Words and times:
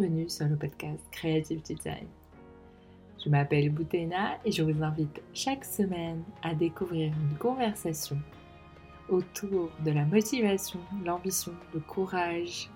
bienvenue 0.00 0.30
sur 0.30 0.46
le 0.46 0.56
podcast 0.56 1.04
Creative 1.12 1.60
Design. 1.60 2.06
Je 3.22 3.28
m'appelle 3.28 3.68
Boutena 3.68 4.38
et 4.46 4.50
je 4.50 4.62
vous 4.62 4.82
invite 4.82 5.20
chaque 5.34 5.62
semaine 5.62 6.22
à 6.42 6.54
découvrir 6.54 7.12
une 7.12 7.36
conversation 7.36 8.16
autour 9.10 9.70
de 9.84 9.90
la 9.90 10.06
motivation, 10.06 10.80
l'ambition, 11.04 11.52
le 11.74 11.80
courage, 11.80 12.70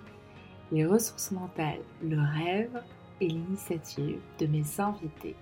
les 0.71 0.85
ressources 0.85 1.31
mentales, 1.31 1.81
le 2.03 2.19
rêve 2.19 2.83
et 3.22 3.29
l'initiative 3.29 4.21
de 4.38 4.47
mes 4.47 4.65
invités. 4.79 5.37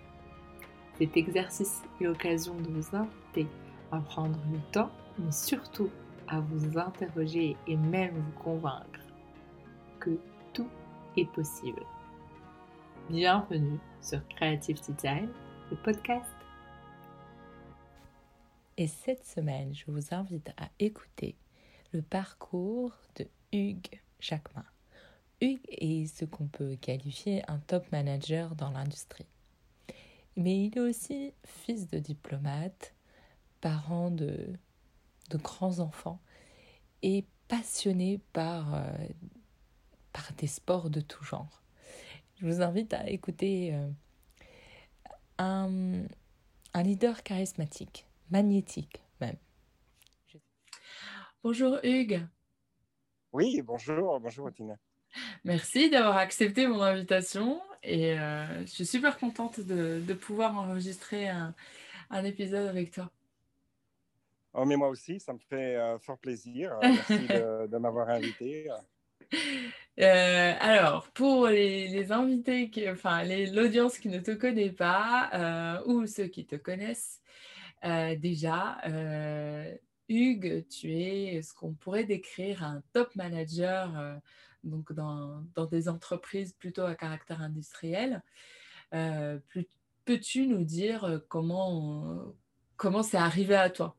Cet 0.99 1.17
exercice 1.17 1.83
est 2.01 2.05
l'occasion 2.05 2.55
de 2.55 2.69
vous 2.69 2.97
inviter 2.97 3.49
à 3.91 3.99
prendre 3.99 4.39
le 4.53 4.61
temps, 4.71 4.91
mais 5.19 5.33
surtout 5.33 5.91
à 6.29 6.39
vous 6.39 6.79
interroger 6.79 7.57
et 7.67 7.77
même 7.77 8.15
vous 8.15 8.41
convaincre 8.41 9.01
est 11.17 11.31
possible. 11.33 11.85
Bienvenue 13.11 13.79
sur 14.01 14.27
Creative 14.29 14.81
Design, 14.81 15.29
le 15.71 15.77
podcast. 15.77 16.31
Et 18.79 18.87
cette 18.87 19.25
semaine, 19.25 19.75
je 19.75 19.85
vous 19.89 20.15
invite 20.15 20.51
à 20.57 20.71
écouter 20.79 21.37
le 21.93 22.01
parcours 22.01 22.93
de 23.17 23.27
Hugues 23.53 24.01
Jacquemin. 24.21 24.65
Hugues 25.41 25.67
est 25.69 26.07
ce 26.07 26.25
qu'on 26.25 26.47
peut 26.47 26.77
qualifier 26.77 27.43
un 27.51 27.59
top 27.59 27.91
manager 27.93 28.55
dans 28.55 28.71
l'industrie. 28.71 29.27
Mais 30.37 30.65
il 30.65 30.79
est 30.79 30.81
aussi 30.81 31.35
fils 31.45 31.89
de 31.89 31.99
diplomate, 31.99 32.95
parent 33.61 34.11
de, 34.11 34.49
de 35.31 35.37
grands 35.37 35.81
enfants 35.81 36.21
et 37.03 37.27
passionné 37.49 38.19
par 38.33 38.75
euh, 38.75 38.83
par 40.13 40.33
des 40.39 40.47
sports 40.47 40.91
de 40.91 41.01
tout 41.01 41.25
genre. 41.25 41.63
Je 42.37 42.47
vous 42.47 42.63
invite 42.63 42.93
à 42.95 43.09
écouter 43.09 43.75
euh, 43.75 43.89
un, 45.39 46.03
un 46.75 46.83
leader 46.83 47.23
charismatique, 47.23 48.07
magnétique 48.31 49.05
même. 49.21 49.37
Bonjour 51.45 51.79
Hugues. 51.83 52.27
Oui, 53.33 53.63
bonjour, 53.63 54.21
bonjour 54.21 54.53
Tina. 54.53 54.77
Merci 55.45 55.91
d'avoir 55.91 56.17
accepté 56.17 56.67
mon 56.67 56.83
invitation 56.83 57.61
et 57.83 58.19
euh, 58.19 58.61
je 58.61 58.67
suis 58.67 58.87
super 58.87 59.19
contente 59.19 59.61
de, 59.61 60.01
de 60.07 60.15
pouvoir 60.15 60.57
enregistrer 60.57 61.29
un, 61.29 61.55
un, 62.11 62.25
épisode 62.25 62.69
avec 62.69 62.93
toi. 62.93 63.11
Oh, 64.55 64.65
mais 64.65 64.77
moi 64.77 64.89
aussi, 64.89 65.19
ça 65.19 65.33
me 65.33 65.39
fait 65.39 65.77
euh, 65.77 65.99
fort 65.99 66.19
plaisir. 66.19 66.77
Merci 66.83 67.19
de, 67.29 67.67
de 67.67 67.79
m'avoir 67.79 68.09
invité. 68.11 68.69
Euh, 70.01 70.55
alors, 70.59 71.11
pour 71.11 71.49
les, 71.49 72.13
invités, 72.13 72.71
enfin 72.91 73.25
l'audience 73.25 73.99
qui 73.99 74.09
ne 74.09 74.21
te 74.21 74.31
connaît 74.31 74.73
pas 74.73 75.31
euh, 75.35 75.85
ou 75.87 76.07
ceux 76.07 76.29
qui 76.29 76.47
te 76.47 76.57
connaissent 76.57 77.21
euh, 77.85 78.17
déjà, 78.17 78.79
Hugues, 80.09 80.67
tu 80.69 80.93
es 80.93 81.43
ce 81.43 81.53
qu'on 81.55 81.75
pourrait 81.75 82.05
décrire 82.05 82.65
un 82.65 82.83
top 82.93 83.15
manager 83.17 84.19
dans, 84.65 85.67
des 85.71 85.89
entreprises 85.89 86.55
plutôt 86.55 86.83
à 86.83 86.95
caractère 86.95 87.43
industriel. 87.43 88.23
Peux-tu 88.91 90.47
nous 90.47 90.65
dire 90.65 91.23
comment 91.29 92.35
comment 92.77 93.03
c'est 93.03 93.19
arrivé 93.19 93.55
à 93.55 93.71
toi? 93.71 93.97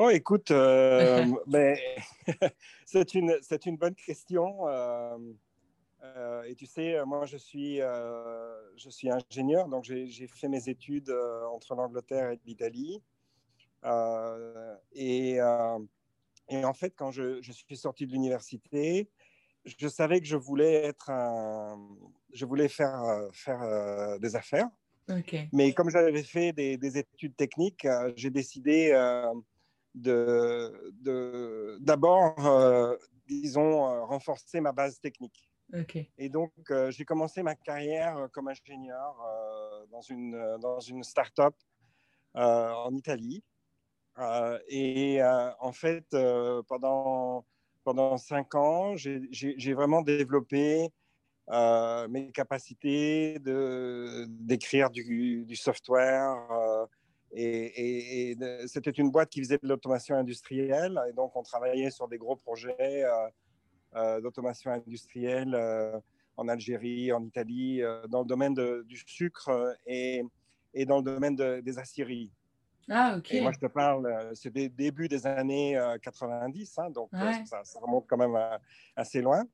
Oh, 0.00 0.10
écoute, 0.10 0.52
euh, 0.52 1.26
ben, 1.48 1.76
c'est 2.86 3.14
une, 3.14 3.36
une 3.66 3.76
bonne 3.76 3.96
question. 3.96 4.68
Euh, 4.68 5.18
euh, 6.04 6.42
et 6.44 6.54
tu 6.54 6.66
sais, 6.66 7.04
moi, 7.04 7.26
je 7.26 7.36
suis, 7.36 7.78
je 7.78 8.90
suis 8.90 9.10
ingénieur, 9.10 9.66
donc 9.66 9.82
j'ai 9.82 10.28
fait 10.28 10.46
mes 10.46 10.68
études 10.68 11.12
entre 11.52 11.74
l'Angleterre 11.74 12.30
et 12.30 12.38
l'Italie. 12.46 13.02
Et, 14.92 15.32
et, 15.32 16.64
en 16.64 16.74
fait, 16.74 16.94
quand 16.96 17.10
je, 17.10 17.42
je 17.42 17.50
suis 17.50 17.76
sorti 17.76 18.06
de 18.06 18.12
l'université, 18.12 19.10
je 19.64 19.88
savais 19.88 20.20
que 20.20 20.26
je 20.26 20.36
voulais 20.36 20.74
être 20.74 21.10
un, 21.10 21.76
je 22.32 22.46
voulais 22.46 22.68
faire, 22.68 23.02
faire 23.32 24.20
des 24.20 24.36
affaires. 24.36 24.68
Okay. 25.10 25.48
Mais 25.52 25.72
comme 25.72 25.90
j'avais 25.90 26.22
fait 26.22 26.52
des, 26.52 26.76
des, 26.76 26.98
études 26.98 27.34
techniques, 27.34 27.88
j'ai 28.14 28.30
décidé 28.30 28.92
d'abord, 30.02 30.84
de, 32.36 32.42
de, 32.42 32.46
euh, 32.46 32.96
disons, 33.26 33.86
euh, 33.86 34.04
renforcer 34.04 34.60
ma 34.60 34.72
base 34.72 35.00
technique. 35.00 35.48
Okay. 35.74 36.10
Et 36.16 36.28
donc, 36.28 36.52
euh, 36.70 36.90
j'ai 36.90 37.04
commencé 37.04 37.42
ma 37.42 37.54
carrière 37.54 38.28
comme 38.32 38.48
ingénieur 38.48 39.20
euh, 39.20 39.86
dans 39.90 40.00
une, 40.00 40.56
dans 40.60 40.80
une 40.80 41.02
start-up 41.02 41.54
euh, 42.36 42.72
en 42.72 42.94
Italie. 42.94 43.44
Euh, 44.18 44.58
et 44.68 45.20
en 45.60 45.72
fait, 45.72 46.06
pendant, 46.66 47.44
pendant 47.84 48.16
cinq 48.16 48.54
ans, 48.54 48.96
j'ai 48.96 49.74
vraiment 49.74 50.02
développé 50.02 50.88
mes 51.48 52.30
capacités 52.32 53.38
d'écrire 53.38 54.90
du, 54.90 55.44
du, 55.44 55.56
software 55.56 56.88
et, 57.32 57.42
et, 57.42 58.30
et 58.30 58.66
c'était 58.66 58.90
une 58.90 59.10
boîte 59.10 59.28
qui 59.28 59.40
faisait 59.40 59.58
de 59.62 59.68
l'automation 59.68 60.16
industrielle. 60.16 60.98
Et 61.08 61.12
donc, 61.12 61.36
on 61.36 61.42
travaillait 61.42 61.90
sur 61.90 62.08
des 62.08 62.18
gros 62.18 62.36
projets 62.36 63.04
euh, 63.04 63.28
euh, 63.96 64.20
d'automation 64.20 64.70
industrielle 64.70 65.54
euh, 65.54 65.98
en 66.36 66.46
Algérie, 66.48 67.10
en 67.10 67.24
Italie, 67.24 67.82
euh, 67.82 68.06
dans 68.06 68.20
le 68.20 68.26
domaine 68.26 68.52
de, 68.52 68.84
du 68.86 68.98
sucre 68.98 69.74
et, 69.86 70.22
et, 70.74 70.84
dans 70.84 70.98
le 70.98 71.04
domaine 71.04 71.34
de, 71.34 71.60
des 71.60 71.78
aciéries. 71.78 72.30
Ah, 72.90 73.16
ok. 73.16 73.32
Et 73.32 73.40
moi, 73.40 73.52
je 73.52 73.58
te 73.58 73.66
parle, 73.66 74.30
c'est 74.34 74.52
des 74.52 74.68
débuts 74.68 75.08
des 75.08 75.26
années 75.26 75.78
90, 76.02 76.78
hein, 76.78 76.90
donc 76.90 77.10
ouais. 77.12 77.44
ça, 77.46 77.64
ça, 77.64 77.80
remonte 77.80 78.06
quand 78.06 78.18
même 78.18 78.36
à, 78.36 78.60
assez 78.94 79.22
loin. 79.22 79.44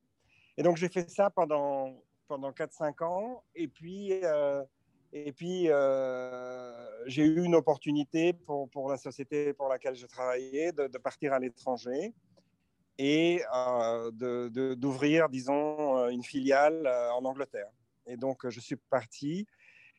Et 0.57 0.63
donc, 0.63 0.75
j'ai 0.75 0.89
fait 0.89 1.09
ça 1.09 1.29
pendant, 1.29 2.01
pendant 2.27 2.51
4-5 2.51 3.03
ans. 3.03 3.43
Et 3.55 3.67
puis, 3.69 4.13
et 5.17 5.31
puis, 5.31 5.69
euh, 5.69 6.73
j'ai 7.05 7.23
eu 7.23 7.41
une 7.41 7.55
opportunité 7.55 8.33
pour, 8.33 8.69
pour, 8.69 8.89
la 8.89 8.97
société 8.97 9.53
pour 9.53 9.69
laquelle 9.69 9.95
je 9.95 10.05
travaillais 10.07 10.73
de, 10.73 10.97
partir 10.97 11.31
à 11.31 11.39
l'étranger 11.39 12.13
et 12.97 13.41
euh, 13.55 14.11
d'ouvrir, 14.75 15.29
disons, 15.29 15.99
euh, 15.99 16.09
une 16.09 16.21
filiale 16.21 16.85
euh, 16.85 17.13
en 17.13 17.23
Angleterre. 17.23 17.71
Et 18.05 18.17
donc, 18.17 18.45
je 18.49 18.59
suis 18.59 18.75
parti. 18.75 19.47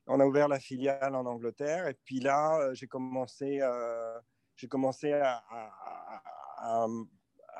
On 0.06 0.20
a 0.20 0.26
ouvert 0.26 0.48
la 0.48 0.60
filiale 0.60 1.14
en 1.14 1.24
Angleterre. 1.24 1.88
Et 1.88 1.94
puis 1.94 2.20
là, 2.20 2.74
j'ai 2.74 2.86
commencé, 2.86 3.60
commencé 4.68 5.14
à, 5.14 5.42
à, 6.58 6.86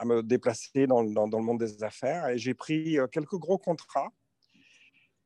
me 0.05 0.23
déplacer 0.23 0.87
dans, 0.87 1.03
dans, 1.03 1.39
le 1.39 1.45
monde 1.45 1.59
des 1.59 1.83
affaires. 1.83 2.29
Et 2.29 2.37
j'ai 2.37 2.53
pris 2.53 2.99
quelques 3.11 3.37
gros 3.37 3.57
contrats 3.57 4.13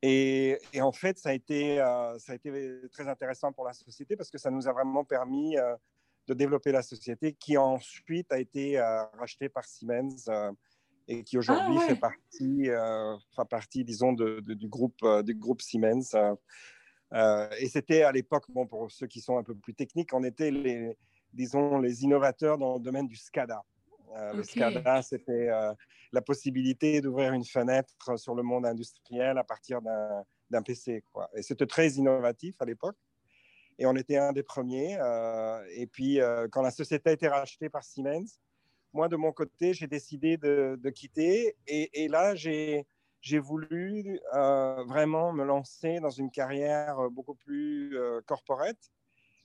et, 0.02 0.58
et, 0.72 0.80
en 0.80 0.92
fait, 0.92 1.18
ça 1.18 1.30
a, 1.30 1.32
été, 1.34 1.80
euh, 1.80 2.18
ça 2.18 2.32
a 2.32 2.34
été 2.34 2.50
très 2.90 3.06
intéressant 3.08 3.52
pour 3.52 3.66
la 3.66 3.74
société 3.74 4.16
parce 4.16 4.30
que 4.30 4.38
ça 4.38 4.50
nous 4.50 4.66
a 4.66 4.72
vraiment 4.72 5.04
permis 5.04 5.58
euh, 5.58 5.76
de 6.26 6.34
développer 6.34 6.72
la 6.72 6.82
société 6.82 7.34
qui 7.34 7.58
ensuite 7.58 8.32
a 8.32 8.38
été 8.38 8.78
euh, 8.78 9.04
rachetée 9.18 9.50
par 9.50 9.64
Siemens 9.64 10.30
et 11.06 11.22
qui 11.24 11.36
aujourd'hui 11.36 11.76
ah, 11.76 11.80
ouais. 11.80 11.88
fait, 11.88 11.96
partie, 11.96 12.68
fait 13.36 13.48
partie, 13.50 13.84
disons, 13.84 14.12
de, 14.12 14.40
de, 14.40 14.54
du, 14.54 14.68
groupe, 14.68 15.04
du 15.24 15.34
groupe 15.34 15.60
Siemens. 15.60 16.14
et 17.12 17.68
c'était 17.68 18.02
à 18.02 18.12
l'époque, 18.12 18.44
bon, 18.48 18.66
pour 18.66 18.90
ceux 18.90 19.06
qui 19.06 19.20
sont 19.20 19.36
un 19.36 19.42
peu 19.42 19.54
plus 19.54 19.74
techniques, 19.74 20.14
on 20.14 20.22
était 20.22 20.50
les, 20.50 20.96
disons, 21.32 21.78
les 21.78 22.04
innovateurs 22.04 22.58
dans 22.58 22.74
le 22.74 22.80
domaine 22.80 23.06
du 23.06 23.16
SCADA. 23.16 23.62
Euh, 24.16 24.28
okay. 24.30 24.36
Le 24.36 24.42
SCADA, 24.42 25.02
c'était 25.02 25.48
euh, 25.48 25.72
la 26.12 26.22
possibilité 26.22 27.00
d'ouvrir 27.00 27.32
une 27.32 27.44
fenêtre 27.44 27.94
sur 28.16 28.34
le 28.34 28.42
monde 28.42 28.66
industriel 28.66 29.38
à 29.38 29.44
partir 29.44 29.80
d'un 29.82 30.62
PC. 30.62 31.04
Quoi. 31.12 31.28
Et 31.34 31.42
c'était 31.42 31.66
très 31.66 31.88
innovatif 31.90 32.54
à 32.60 32.64
l'époque. 32.64 32.96
Et 33.78 33.86
on 33.86 33.96
était 33.96 34.16
un 34.16 34.32
des 34.32 34.42
premiers. 34.42 34.98
Euh, 35.00 35.64
et 35.70 35.86
puis, 35.86 36.18
quand 36.52 36.62
la 36.62 36.70
société 36.70 37.10
a 37.10 37.12
été 37.12 37.28
rachetée 37.28 37.70
par 37.70 37.82
Siemens, 37.82 38.40
moi, 38.92 39.08
de 39.08 39.16
mon 39.16 39.32
côté, 39.32 39.72
j'ai 39.72 39.86
décidé 39.86 40.36
de, 40.36 40.78
de, 40.78 40.90
quitter. 40.90 41.56
Et, 41.66 42.04
et 42.04 42.08
là, 42.08 42.34
j'ai 42.34 42.84
voulu 43.38 44.20
vraiment 44.32 45.32
me 45.32 45.44
lancer 45.44 46.00
dans 46.00 46.10
une 46.10 46.30
carrière 46.30 47.08
beaucoup 47.10 47.36
plus 47.36 47.96
corporate 48.26 48.90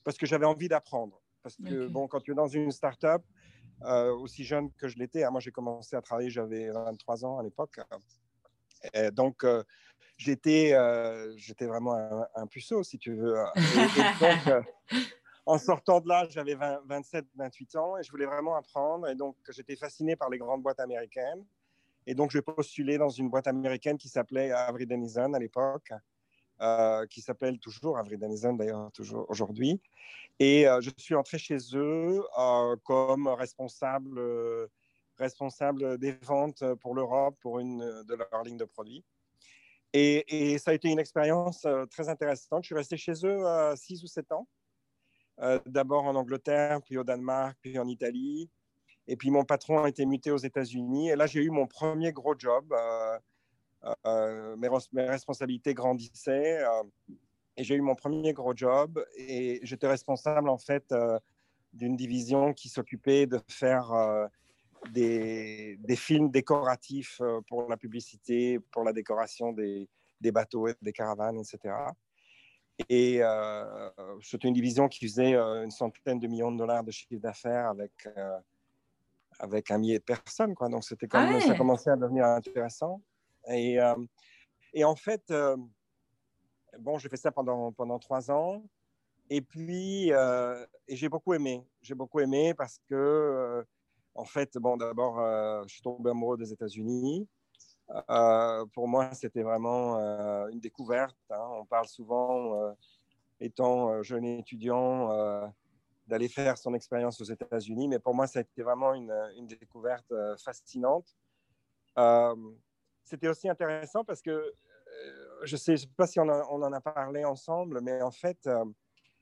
parce 0.03 0.17
que 0.17 0.25
j'avais 0.25 0.45
envie 0.45 0.67
d'apprendre. 0.67 1.21
Parce 1.43 1.57
que, 1.57 1.83
okay. 1.83 1.93
bon, 1.93 2.07
quand 2.07 2.21
tu 2.21 2.31
es 2.31 2.35
dans 2.35 2.47
une 2.47 2.71
start-up, 2.71 3.21
aussi 3.81 4.43
jeune 4.43 4.71
que 4.73 4.87
je 4.87 4.97
l'étais. 4.97 5.23
Hein. 5.23 5.31
Moi, 5.31 5.41
j'ai 5.41 5.51
commencé 5.51 5.95
à 5.95 6.01
travailler, 6.01 6.29
j'avais 6.29 6.69
23 6.71 7.25
ans 7.25 7.39
à 7.39 7.43
l'époque. 7.43 7.79
donc, 9.13 9.43
euh, 9.43 9.63
j'étais, 10.17 10.73
euh, 10.73 11.33
j'étais 11.37 11.65
vraiment 11.65 11.93
un, 11.93 12.27
un, 12.35 12.47
puceau, 12.47 12.83
si 12.83 12.97
tu 12.97 13.15
veux. 13.15 13.35
Et, 13.55 13.59
et 13.59 14.19
donc, 14.19 14.47
euh, 14.47 14.61
en 15.45 15.57
sortant 15.57 15.99
de 15.99 16.07
là, 16.07 16.27
j'avais 16.29 16.55
27, 16.55 17.25
28 17.35 17.75
ans 17.75 17.97
et 17.97 18.03
je 18.03 18.11
voulais 18.11 18.25
vraiment 18.25 18.55
apprendre. 18.55 19.07
Et 19.07 19.15
donc, 19.15 19.35
j'étais 19.49 19.75
fasciné 19.75 20.15
par 20.15 20.29
les 20.29 20.37
grandes 20.37 20.63
boîtes 20.63 20.79
américaines. 20.79 21.45
Et 22.07 22.13
donc, 22.13 22.31
j'ai 22.31 22.41
postulé 22.41 22.97
dans 22.97 23.09
une 23.09 23.29
boîte 23.29 23.47
américaine 23.47 23.97
qui 23.97 24.09
s'appelait 24.09 24.51
Avery 24.51 24.85
Dennison 24.85 25.33
à 25.33 25.39
l'époque, 25.39 25.91
euh, 26.61 27.05
qui 27.07 27.21
s'appelle 27.21 27.59
toujours 27.59 27.97
Avery 27.97 28.17
Dennison 28.17 28.53
d'ailleurs, 28.53 28.91
toujours 28.93 29.25
aujourd'hui. 29.29 29.81
Et 30.39 30.65
je 30.81 30.89
suis 30.97 31.15
entré 31.15 31.37
chez 31.37 31.57
eux 31.75 32.21
comme 32.83 33.27
responsable, 33.27 34.19
responsable 35.17 35.97
des 35.97 36.11
ventes 36.11 36.63
pour 36.81 36.93
l'Europe 36.93 37.37
pour 37.39 37.59
une 37.59 37.79
de 37.79 38.15
leurs 38.15 38.43
lignes 38.43 38.57
de 38.57 38.65
produits. 38.65 39.05
Et, 39.93 40.57
ça 40.57 40.71
a 40.71 40.73
été 40.73 40.89
une 40.89 40.99
expérience 40.99 41.65
très 41.89 42.09
intéressante. 42.09 42.63
Je 42.63 42.67
suis 42.67 42.75
resté 42.75 42.97
chez 42.97 43.13
eux 43.23 43.43
six 43.77 44.03
ou 44.03 44.07
sept 44.07 44.29
ans. 44.33 44.45
D'abord 45.65 46.03
en 46.03 46.15
Angleterre, 46.15 46.81
puis 46.81 46.97
au 46.97 47.05
Danemark, 47.05 47.57
puis 47.61 47.79
en 47.79 47.87
Italie. 47.87 48.49
Et 49.07 49.15
puis 49.15 49.29
mon 49.29 49.45
patron 49.45 49.83
a 49.83 49.89
été 49.89 50.05
muté 50.05 50.31
aux 50.31 50.37
États-Unis. 50.37 51.11
Et 51.11 51.15
là, 51.15 51.27
j'ai 51.27 51.43
eu 51.43 51.49
mon 51.49 51.67
premier 51.67 52.11
gros 52.11 52.37
job. 52.37 52.73
Euh, 53.83 53.93
euh, 54.07 54.55
mes, 54.55 55.07
responsabilités 55.07 55.73
grandissaient. 55.73 56.63
Euh, 56.63 56.83
et 57.57 57.63
j'ai 57.63 57.75
eu 57.75 57.81
mon 57.81 57.95
premier 57.95 58.33
gros 58.33 58.55
job. 58.55 59.03
Et 59.15 59.59
j'étais 59.63 59.87
responsable, 59.87 60.49
en 60.49 60.57
fait, 60.57 60.93
d'une 61.73 61.95
division 61.95 62.53
qui 62.53 62.69
s'occupait 62.69 63.27
de 63.27 63.39
faire 63.47 63.93
des, 64.91 65.77
des, 65.79 65.95
films 65.95 66.29
décoratifs 66.29 67.21
pour 67.47 67.69
la 67.69 67.77
publicité, 67.77 68.59
pour 68.71 68.83
la 68.83 68.91
décoration 68.91 69.53
des, 69.53 69.87
des 70.19 70.31
bateaux, 70.31 70.67
des 70.81 70.91
caravanes, 70.91 71.37
etc. 71.37 71.75
Et 72.89 73.21
c'était 74.21 74.49
une 74.49 74.53
division 74.53 74.89
qui 74.89 75.07
faisait 75.07 75.35
une 75.35 75.71
centaine 75.71 76.19
de 76.19 76.27
millions 76.27 76.51
de 76.51 76.57
dollars 76.57 76.83
de 76.83 76.91
chiffre 76.91 77.21
d'affaires 77.21 77.69
avec 77.69 78.05
avec 79.39 79.71
un 79.71 79.77
millier 79.77 79.99
de 79.99 80.03
personnes. 80.03 80.55
Quoi. 80.55 80.69
Donc, 80.69 80.83
c'était 80.83 81.07
comme 81.07 81.21
ah 81.21 81.39
ça 81.41 81.55
commençait 81.55 81.89
à 81.89 81.95
devenir 81.95 82.25
intéressant. 82.25 83.01
Et, 83.47 83.79
euh, 83.79 83.95
et 84.73 84.83
en 84.83 84.95
fait, 84.95 85.23
euh, 85.31 85.57
bon, 86.79 86.97
j'ai 86.97 87.09
fait 87.09 87.17
ça 87.17 87.31
pendant, 87.31 87.71
pendant 87.71 87.99
trois 87.99 88.31
ans. 88.31 88.63
Et 89.29 89.41
puis, 89.41 90.11
euh, 90.11 90.65
j'ai 90.87 91.09
beaucoup 91.09 91.33
aimé. 91.33 91.65
J'ai 91.81 91.95
beaucoup 91.95 92.19
aimé 92.19 92.53
parce 92.53 92.79
que, 92.89 93.65
en 94.13 94.25
fait, 94.25 94.57
bon, 94.57 94.77
d'abord, 94.77 95.17
je 95.67 95.73
suis 95.73 95.81
tombé 95.81 96.11
amoureux 96.11 96.37
des 96.37 96.51
États-Unis. 96.51 97.27
pour 98.73 98.87
moi, 98.87 99.11
c'était 99.13 99.41
vraiment 99.41 99.97
une 100.49 100.59
découverte. 100.59 101.17
Hein. 101.31 101.47
On 101.59 101.65
parle 101.65 101.87
souvent, 101.87 102.75
étant 103.39 104.03
jeune 104.03 104.25
étudiant, 104.25 105.09
d'aller 106.05 106.29
faire 106.29 106.55
son 106.59 106.75
expérience 106.75 107.19
aux 107.19 107.25
États-Unis. 107.25 107.87
Mais 107.87 107.97
pour 107.97 108.13
moi, 108.13 108.27
ça 108.27 108.39
a 108.39 108.41
été 108.43 108.61
vraiment 108.61 108.93
une, 108.93 109.11
une 109.37 109.47
découverte 109.47 110.13
fascinante. 110.37 111.15
Euh, 113.05 113.09
c'était 113.09 113.27
aussi 113.27 113.49
intéressant 113.49 114.03
parce 114.03 114.21
que 114.21 114.31
euh, 114.31 114.51
je 115.43 115.55
ne 115.55 115.59
sais, 115.59 115.77
sais, 115.77 115.87
pas 115.95 116.07
si 116.07 116.19
on, 116.19 116.27
on, 116.27 116.61
en 116.61 116.73
a 116.73 116.81
parlé 116.81 117.23
ensemble, 117.25 117.81
mais 117.81 118.01
en 118.01 118.11
fait, 118.11 118.49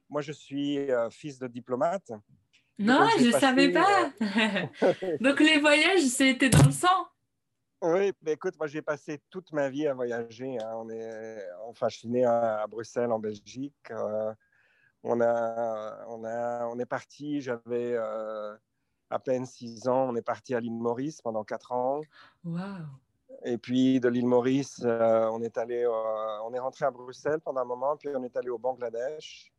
moi, 0.09 0.21
je 0.21 0.31
suis 0.31 0.87
fils 1.11 1.39
de 1.39 1.47
diplomate. 1.47 2.11
Non, 2.79 3.07
je 3.19 3.27
ne 3.27 3.31
savais 3.31 3.71
pas. 3.71 4.11
Donc, 5.21 5.39
les 5.39 5.59
voyages, 5.59 6.01
c'était 6.01 6.49
dans 6.49 6.63
le 6.65 6.71
sang. 6.71 7.07
Oui, 7.81 8.13
mais 8.21 8.33
écoute, 8.33 8.53
moi 8.57 8.67
j'ai 8.67 8.81
passé 8.81 9.21
toute 9.29 9.51
ma 9.51 9.69
vie 9.69 9.87
à 9.87 9.93
voyager. 9.93 10.57
Hein. 10.57 10.71
On 10.77 10.89
est, 10.89 11.45
enfin, 11.67 11.89
je 11.89 11.97
suis 11.97 12.07
né 12.07 12.23
à, 12.23 12.65
Bruxelles, 12.67 13.11
en 13.11 13.19
Belgique 13.19 13.91
on, 15.03 15.21
a, 15.21 16.05
on, 16.07 16.23
a, 16.23 16.65
on 16.67 16.79
est 16.79 16.85
parti, 16.85 17.41
j'avais 17.41 17.93
euh, 17.93 18.55
à 19.09 19.19
peine 19.19 19.45
six 19.45 19.87
ans, 19.87 20.09
on 20.09 20.15
est 20.15 20.21
parti 20.21 20.55
à 20.55 20.59
l'île 20.59 20.71
Maurice 20.73 21.21
pendant 21.21 21.43
quatre 21.43 21.71
ans. 21.71 22.01
Et 23.45 23.57
puis 23.57 23.99
de 23.99 24.07
l'île 24.07 24.27
Maurice, 24.27 24.81
euh, 24.83 25.27
on 25.31 25.41
est 25.41 25.57
allé, 25.57 25.85
on 25.87 26.53
est 26.53 26.59
rentré 26.59 26.85
à 26.85 26.91
Bruxelles 26.91 27.41
pendant 27.41 27.61
un 27.61 27.65
moment, 27.65 27.97
puis 27.97 28.09
on 28.15 28.23
est 28.23 28.35
allé 28.37 28.49
au 28.49 28.57
Bangladesh. 28.57 29.51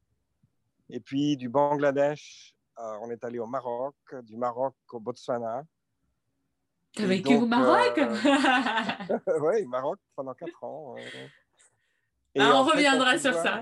Et 0.88 1.00
puis 1.00 1.36
du 1.36 1.48
Bangladesh, 1.48 2.54
euh, 2.78 2.98
on 3.02 3.10
est 3.10 3.24
allé 3.24 3.38
au 3.38 3.46
Maroc, 3.46 3.94
du 4.22 4.36
Maroc 4.36 4.74
au 4.92 5.00
Botswana. 5.00 5.64
T'as 6.94 7.06
vécu 7.06 7.34
au 7.34 7.46
Maroc? 7.46 7.98
Oui, 9.40 9.66
Maroc 9.66 9.98
pendant 10.14 10.34
quatre 10.34 10.62
ans. 10.62 10.94
Ah, 12.38 12.52
on 12.54 12.64
reviendra 12.64 13.18
sur 13.18 13.34
ça. 13.34 13.60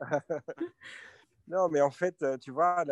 non, 1.48 1.68
mais 1.68 1.80
en 1.80 1.90
fait, 1.90 2.22
euh, 2.22 2.38
tu 2.38 2.50
vois, 2.50 2.84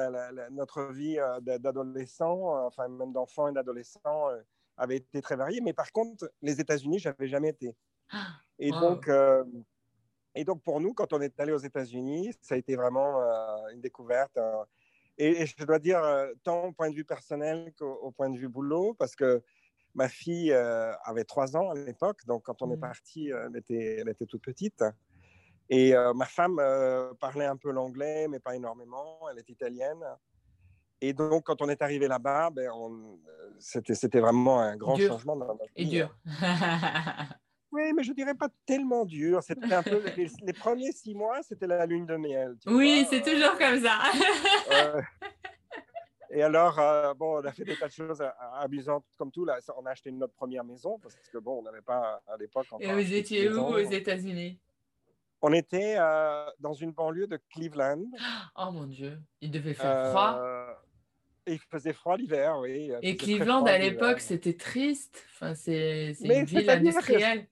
notre 0.51 0.93
vie 0.93 1.19
euh, 1.19 1.41
d'adolescent, 1.41 2.57
euh, 2.57 2.67
enfin 2.67 2.89
même 2.89 3.13
d'enfant 3.13 3.49
et 3.49 3.53
d'adolescent, 3.53 4.31
avait 4.77 4.97
été 4.97 5.21
très 5.23 5.37
variée. 5.37 5.61
Mais 5.61 5.73
par 5.73 5.93
contre, 5.93 6.31
les 6.43 6.61
États-Unis, 6.61 6.99
j'avais 6.99 7.29
jamais 7.29 7.51
été. 7.51 7.75
Ah, 8.11 8.27
et 8.59 8.71
donc, 8.71 9.11
et 10.35 10.45
donc 10.45 10.63
pour 10.63 10.81
nous, 10.81 10.95
quand 10.95 11.13
on 11.13 11.21
est 11.21 11.39
allé 11.41 11.53
aux 11.53 11.59
États-Unis, 11.59 12.33
ça 12.41 12.55
a 12.55 12.59
été 12.59 12.77
vraiment 12.77 13.19
une 13.73 13.81
découverte. 13.81 14.39
Et, 15.19 15.47
je 15.47 15.65
dois 15.65 15.79
dire, 15.79 16.01
tant 16.45 16.65
au 16.65 16.73
point 16.73 16.91
de 16.91 16.95
vue 16.95 17.05
personnel 17.05 17.73
qu'au 17.79 18.11
point 18.13 18.31
de 18.31 18.39
vue 18.39 18.49
boulot, 18.49 18.95
parce 18.95 19.17
que 19.17 19.43
ma 19.95 20.09
fille 20.09 20.53
avait 20.53 21.25
trois 21.25 21.57
ans 21.57 21.71
à 21.71 21.75
l'époque, 21.75 22.25
donc 22.27 22.45
quand 22.45 22.63
on 22.63 22.71
est 22.71 22.77
mmh. 22.77 22.81
parti, 22.81 23.31
elle 23.31 23.57
était, 23.57 23.97
elle 24.01 24.09
était 24.09 24.27
toute 24.27 24.43
petite. 24.43 24.85
Et 25.69 25.95
euh, 25.95 26.15
ma 26.15 26.27
femme 26.27 26.59
euh, 26.61 27.13
parlait 27.15 27.45
un 27.45 27.57
peu 27.57 27.71
l'anglais, 27.71 28.29
mais 28.29 28.39
pas 28.39 28.55
énormément. 28.55 29.19
Elle 29.31 29.39
est 29.39 29.49
italienne. 29.49 30.03
Et 31.01 31.13
donc, 31.13 31.45
quand 31.45 31.61
on 31.61 31.69
est 31.69 31.83
arrivé 31.83 32.09
là-bas, 32.09 32.51
ben, 32.51 32.71
c'était 33.59 34.21
vraiment 34.21 34.61
un 34.61 34.77
grand 34.77 34.97
changement 34.97 35.37
dans 35.37 35.59
Et 35.77 35.85
dur. 35.85 36.17
oui, 37.73 37.93
mais 37.95 38.03
je 38.03 38.13
dirais 38.13 38.35
pas 38.35 38.49
tellement 38.65 39.05
dur. 39.05 39.43
C'était 39.43 39.75
un 39.75 39.83
peu 39.83 40.03
les, 40.17 40.53
premiers 40.53 40.93
six 40.93 41.15
mois, 41.15 41.43
c'était 41.43 41.67
la 41.67 41.85
lune 41.87 42.07
de 42.07 42.17
miel. 42.17 42.57
oui, 42.67 43.07
c'est 43.11 43.23
toujours 43.23 43.59
comme 43.59 43.81
ça. 43.81 43.99
et 46.31 46.43
alors, 46.43 46.79
euh, 46.79 47.13
bon, 47.13 47.43
on 47.43 47.45
a 47.45 47.53
fait 47.53 47.65
des 47.65 47.77
tas 47.77 47.89
de 47.89 47.93
choses 47.93 48.23
amusantes 48.55 49.05
comme 49.19 49.31
tout. 49.31 49.45
Là, 49.45 49.59
on 49.77 49.85
a 49.85 49.91
acheté 49.91 50.11
notre 50.11 50.35
première 50.35 50.65
maison 50.65 50.99
parce 50.99 51.15
que 51.31 51.39
bon, 51.39 51.59
on 51.59 51.63
n'avait 51.63 51.83
pas 51.83 52.23
à 52.27 52.37
l'époque. 52.39 52.67
Et 52.81 52.91
vous 52.91 53.13
étiez 53.13 53.51
où 53.51 53.61
aux 53.61 53.79
États-Unis? 53.79 54.59
On 55.43 55.53
était 55.53 55.97
euh, 55.99 56.47
dans 56.59 56.73
une 56.73 56.93
banlieue 56.93 57.27
de 57.27 57.39
Cleveland. 57.51 58.05
Oh 58.57 58.71
mon 58.73 58.87
Dieu, 58.87 59.21
il 59.43 59.51
devait 59.51 59.75
faire 59.75 60.09
froid. 60.11 60.39
Euh, 60.39 60.73
il 61.47 61.59
faisait 61.59 61.93
froid 61.93 62.17
l'hiver, 62.17 62.59
oui. 62.61 62.93
Et 63.03 63.17
Cleveland, 63.17 63.65
à 63.65 63.79
l'époque, 63.79 64.21
c'était 64.21 64.57
triste. 64.57 65.25
Enfin, 65.35 65.55
c'est 65.55 66.15
une 66.21 66.45
ville 66.45 66.71
industrielle. 66.71 67.47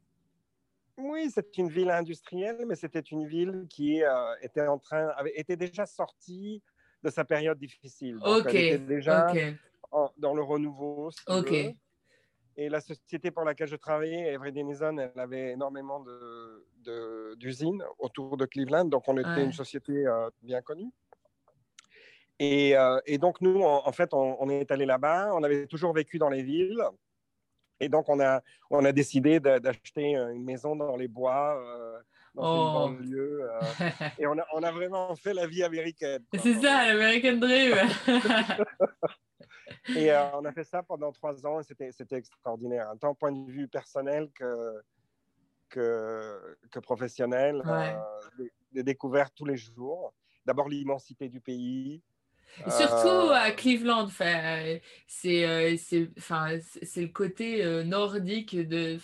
Oui, 0.96 1.28
c'est 1.32 1.58
une 1.58 1.68
ville 1.68 1.90
industrielle, 1.90 2.64
mais 2.66 2.76
c'était 2.76 3.00
une 3.00 3.26
ville 3.26 3.66
qui 3.68 4.02
euh, 4.04 4.34
était 4.42 4.66
en 4.66 4.78
train, 4.78 5.08
avait 5.16 5.36
été 5.36 5.56
déjà 5.56 5.86
sortie 5.86 6.62
de 7.02 7.10
sa 7.10 7.24
période 7.24 7.58
difficile. 7.58 8.16
ok. 8.24 8.46
Elle 8.46 8.56
était 8.56 8.78
déjà 8.78 9.32
dans 10.18 10.34
le 10.34 10.42
renouveau. 10.42 11.10
ok. 11.28 11.74
Et 12.56 12.68
la 12.68 12.80
société 12.80 13.32
pour 13.32 13.42
laquelle 13.42 13.66
je 13.66 13.74
travaillais, 13.74 14.32
Every 14.32 14.52
Denison, 14.52 14.96
elle 14.98 15.18
avait 15.18 15.52
énormément 15.52 16.04
d'usines 17.36 17.78
de, 17.78 17.84
autour 17.98 18.36
de 18.36 18.46
Cleveland. 18.46 18.84
Donc, 18.84 19.08
on 19.08 19.16
était 19.18 19.44
une 19.44 19.52
société 19.52 20.06
euh, 20.06 20.30
bien 20.40 20.62
connue. 20.62 20.90
Et, 22.38 22.76
euh, 22.76 22.98
et, 23.06 23.18
donc, 23.18 23.40
nous, 23.40 23.62
en, 23.62 23.92
fait, 23.92 24.10
on, 24.12 24.48
est 24.48 24.70
allé 24.70 24.86
là-bas. 24.86 25.30
On 25.34 25.42
avait 25.42 25.66
toujours 25.66 25.92
vécu 25.92 26.18
dans 26.18 26.28
les 26.28 26.42
villes. 26.42 26.82
Et 27.80 27.88
donc, 27.88 28.08
on 28.08 28.20
a, 28.20 28.40
on 28.70 28.84
a 28.84 28.92
décidé 28.92 29.40
d'acheter 29.40 30.14
une 30.14 30.44
maison 30.44 30.76
dans 30.76 30.96
les 30.96 31.08
bois, 31.08 31.56
euh, 31.60 31.98
dans 32.34 32.42
une 32.42 32.60
oh. 32.60 32.88
banlieue. 32.88 33.50
et 34.18 34.26
on 34.26 34.38
a, 34.38 34.46
on 34.54 34.62
a, 34.62 34.72
vraiment 34.72 35.14
fait 35.16 35.34
la 35.34 35.46
vie 35.46 35.62
américaine. 35.62 36.24
C'est 36.42 36.54
ça, 36.54 36.86
l'American 36.86 37.36
Dream. 37.36 37.74
Et 39.96 40.10
euh, 40.10 40.30
on 40.34 40.44
a 40.44 40.52
fait 40.52 40.64
ça 40.64 40.82
pendant 40.82 41.12
trois 41.12 41.44
ans 41.46 41.60
et 41.60 41.92
c'était 41.92 42.16
extraordinaire, 42.16 42.90
tant 43.00 43.10
au 43.10 43.14
point 43.14 43.32
de 43.32 43.50
vue 43.50 43.68
personnel 43.68 44.30
que, 44.34 44.82
que, 45.68 46.56
que 46.70 46.78
professionnel. 46.78 47.62
Euh, 47.66 47.92
des, 48.72 48.82
découvertes 48.82 49.34
tous 49.36 49.44
les 49.44 49.56
jours. 49.56 50.12
D'abord 50.44 50.68
l'immensité 50.68 51.28
du 51.28 51.40
pays. 51.40 52.02
Surtout 52.68 53.30
euh, 53.30 53.34
à 53.34 53.50
Cleveland, 53.50 54.08
c'est 55.08 55.42
le 56.96 57.06
côté 57.08 57.84
nordique 57.84 58.56
de, 58.56 58.98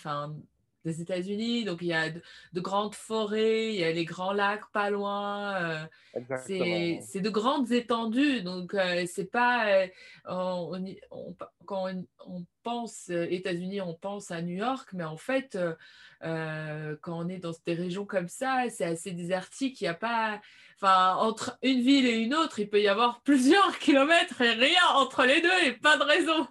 des 0.85 1.01
États-Unis. 1.01 1.63
Donc, 1.63 1.79
il 1.81 1.87
y 1.87 1.93
a 1.93 2.09
de, 2.09 2.21
grandes 2.59 2.95
forêts, 2.95 3.73
il 3.73 3.79
y 3.79 3.83
a 3.83 3.91
les 3.91 4.05
grands 4.05 4.33
lacs 4.33 4.69
pas 4.71 4.89
loin. 4.89 5.55
Euh, 5.55 5.85
c'est 6.45 7.21
de 7.21 7.29
grandes 7.29 7.71
étendues. 7.71 8.41
Donc, 8.41 8.73
euh, 8.73 9.05
c'est 9.07 9.29
pas. 9.29 9.67
Euh, 9.67 9.87
quand 11.65 11.91
on, 12.25 12.45
pense 12.63 13.09
États-Unis, 13.09 13.81
on 13.81 13.95
pense 13.95 14.31
à 14.31 14.41
New 14.41 14.55
York, 14.55 14.89
mais 14.93 15.03
en 15.03 15.17
fait, 15.17 15.57
quand 16.21 16.97
on 17.07 17.27
est 17.29 17.39
dans 17.39 17.53
des 17.65 17.73
régions 17.73 18.05
comme 18.05 18.27
ça, 18.27 18.65
c'est 18.69 18.85
assez 18.85 19.11
désertique. 19.11 19.81
Il 19.81 19.85
n'y 19.85 19.89
a 19.89 19.93
pas. 19.93 20.41
Enfin, 20.75 21.15
entre 21.17 21.59
une 21.61 21.81
ville 21.81 22.07
et 22.07 22.17
une 22.17 22.33
autre, 22.33 22.59
il 22.59 22.69
peut 22.69 22.81
y 22.81 22.87
avoir 22.87 23.21
plusieurs 23.23 23.77
kilomètres 23.79 24.41
et 24.41 24.53
rien 24.53 24.87
entre 24.95 25.25
les 25.25 25.41
deux 25.41 25.63
et 25.65 25.73
pas 25.73 25.97
de 25.97 26.03
réseau. 26.03 26.47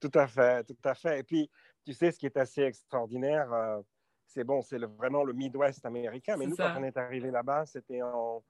tout 0.00 0.10
à 0.14 0.26
fait, 0.26 0.64
tout 0.64 0.76
à 0.84 0.94
fait. 0.94 1.20
Et 1.20 1.22
puis, 1.22 1.50
tu 1.84 1.92
sais, 1.92 2.12
ce 2.12 2.18
qui 2.18 2.26
est 2.26 2.36
assez 2.36 2.62
extraordinaire, 2.62 3.52
euh, 3.52 3.80
c'est 4.26 4.44
bon, 4.44 4.62
c'est 4.62 4.78
vraiment 4.78 5.24
le 5.24 5.32
Midwest 5.32 5.84
américain. 5.84 6.36
Mais 6.36 6.46
nous, 6.46 6.56
quand 6.56 6.74
on 6.78 6.84
est 6.84 6.96
arrivé 6.96 7.30
là-bas, 7.30 7.66
c'était 7.66 8.02
en, 8.02 8.42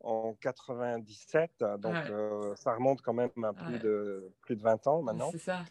en 0.00 0.34
97. 0.40 1.50
Donc, 1.78 1.94
euh, 1.94 2.54
ça 2.56 2.74
remonte 2.74 3.02
quand 3.02 3.12
même 3.12 3.30
à 3.44 3.52
plus, 3.52 3.78
de, 3.78 4.32
plus 4.40 4.56
de 4.56 4.62
20 4.62 4.86
ans 4.86 5.02
maintenant. 5.02 5.30
C'est 5.32 5.38
ça. 5.38 5.64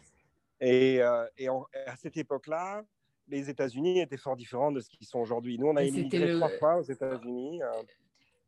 Et, 0.60 1.02
euh, 1.02 1.26
et 1.36 1.48
à 1.48 1.96
cette 1.96 2.16
époque-là, 2.16 2.82
les 3.28 3.50
États-Unis 3.50 4.00
étaient 4.00 4.16
fort 4.16 4.36
différents 4.36 4.70
de 4.70 4.80
ce 4.80 4.88
qu'ils 4.88 5.06
sont 5.06 5.18
aujourd'hui. 5.18 5.58
Nous, 5.58 5.66
on 5.66 5.76
a 5.76 5.82
immigré 5.82 6.34
trois 6.34 6.48
fois 6.58 6.76
aux 6.76 6.82
États-Unis. 6.82 7.60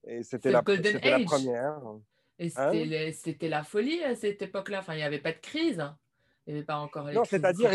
et 0.06 0.22
c'était 0.22 0.50
la, 0.50 0.62
la, 0.62 1.24
première. 1.24 1.80
Et 2.38 2.52
hein? 2.56 3.12
c'était 3.12 3.48
la 3.48 3.64
folie 3.64 4.02
à 4.04 4.14
cette 4.14 4.40
époque-là. 4.40 4.78
Enfin, 4.78 4.94
il 4.94 4.98
n'y 4.98 5.02
avait 5.02 5.18
pas 5.18 5.32
de 5.32 5.38
crise. 5.38 5.84
Il 6.48 6.54
n'y 6.54 6.58
avait 6.60 6.66
pas 6.66 6.78
encore 6.78 7.06
les 7.06 7.14
Non, 7.14 7.24
c'est-à-dire, 7.24 7.70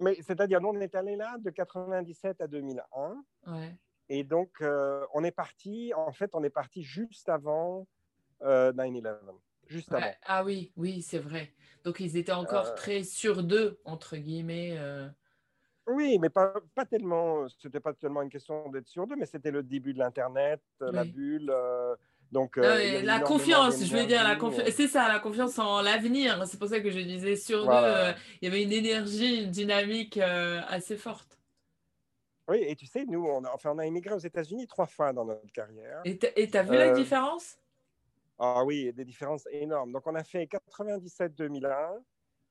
mais 0.00 0.16
c'est-à-dire, 0.20 0.60
nous, 0.60 0.70
on 0.70 0.80
est 0.80 0.96
allé 0.96 1.14
là 1.14 1.36
de 1.38 1.48
97 1.48 2.40
à 2.40 2.48
2001. 2.48 3.24
Ouais. 3.46 3.76
Et 4.08 4.24
donc, 4.24 4.50
euh, 4.60 5.06
on 5.14 5.22
est 5.22 5.30
parti, 5.30 5.92
en 5.94 6.10
fait, 6.10 6.30
on 6.34 6.42
est 6.42 6.50
parti 6.50 6.82
juste 6.82 7.28
avant 7.28 7.86
9-11. 8.42 9.06
Euh, 9.06 9.32
juste 9.68 9.92
avant. 9.92 10.06
Ah 10.24 10.42
oui, 10.42 10.72
oui, 10.76 11.02
c'est 11.02 11.20
vrai. 11.20 11.52
Donc, 11.84 12.00
ils 12.00 12.16
étaient 12.16 12.32
encore 12.32 12.66
euh. 12.66 12.74
très 12.74 13.04
sur 13.04 13.44
deux, 13.44 13.80
entre 13.84 14.16
guillemets. 14.16 14.76
Oui, 15.86 16.18
mais 16.18 16.30
pas, 16.30 16.52
pas 16.74 16.84
tellement, 16.84 17.46
c'était 17.60 17.78
pas 17.78 17.92
tellement 17.92 18.22
une 18.22 18.30
question 18.30 18.68
d'être 18.70 18.88
sur 18.88 19.06
deux, 19.06 19.14
mais 19.14 19.26
c'était 19.26 19.52
le 19.52 19.62
début 19.62 19.94
de 19.94 20.00
l'Internet, 20.00 20.60
la 20.80 21.04
bulle. 21.04 21.54
Donc, 22.32 22.58
euh, 22.58 23.02
la 23.02 23.20
confiance, 23.20 23.84
je 23.84 23.96
veux 23.96 24.06
dire, 24.06 24.24
la 24.24 24.34
confiance, 24.36 24.70
c'est 24.70 24.88
ça, 24.88 25.08
la 25.08 25.20
confiance 25.20 25.58
en 25.58 25.82
l'avenir. 25.82 26.42
C'est 26.46 26.58
pour 26.58 26.68
ça 26.68 26.80
que 26.80 26.90
je 26.90 26.98
disais 26.98 27.36
sur 27.36 27.64
deux, 27.64 27.72
euh, 27.72 28.12
il 28.40 28.46
y 28.46 28.48
avait 28.50 28.62
une 28.62 28.72
énergie, 28.72 29.44
une 29.44 29.50
dynamique 29.50 30.16
euh, 30.18 30.60
assez 30.68 30.96
forte. 30.96 31.38
Oui, 32.48 32.64
et 32.66 32.74
tu 32.76 32.86
sais, 32.86 33.04
nous, 33.06 33.24
on 33.24 33.44
a, 33.44 33.52
enfin, 33.54 33.70
on 33.72 33.78
a 33.78 33.86
immigré 33.86 34.14
aux 34.14 34.18
États-Unis 34.18 34.66
trois 34.66 34.86
fois 34.86 35.12
dans 35.12 35.24
notre 35.24 35.50
carrière. 35.52 36.00
Et 36.04 36.18
tu 36.18 36.26
as 36.56 36.62
vu 36.62 36.76
la 36.76 36.90
différence? 36.90 37.56
Ah 38.38 38.64
oui, 38.64 38.92
des 38.92 39.04
différences 39.04 39.46
énormes. 39.50 39.92
Donc, 39.92 40.06
on 40.06 40.14
a 40.14 40.24
fait 40.24 40.44
97-2001, 40.44 42.02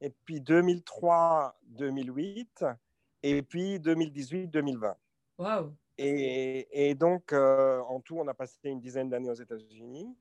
et 0.02 0.10
puis 0.10 0.40
2003-2008, 0.40 2.76
et 3.24 3.42
puis 3.42 3.80
2018-2020. 3.80 4.96
Waouh 5.38 5.76
et, 5.98 6.96
donc, 6.96 7.34
euh, 7.34 7.80
en 7.82 8.00
tout, 8.00 8.18
on 8.18 8.28
a 8.28 8.34
passé 8.34 8.58
une 8.70 8.80
dizaine 8.80 9.10
d'années 9.10 9.30
aux 9.30 9.36
États-Unis. 9.36 10.16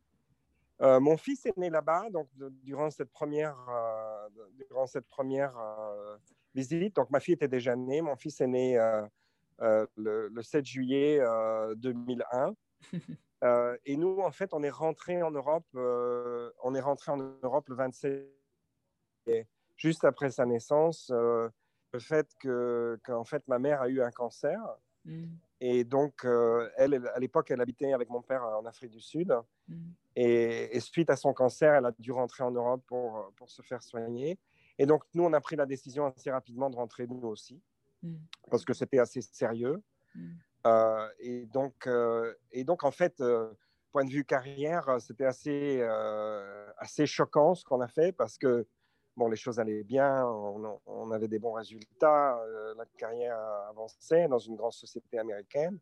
Euh, 0.81 1.01
mon 1.01 1.17
fils 1.17 1.47
est 1.47 1.57
né 1.57 1.71
là-bas, 1.71 2.11
donc 2.11 2.29
durant 2.65 2.91
cette 2.91 3.11
première, 3.11 3.57
euh, 3.69 4.29
durant 4.69 4.87
cette 4.87 5.07
première 5.07 5.57
visite. 6.55 6.97
Donc, 6.97 7.11
ma 7.11 7.21
fille 7.21 7.35
était 7.35 7.49
déjà 7.49 7.77
née. 7.77 8.03
Mon 8.03 8.17
fils 8.17 8.41
est 8.41 8.47
né 8.47 8.77
le, 9.61 10.29
le, 10.29 10.43
7 10.43 10.65
juillet 10.65 11.21
2001. 11.77 12.55
et 13.87 13.97
nous, 13.97 14.19
en 14.19 14.33
fait, 14.33 14.53
on 14.53 14.63
est 14.63 14.71
rentré 14.71 15.23
en 15.23 15.31
Europe. 15.31 15.67
on 15.75 16.75
est 16.75 16.81
rentré 16.81 17.13
en 17.13 17.19
Europe 17.43 17.69
le 17.69 17.77
27 17.77 18.29
juste 19.77 20.05
après 20.05 20.31
sa 20.31 20.45
naissance. 20.45 21.11
le 21.11 21.99
fait 21.99 22.29
que, 22.41 22.99
qu'en 23.05 23.25
fait, 23.25 23.47
ma 23.49 23.59
mère 23.59 23.81
a 23.83 23.89
eu 23.89 24.03
un 24.03 24.11
cancer. 24.11 24.61
Mm. 25.05 25.25
Et 25.65 25.85
donc, 25.85 26.25
euh, 26.25 26.69
elle, 26.77 27.09
à 27.15 27.21
l'époque, 27.21 27.53
elle 27.53 27.61
habitait 27.61 27.93
avec 27.93 28.11
mon 28.11 28.21
père 28.21 28.43
en 28.43 28.67
Afrique 28.67 28.91
du 28.91 29.01
Sud. 29.01 29.33
Mm. 29.69 29.75
Et, 30.17 30.81
suite 30.81 31.09
à 31.09 31.15
son 31.15 31.33
cancer, 31.33 31.73
elle 31.73 31.87
a 31.87 31.93
dû 32.01 32.11
rentrer 32.11 32.43
en 32.43 32.51
Europe 32.51 32.83
pour, 32.89 33.33
pour, 33.37 33.49
se 33.49 33.63
faire 33.63 33.81
soigner. 33.81 34.41
Et 34.77 34.87
donc, 34.87 35.05
nous, 35.15 35.23
on 35.23 35.33
a 35.33 35.41
pris 35.41 35.55
la 35.55 35.65
décision 35.65 36.07
assez 36.07 36.33
rapidement 36.33 36.69
de 36.69 36.75
rentrer 36.75 37.07
nous 37.07 37.29
aussi, 37.29 37.63
mm. 38.03 38.17
parce 38.51 38.65
que 38.65 38.73
c'était 38.73 38.99
assez 38.99 39.21
sérieux. 39.23 39.81
Euh, 40.67 41.09
et, 41.21 41.47
donc, 41.47 41.87
euh, 41.87 42.35
et 42.51 42.65
donc, 42.65 42.83
en 42.83 42.91
fait, 42.91 43.23
point 43.93 44.05
de 44.05 44.11
vue 44.11 44.25
carrière, 44.25 44.97
c'était 44.99 45.27
assez, 45.27 45.81
assez 46.77 47.07
choquant 47.07 47.55
ce 47.55 47.63
qu'on 47.63 47.81
a 47.81 47.89
fait, 47.89 48.11
parce 48.11 48.37
que 48.37 48.67
bon, 49.17 49.29
les 49.29 49.37
choses 49.37 49.59
allaient 49.59 49.85
bien, 49.85 50.25
on, 50.27 51.11
avait 51.11 51.29
des 51.29 51.39
bons 51.39 51.53
résultats, 51.53 52.39
euh, 52.39 52.75
la 52.77 52.85
carrière 52.97 53.39
avançait 53.69 54.29
dans 54.29 54.39
une 54.39 54.57
grande 54.57 54.73
société 54.73 55.19
américaine. 55.19 55.79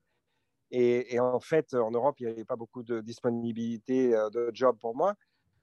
Et, 0.72 1.18
en 1.18 1.40
fait, 1.40 1.74
en 1.74 1.90
Europe, 1.90 2.20
il 2.20 2.26
n'y 2.26 2.32
avait 2.32 2.44
pas 2.44 2.54
beaucoup 2.54 2.84
de 2.84 3.00
disponibilité 3.00 4.14
euh, 4.14 4.30
de 4.30 4.50
job 4.52 4.76
pour 4.80 4.94
moi. 4.94 5.14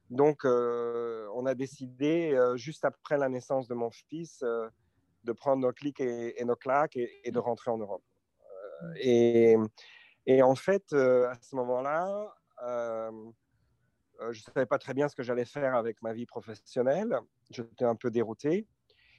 Donc, 0.09 0.43
euh, 0.43 1.29
on 1.33 1.45
a 1.45 1.55
décidé, 1.55 2.37
juste 2.55 2.83
après 2.83 3.17
la 3.17 3.29
naissance 3.29 3.67
de 3.67 3.73
mon 3.73 3.89
fils, 3.89 4.43
de 5.23 5.31
prendre 5.31 5.61
nos 5.61 5.71
clics 5.71 5.99
et, 5.99 6.43
nos 6.45 6.55
claques 6.55 6.97
et, 6.97 7.31
de 7.31 7.39
rentrer 7.39 7.71
en 7.71 7.77
Europe. 7.77 8.03
Et, 8.95 9.55
en 10.41 10.55
fait, 10.55 10.93
à 10.93 11.35
ce 11.41 11.55
moment-là, 11.55 12.33
je 14.19 14.39
ne 14.39 14.53
savais 14.53 14.65
pas 14.65 14.77
très 14.77 14.93
bien 14.93 15.07
ce 15.07 15.15
que 15.15 15.23
j'allais 15.23 15.45
faire 15.45 15.75
avec 15.75 16.01
ma 16.01 16.13
vie 16.13 16.25
professionnelle. 16.25 17.19
J'étais 17.49 17.85
un 17.85 17.95
peu 17.95 18.09
dérouté. 18.09 18.65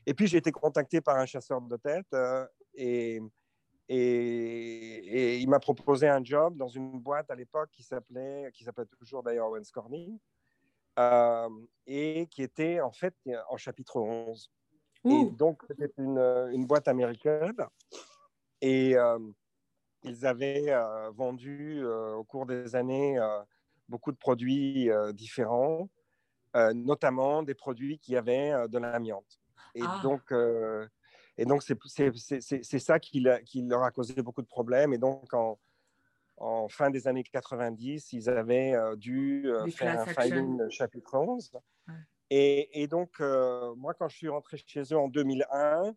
Et 0.08 0.14
puis, 0.14 0.26
j'ai 0.26 0.38
été 0.38 0.50
contacté 0.50 1.02
par 1.02 1.16
un 1.16 1.26
chasseur 1.26 1.60
de 1.60 1.76
tête 1.76 2.06
euh, 2.14 2.46
et, 2.74 3.20
et, 3.90 5.38
il 5.38 5.48
m'a 5.50 5.60
proposé 5.60 6.08
un 6.08 6.24
job 6.24 6.56
dans 6.56 6.68
une 6.68 6.98
boîte 6.98 7.30
à 7.30 7.34
l'époque 7.34 7.70
qui 7.72 7.82
s'appelait, 7.82 8.50
qui 8.54 8.64
s'appelle 8.64 8.86
toujours 8.98 9.22
d'ailleurs 9.22 9.48
Owens 9.48 9.70
Corning, 9.72 10.18
euh, 10.98 11.48
et 11.86 12.26
qui 12.30 12.42
était 12.42 12.80
en 12.80 12.90
fait 12.90 13.14
en 13.50 13.58
chapitre 13.58 14.00
11. 14.00 14.50
Et 15.04 15.24
donc, 15.26 15.62
c'était 15.68 15.92
une, 15.98 16.18
une, 16.52 16.66
boîte 16.66 16.88
américaine. 16.88 17.56
Et 18.62 18.96
euh, 18.96 19.18
ils 20.02 20.24
avaient 20.24 20.74
vendu 21.12 21.84
au 21.84 22.24
cours 22.24 22.46
des 22.46 22.74
années 22.74 23.18
beaucoup 23.88 24.12
de 24.12 24.16
produits 24.16 24.90
différents. 25.12 25.88
Euh, 26.56 26.72
notamment 26.72 27.42
des 27.42 27.54
produits 27.54 27.98
qui 27.98 28.16
avaient 28.16 28.52
euh, 28.52 28.68
de 28.68 28.78
l'amiante. 28.78 29.38
Et 29.74 29.82
ah. 29.84 30.00
donc, 30.02 30.32
euh, 30.32 30.86
et 31.36 31.44
donc 31.44 31.62
c'est 31.62 32.78
ça 32.78 32.98
qui, 32.98 33.26
qui, 33.44 33.62
leur 33.62 33.82
a 33.82 33.90
causé 33.90 34.14
beaucoup 34.22 34.40
de 34.40 34.46
problèmes. 34.46 34.94
Et 34.94 34.98
donc, 34.98 35.32
en, 35.34 35.58
en 36.38 36.68
fin 36.68 36.88
des 36.88 37.06
années 37.06 37.22
90, 37.22 38.14
ils 38.14 38.30
avaient 38.30 38.74
dû 38.96 39.46
faire 39.76 40.00
un 40.00 40.06
filing 40.06 40.68
chapitre 40.70 41.14
11. 41.14 41.52
Et, 42.30 42.82
et, 42.82 42.88
donc, 42.88 43.20
moi, 43.20 43.94
quand 43.94 44.08
je 44.08 44.16
suis 44.16 44.28
rentré 44.28 44.56
chez 44.56 44.82
eux 44.92 44.98
en 44.98 45.08
2001, 45.08 45.94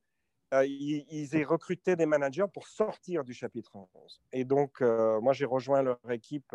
ils, 0.63 1.05
ils, 1.09 1.35
aient 1.35 1.43
recruté 1.43 1.95
des 1.95 2.05
managers 2.05 2.45
pour 2.53 2.67
sortir 2.67 3.23
du 3.23 3.33
chapitre 3.33 3.77
11. 3.95 4.21
Et 4.33 4.45
donc, 4.45 4.81
moi, 4.81 5.33
j'ai 5.33 5.45
rejoint 5.45 5.81
leur 5.81 5.99
équipe 6.11 6.53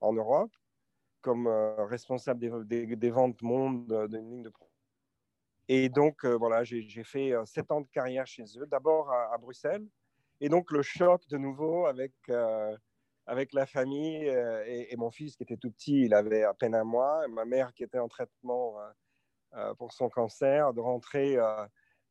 en 0.00 0.12
Europe 0.12 0.50
comme 1.20 1.46
euh, 1.46 1.84
responsable 1.84 2.66
des, 2.66 3.10
ventes 3.10 3.42
monde 3.42 3.90
euh, 3.92 4.08
d'une 4.08 4.30
ligne 4.30 4.42
de. 4.42 4.52
Et 5.68 5.88
donc, 5.88 6.24
euh, 6.24 6.36
voilà, 6.36 6.64
j'ai 6.64 7.04
fait 7.04 7.32
sept 7.44 7.70
ans 7.70 7.80
de 7.80 7.88
carrière 7.88 8.26
chez 8.26 8.44
eux, 8.58 8.66
d'abord 8.66 9.12
à, 9.12 9.38
Bruxelles. 9.38 9.86
Et 10.40 10.48
donc, 10.48 10.72
le 10.72 10.82
choc 10.82 11.28
de 11.28 11.38
nouveau 11.38 11.86
avec, 11.86 12.12
avec 13.26 13.52
la 13.52 13.66
famille 13.66 14.26
et, 14.66 14.96
mon 14.96 15.12
fils 15.12 15.36
qui 15.36 15.44
était 15.44 15.56
tout 15.56 15.70
petit, 15.70 16.06
il 16.06 16.14
avait 16.14 16.42
à 16.42 16.54
peine 16.54 16.74
un 16.74 16.82
mois, 16.82 17.24
et 17.24 17.30
ma 17.30 17.44
mère 17.44 17.72
qui 17.72 17.84
était 17.84 18.00
en 18.00 18.08
traitement 18.08 18.78
pour 19.78 19.92
son 19.92 20.08
cancer, 20.08 20.72
de 20.72 20.80
rentrer 20.80 21.36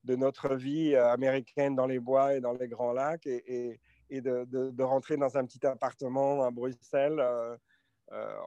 de 0.05 0.15
notre 0.15 0.55
vie 0.55 0.95
américaine 0.95 1.75
dans 1.75 1.87
les 1.87 1.99
bois 1.99 2.35
et 2.35 2.39
dans 2.39 2.53
les 2.53 2.69
grands 2.69 2.93
lacs 2.93 3.27
et, 3.27 3.81
de, 4.09 4.83
rentrer 4.83 5.17
dans 5.17 5.37
un 5.37 5.43
petit 5.43 5.65
appartement 5.65 6.43
à 6.43 6.51
Bruxelles 6.51 7.21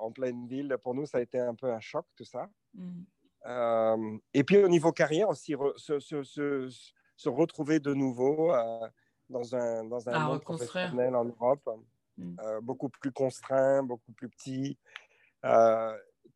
en 0.00 0.10
pleine 0.10 0.46
ville. 0.46 0.76
Pour 0.82 0.94
nous, 0.94 1.06
ça 1.06 1.18
a 1.18 1.20
été 1.20 1.38
un 1.38 1.54
peu 1.54 1.72
un 1.72 1.80
choc, 1.80 2.06
tout 2.16 2.24
ça. 2.24 2.48
Mm. 2.74 3.02
Euh, 3.46 4.18
et 4.34 4.44
puis 4.44 4.58
au 4.58 4.68
niveau 4.68 4.92
carrière 4.92 5.28
aussi, 5.28 5.54
se, 5.76 5.98
se, 5.98 6.22
se, 6.22 7.28
retrouver 7.28 7.80
de 7.80 7.92
nouveau 7.92 8.52
euh, 8.52 8.88
dans 9.28 9.54
un, 9.56 9.84
dans 9.84 10.08
un 10.08 10.26
monde 10.26 10.42
professionnel 10.42 11.14
en 11.16 11.24
Europe, 11.24 11.68
mm. 12.16 12.36
beaucoup 12.62 12.88
plus 12.88 13.12
contraint, 13.12 13.82
beaucoup 13.82 14.12
plus 14.12 14.28
petit, 14.28 14.78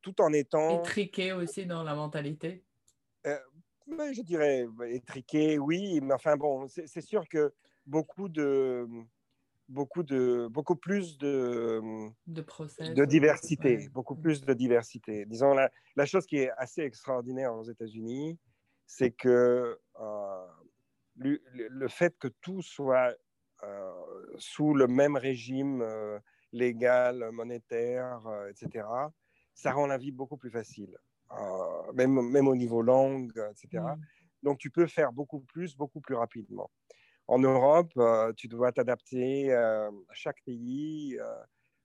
tout 0.03 0.21
en 0.21 0.33
étant... 0.33 0.81
Étriqué 0.81 1.33
aussi 1.33 1.67
dans 1.67 1.83
la 1.83 1.95
mentalité 1.95 2.65
mais 3.87 4.15
je 4.15 4.23
dirais 4.23 4.67
étriqué, 4.89 5.59
oui, 5.59 6.01
mais 6.03 6.15
enfin 6.15 6.37
bon, 6.37 6.67
c'est 6.69 7.01
sûr 7.01 7.29
que 7.29 7.53
beaucoup 7.87 8.29
de, 8.29 8.87
beaucoup, 9.69 10.03
de, 10.03 10.49
beaucoup 10.51 10.77
plus 10.77 11.19
de, 11.19 11.81
de, 12.27 12.43
process, 12.43 12.95
de 12.95 13.05
diversité, 13.05 13.89
beaucoup 13.93 14.17
plus 14.17 14.41
de 14.43 14.55
diversité. 14.55 15.25
Disons, 15.27 15.55
la, 15.55 15.71
la, 15.97 16.07
chose 16.07 16.27
qui 16.27 16.39
est 16.39 16.51
assez 16.57 16.83
extraordinaire 16.83 17.55
aux 17.55 17.65
États-Unis, 17.65 18.39
c'est 18.87 19.11
que 19.11 19.79
euh, 20.01 20.47
le, 21.17 21.41
le, 21.53 21.89
fait 21.89 22.17
que 22.19 22.29
tout 22.41 22.63
soit 22.63 23.15
euh, 23.65 23.93
sous 24.39 24.75
le 24.75 24.87
même 24.87 25.17
régime 25.17 25.83
euh, 25.83 26.19
légal, 26.53 27.31
monétaire, 27.33 28.21
etc., 28.49 28.87
ça 29.55 29.73
rend 29.73 29.87
la 29.87 29.99
vie 29.99 30.13
beaucoup 30.13 30.37
plus 30.37 30.51
facile. 30.51 30.97
même, 31.95 32.31
même 32.31 32.47
au 32.47 32.55
niveau 32.55 32.83
langue, 32.83 33.33
etc. 33.51 33.83
Mm. 33.83 34.01
Donc, 34.43 34.59
tu 34.59 34.71
peux 34.71 34.87
faire 34.87 35.13
beaucoup 35.13 35.41
plus, 35.41 35.77
beaucoup 35.77 36.01
plus 36.01 36.15
rapidement. 36.15 36.71
En 37.29 37.39
Europe, 37.39 37.93
tu 38.37 38.49
dois 38.49 38.73
t'adapter 38.73 39.53
à 39.53 39.91
chaque 40.13 40.43
pays, 40.45 41.19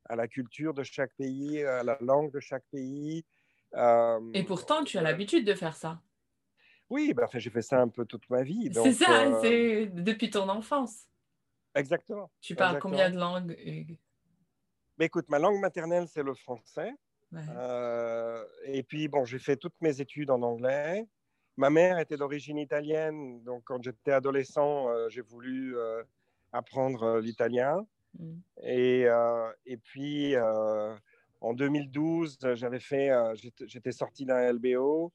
à 0.05 0.15
la 0.15 0.27
culture 0.27 0.73
de 0.73 0.83
chaque 0.83 1.13
pays, 1.15 1.63
à 1.63 1.83
la 1.83 1.97
langue 2.01 2.31
de 2.31 2.39
chaque 2.39 2.65
pays. 2.71 3.25
Et 4.33 4.43
pourtant, 4.43 4.83
tu 4.83 4.97
as 4.97 5.01
l'habitude 5.01 5.45
de 5.45 5.53
faire 5.53 5.75
ça. 5.75 6.01
Oui, 6.89 7.13
ben, 7.13 7.25
j'ai 7.33 7.49
fait 7.49 7.61
ça 7.61 7.79
un 7.79 7.87
peu 7.87 8.05
toute 8.05 8.29
ma 8.29 8.43
vie. 8.43 8.69
C'est 8.73 8.91
ça, 8.91 9.39
c'est 9.41 9.87
depuis 9.87 10.29
ton 10.29 10.49
enfance. 10.49 11.07
Exactement. 11.73 12.29
Tu 12.41 12.53
parles 12.53 12.79
combien 12.79 13.09
de 13.09 13.17
langues 13.17 13.55
ben, 14.97 15.05
Écoute, 15.05 15.29
ma 15.29 15.39
langue 15.39 15.59
maternelle, 15.59 16.07
c'est 16.07 16.23
le 16.23 16.33
français. 16.35 16.93
Euh, 17.33 18.45
et 18.65 18.83
puis, 18.83 19.07
bon, 19.07 19.23
j'ai 19.23 19.39
fait 19.39 19.55
toutes 19.55 19.79
mes 19.79 20.01
études 20.01 20.29
en 20.29 20.41
anglais. 20.41 21.07
Ma 21.57 21.69
mère 21.69 21.99
était 21.99 22.17
d'origine 22.17 22.57
italienne, 22.57 23.43
donc 23.43 23.63
quand 23.65 23.81
j'étais 23.83 24.11
adolescent, 24.11 24.89
euh, 24.89 25.09
j'ai 25.09 25.21
voulu 25.21 25.77
euh, 25.77 26.03
apprendre 26.51 27.19
l'italien. 27.19 27.85
Mm. 28.17 28.39
Et, 28.63 29.07
et, 29.65 29.77
puis, 29.77 30.35
en 30.37 31.53
2012, 31.53 32.39
j'avais 32.55 32.79
fait, 32.79 33.11
j'étais 33.65 33.91
sorti 33.91 34.25
d'un 34.25 34.51
LBO 34.51 35.13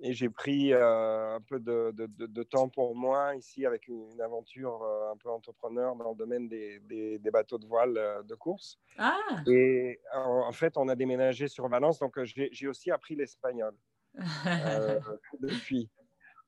et 0.00 0.12
j'ai 0.12 0.28
pris 0.28 0.72
euh, 0.72 1.36
un 1.36 1.40
peu 1.40 1.60
de, 1.60 1.92
de, 1.96 2.42
temps 2.42 2.68
pour 2.68 2.94
moi 2.96 3.34
ici 3.36 3.64
avec 3.64 3.86
une, 3.88 4.20
aventure 4.20 4.82
euh, 4.82 5.12
un 5.12 5.16
peu 5.16 5.30
entrepreneur 5.30 5.94
dans 5.96 6.10
le 6.10 6.16
domaine 6.16 6.48
des, 6.48 6.80
des, 6.80 7.30
bateaux 7.30 7.58
de 7.58 7.66
voile 7.66 7.96
euh, 7.96 8.22
de 8.22 8.34
course. 8.34 8.78
Ah. 8.98 9.16
Et 9.46 10.00
en, 10.12 10.52
fait, 10.52 10.76
on 10.76 10.88
a 10.88 10.96
déménagé 10.96 11.48
sur 11.48 11.68
Valence, 11.68 11.98
donc 11.98 12.18
j'ai 12.24 12.68
aussi 12.68 12.90
appris 12.90 13.14
l'espagnol 13.14 13.74
depuis. 15.40 15.90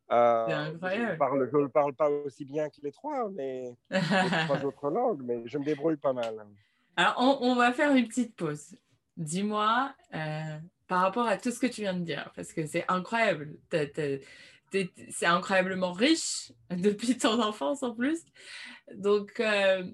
incroyable. 0.09 1.49
Je 1.51 1.57
ne 1.57 1.63
le 1.63 1.69
parle 1.69 1.95
pas 1.95 2.09
aussi 2.09 2.45
bien 2.45 2.69
que 2.69 2.81
les 2.83 2.93
trois, 2.93 3.29
mais 3.31 3.71
les 3.91 4.01
trois 4.47 4.65
autres 4.65 4.91
langues, 4.91 5.23
mais 5.25 5.43
je 5.47 5.59
me 5.59 5.65
débrouille 5.65 5.97
pas 5.97 6.13
mal. 6.13 6.47
Alors, 6.97 7.15
on, 7.19 7.51
on 7.51 7.55
va 7.55 7.73
faire 7.73 7.95
une 7.95 8.09
petite 8.09 8.37
pause. 8.37 8.77
Dis-moi, 9.17 9.95
par 10.89 11.01
rapport 11.01 11.27
à 11.27 11.37
tout 11.37 11.51
ce 11.51 11.59
que 11.59 11.67
tu 11.67 11.83
viens 11.83 11.95
de 11.95 12.05
dire, 12.05 12.31
parce 12.37 12.53
que 12.53 12.67
c'est 12.67 12.85
incroyable. 12.89 13.57
c'est 13.71 15.27
incroyablement 15.27 15.93
riche 15.93 16.53
depuis 16.71 17.17
ton 17.17 17.41
enfance 17.43 17.83
en 17.83 17.95
plus. 17.95 18.21
Donc, 18.95 19.41
euh, 19.41 19.85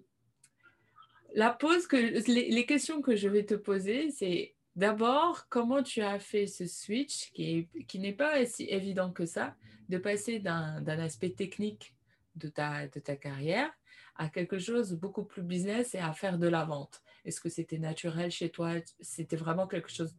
la 1.34 1.50
pose 1.50 1.86
que, 1.86 1.96
les, 1.96 2.66
questions 2.66 3.00
que 3.00 3.16
je 3.16 3.28
vais 3.28 3.44
te 3.44 3.54
poser, 3.54 4.10
c'est 4.10 4.54
d'abord 4.76 5.48
comment 5.48 5.82
tu 5.82 6.00
as 6.02 6.18
fait 6.18 6.46
ce 6.46 6.66
switch 6.66 7.30
qui, 7.32 7.68
n'est 7.98 8.12
pas 8.12 8.44
si 8.46 8.64
évident 8.64 9.10
que 9.10 9.26
ça, 9.26 9.54
de 9.88 9.98
passer 9.98 10.38
d'un 10.38 10.86
aspect 10.86 11.30
technique 11.30 11.94
de 12.36 12.48
ta, 12.48 12.86
de 12.88 13.00
ta 13.00 13.16
carrière 13.16 13.70
à 14.16 14.28
quelque 14.28 14.58
chose 14.58 14.92
beaucoup 14.94 15.24
plus 15.24 15.42
business 15.42 15.94
et 15.94 15.98
à 15.98 16.12
faire 16.12 16.38
de 16.38 16.48
la 16.48 16.64
vente? 16.64 17.02
Est-ce 17.24 17.40
que 17.40 17.48
c'était 17.48 17.78
naturel 17.78 18.30
chez 18.30 18.50
toi? 18.50 18.74
C'était 19.00 19.36
vraiment 19.36 19.66
quelque 19.66 19.90
chose 19.90 20.16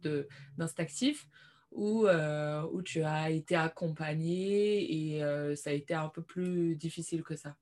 d'instinctif 0.56 1.28
ou 1.70 2.06
euh, 2.06 2.62
où 2.72 2.82
tu 2.82 3.02
as 3.02 3.30
été 3.30 3.56
accompagné 3.56 5.14
et 5.16 5.22
euh, 5.22 5.56
ça 5.56 5.70
a 5.70 5.72
été 5.72 5.94
un 5.94 6.08
peu 6.08 6.22
plus 6.22 6.76
difficile 6.76 7.22
que 7.22 7.36
ça? 7.36 7.56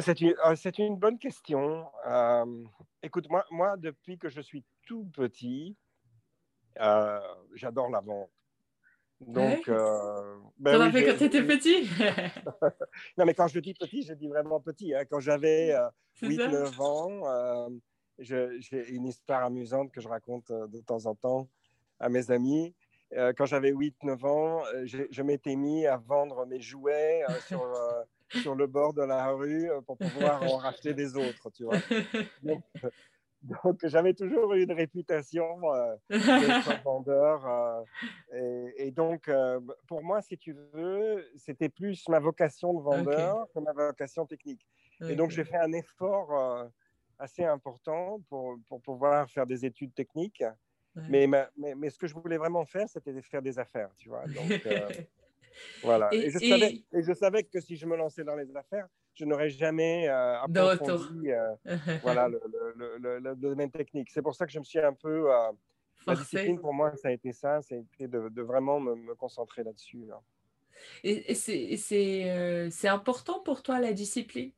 C'est 0.00 0.20
une, 0.20 0.34
euh, 0.44 0.70
une, 0.78 0.96
bonne 0.96 1.18
question. 1.18 1.86
Écoute, 3.02 3.28
moi, 3.28 3.44
moi, 3.50 3.76
depuis 3.76 4.18
que 4.18 4.28
je 4.28 4.40
suis 4.40 4.64
tout 4.86 5.04
petit, 5.12 5.76
j'adore 7.54 7.90
la 7.90 8.00
vente. 8.00 8.30
Donc, 9.20 9.68
euh, 9.68 10.38
ben 10.58 10.80
oui, 10.80 10.92
fait 10.92 11.04
quand 11.04 11.18
tu 11.18 11.24
étais 11.24 11.42
petit 11.42 11.82
Non, 13.18 13.26
mais 13.26 13.34
quand 13.34 13.48
je 13.48 13.60
dis 13.60 13.74
petit, 13.74 14.02
je 14.02 14.14
dis 14.14 14.28
vraiment 14.28 14.60
petit. 14.60 14.94
Hein. 14.94 15.04
Quand 15.10 15.20
j'avais 15.20 15.74
8-9 16.22 16.40
euh, 16.40 16.82
ans, 16.82 17.26
euh, 17.26 17.68
j'ai 18.18 18.88
une 18.88 19.06
histoire 19.06 19.44
amusante 19.44 19.92
que 19.92 20.00
je 20.00 20.08
raconte 20.08 20.50
euh, 20.50 20.66
de 20.68 20.80
temps 20.80 21.04
en 21.04 21.14
temps 21.14 21.48
à 21.98 22.08
mes 22.08 22.30
amis. 22.30 22.74
quand 23.36 23.44
j'avais 23.44 23.72
8-9 23.72 24.26
ans, 24.26 24.62
je 24.84 25.22
m'étais 25.22 25.54
mis 25.54 25.86
à 25.86 25.98
vendre 25.98 26.46
mes 26.46 26.60
jouets 26.60 27.22
sur, 27.46 27.60
sur 28.32 28.54
le 28.54 28.66
bord 28.66 28.94
de 28.94 29.02
la 29.02 29.28
rue 29.28 29.68
pour 29.86 29.96
pouvoir 29.98 30.42
en 30.42 30.56
racheter 30.58 30.94
des 30.94 31.16
autres, 31.16 31.50
tu 31.50 31.64
vois. 31.64 31.78
Donc, 32.42 32.62
j'avais 33.84 34.14
toujours 34.14 34.54
eu 34.54 34.62
une 34.62 34.72
réputation 34.72 35.58
euh, 35.72 35.96
d'être 36.10 36.82
vendeur. 36.84 37.84
Euh, 38.32 38.70
et, 38.76 38.90
donc, 38.90 39.28
euh, 39.28 39.60
pour 39.86 40.02
moi, 40.02 40.20
si 40.22 40.36
tu 40.36 40.56
veux, 40.72 41.26
c'était 41.36 41.68
plus 41.68 42.08
ma 42.08 42.18
vocation 42.18 42.74
de 42.74 42.82
vendeur 42.82 43.46
que 43.54 43.60
ma 43.60 43.72
vocation 43.72 44.26
technique. 44.26 44.66
Et 45.08 45.16
donc, 45.16 45.30
j'ai 45.30 45.44
fait 45.44 45.56
un 45.56 45.72
effort 45.72 46.38
euh, 46.38 46.68
assez 47.18 47.44
important 47.44 48.20
pour, 48.28 48.58
pour, 48.68 48.82
pouvoir 48.82 49.30
faire 49.30 49.46
des 49.46 49.64
études 49.64 49.94
techniques. 49.94 50.44
Mais, 51.08 51.26
mais, 51.26 51.46
mais, 51.56 51.88
ce 51.88 51.98
que 51.98 52.06
je 52.06 52.14
voulais 52.14 52.36
vraiment 52.36 52.66
faire, 52.66 52.86
c'était 52.88 53.12
de 53.12 53.20
faire 53.22 53.40
des 53.40 53.58
affaires, 53.58 53.90
tu 53.96 54.08
vois. 54.08 54.24
Donc, 54.26 54.66
voilà. 55.82 56.08
Et, 56.12 56.30
je 56.30 56.38
savais, 56.38 56.82
et 56.92 57.02
je 57.02 57.12
savais 57.12 57.44
que 57.44 57.60
si 57.60 57.76
je 57.76 57.86
me 57.86 57.96
lançais 57.96 58.24
dans 58.24 58.36
les 58.36 58.54
affaires, 58.56 58.86
je 59.14 59.24
n'aurais 59.24 59.50
jamais 59.50 60.08
euh, 60.08 60.40
approfondi 60.40 61.30
euh, 61.30 61.54
voilà, 62.02 62.28
le, 62.28 62.40
le, 62.98 63.18
le, 63.18 63.36
domaine 63.36 63.70
technique. 63.70 64.10
C'est 64.10 64.22
pour 64.22 64.34
ça 64.34 64.46
que 64.46 64.52
je 64.52 64.58
me 64.58 64.64
suis 64.64 64.78
un 64.78 64.94
peu... 64.94 65.32
Euh, 65.32 65.52
la 66.06 66.14
discipline, 66.16 66.58
pour 66.58 66.72
moi, 66.72 66.96
ça 66.96 67.08
a 67.08 67.10
été 67.10 67.32
ça, 67.32 67.60
ça 67.60 67.74
a 67.74 67.78
été 67.78 68.08
de, 68.08 68.30
de 68.30 68.42
vraiment 68.42 68.80
me, 68.80 68.94
me 68.94 69.14
concentrer 69.14 69.62
là-dessus. 69.62 70.06
Et, 71.04 71.32
et 71.32 71.34
c'est 71.34 72.88
important 72.88 73.40
pour 73.40 73.62
toi, 73.62 73.78
la 73.80 73.92
discipline? 73.92 74.52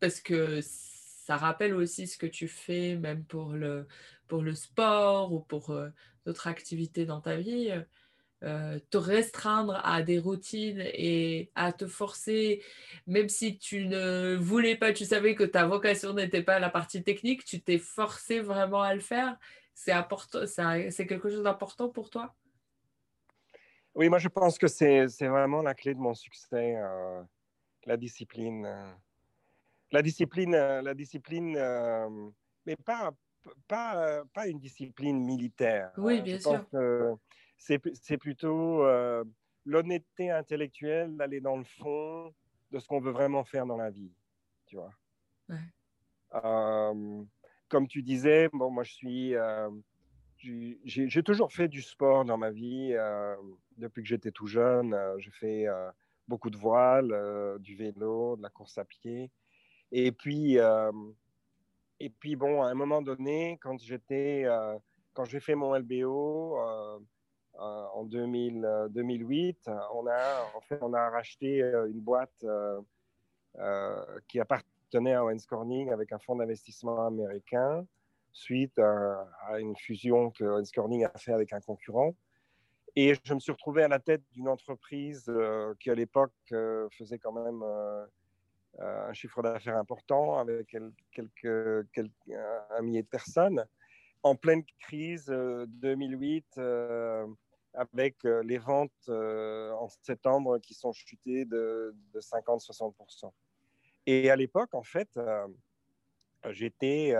Parce 0.00 0.20
que 0.20 0.60
ça 0.62 1.36
rappelle 1.36 1.74
aussi 1.74 2.06
ce 2.06 2.16
que 2.16 2.26
tu 2.26 2.48
fais, 2.48 2.96
même 2.96 3.24
pour 3.24 3.52
le, 3.52 3.86
pour 4.26 4.40
le 4.40 4.54
sport 4.54 5.34
ou 5.34 5.40
pour 5.40 5.78
d'autres 6.24 6.46
activités 6.46 7.04
dans 7.04 7.20
ta 7.20 7.36
vie. 7.36 7.70
Euh, 8.42 8.78
te 8.90 8.98
restreindre 8.98 9.80
à 9.82 10.02
des 10.02 10.18
routines 10.18 10.82
et 10.92 11.50
à 11.54 11.72
te 11.72 11.86
forcer, 11.86 12.62
même 13.06 13.30
si 13.30 13.56
tu 13.56 13.86
ne 13.86 14.36
voulais 14.36 14.76
pas, 14.76 14.92
tu 14.92 15.06
savais 15.06 15.34
que 15.34 15.42
ta 15.42 15.66
vocation 15.66 16.12
n'était 16.12 16.42
pas 16.42 16.58
la 16.58 16.68
partie 16.68 17.02
technique, 17.02 17.46
tu 17.46 17.62
t'es 17.62 17.78
forcé 17.78 18.40
vraiment 18.40 18.82
à 18.82 18.94
le 18.94 19.00
faire. 19.00 19.38
C'est 19.72 19.94
c'est 20.90 21.06
quelque 21.06 21.30
chose 21.30 21.42
d'important 21.42 21.88
pour 21.88 22.10
toi? 22.10 22.34
Oui, 23.94 24.10
moi 24.10 24.18
je 24.18 24.28
pense 24.28 24.58
que 24.58 24.68
c'est 24.68 25.06
vraiment 25.22 25.62
la 25.62 25.72
clé 25.72 25.94
de 25.94 25.98
mon 25.98 26.12
succès, 26.12 26.76
euh, 26.76 27.22
la 27.86 27.96
discipline. 27.96 28.66
Euh. 28.66 28.92
La 29.92 30.02
discipline, 30.02 30.50
la 30.52 30.92
discipline 30.92 31.58
mais 32.66 32.76
pas, 32.76 33.12
pas, 33.66 34.24
pas 34.34 34.46
une 34.46 34.58
discipline 34.58 35.24
militaire. 35.24 35.92
Oui, 35.96 36.18
hein. 36.18 36.22
bien 36.22 36.38
sûr 36.38 36.66
c'est 37.56 38.18
plutôt 38.18 38.84
euh, 38.84 39.24
l'honnêteté 39.64 40.30
intellectuelle 40.30 41.16
d'aller 41.16 41.40
dans 41.40 41.56
le 41.56 41.64
fond 41.64 42.32
de 42.70 42.78
ce 42.78 42.86
qu'on 42.86 43.00
veut 43.00 43.12
vraiment 43.12 43.44
faire 43.44 43.66
dans 43.66 43.76
la 43.76 43.90
vie, 43.90 44.12
tu 44.66 44.76
vois. 44.76 44.92
Euh, 46.34 47.22
comme 47.68 47.88
tu 47.88 48.02
disais, 48.02 48.48
bon, 48.52 48.70
moi 48.70 48.84
je 48.84 48.92
suis, 48.92 49.34
euh, 49.34 49.70
j'ai 50.38 51.22
toujours 51.22 51.52
fait 51.52 51.68
du 51.68 51.82
sport 51.82 52.24
dans 52.24 52.36
ma 52.36 52.50
vie 52.50 52.94
depuis 53.76 54.02
que 54.02 54.08
j'étais 54.08 54.32
tout 54.32 54.46
jeune. 54.46 54.96
j'ai 55.18 55.30
fait 55.30 55.66
beaucoup 56.28 56.50
de 56.50 56.56
voile, 56.56 57.58
du 57.60 57.76
vélo, 57.76 58.36
de 58.36 58.42
la 58.42 58.50
course 58.50 58.78
à 58.78 58.84
pied, 58.84 59.30
et 59.92 60.12
puis 60.12 60.58
et 61.98 62.10
puis 62.10 62.36
bon, 62.36 62.62
à 62.62 62.68
un 62.68 62.74
moment 62.74 63.00
donné, 63.00 63.58
quand 63.62 63.78
j'étais, 63.80 64.44
quand 65.14 65.24
j'ai 65.24 65.40
fait 65.40 65.54
mon 65.54 65.74
LBO 65.74 66.58
euh, 67.58 67.86
en 67.94 68.04
2008, 68.04 69.68
euh, 69.68 69.78
on 69.94 70.06
a, 70.06 70.50
en 70.54 70.60
fait, 70.60 70.78
on 70.82 70.92
a 70.92 71.08
racheté 71.08 71.62
euh, 71.62 71.88
une 71.88 72.00
boîte 72.00 72.44
qui 74.28 74.38
appartenait 74.38 75.14
à 75.14 75.24
Owens 75.24 75.46
Corning 75.48 75.90
avec 75.90 76.12
un 76.12 76.18
fonds 76.18 76.36
d'investissement 76.36 77.06
américain 77.06 77.86
suite 78.32 78.78
à, 78.78 79.58
une 79.58 79.74
fusion 79.76 80.30
que 80.30 80.44
Owens 80.44 80.70
Corning 80.74 81.06
a 81.06 81.18
fait 81.18 81.32
avec 81.32 81.54
un 81.54 81.60
concurrent. 81.60 82.14
Et 82.96 83.14
je 83.24 83.32
me 83.32 83.40
suis 83.40 83.52
retrouvé 83.52 83.82
à 83.82 83.88
la 83.88 83.98
tête 83.98 84.22
d'une 84.32 84.48
entreprise 84.48 85.32
qui, 85.80 85.90
à 85.90 85.94
l'époque, 85.94 86.34
faisait 86.92 87.18
quand 87.18 87.32
même 87.32 87.64
un 88.78 89.12
chiffre 89.14 89.42
d'affaires 89.42 89.78
important 89.78 90.36
avec 90.36 90.76
quelques, 91.10 91.90
quelques, 91.92 92.10
un 92.70 92.82
millier 92.82 93.02
de 93.02 93.08
personnes. 93.08 93.64
En 94.22 94.34
pleine 94.34 94.64
crise 94.80 95.26
2008, 95.28 96.58
avec 97.76 98.24
euh, 98.24 98.42
les 98.42 98.58
ventes 98.58 98.90
euh, 99.08 99.70
en 99.72 99.88
septembre 100.02 100.58
qui 100.58 100.74
sont 100.74 100.92
chutées 100.92 101.44
de, 101.44 101.94
50-60%. 102.14 103.30
Et 104.06 104.30
à 104.30 104.36
l'époque, 104.36 104.74
en 104.74 104.82
fait, 104.82 105.08
euh, 105.16 105.46
j'étais, 106.50 107.14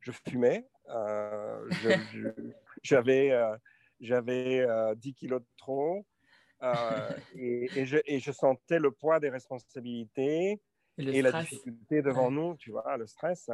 je 0.00 0.12
fumais, 0.28 0.66
j'avais 2.82 3.32
j'avais 4.00 4.66
10 4.96 5.14
kilos 5.14 5.40
de 5.40 5.46
trop. 5.56 6.06
et, 7.34 7.84
je, 7.84 7.98
et, 8.06 8.18
je, 8.20 8.32
sentais 8.32 8.78
le 8.78 8.92
poids 8.92 9.20
des 9.20 9.30
responsabilités 9.30 10.60
et, 10.96 11.22
la 11.22 11.40
difficulté 11.42 12.02
devant 12.02 12.30
nous, 12.30 12.56
tu 12.56 12.70
vois, 12.70 12.96
le 12.96 13.06
stress. 13.06 13.50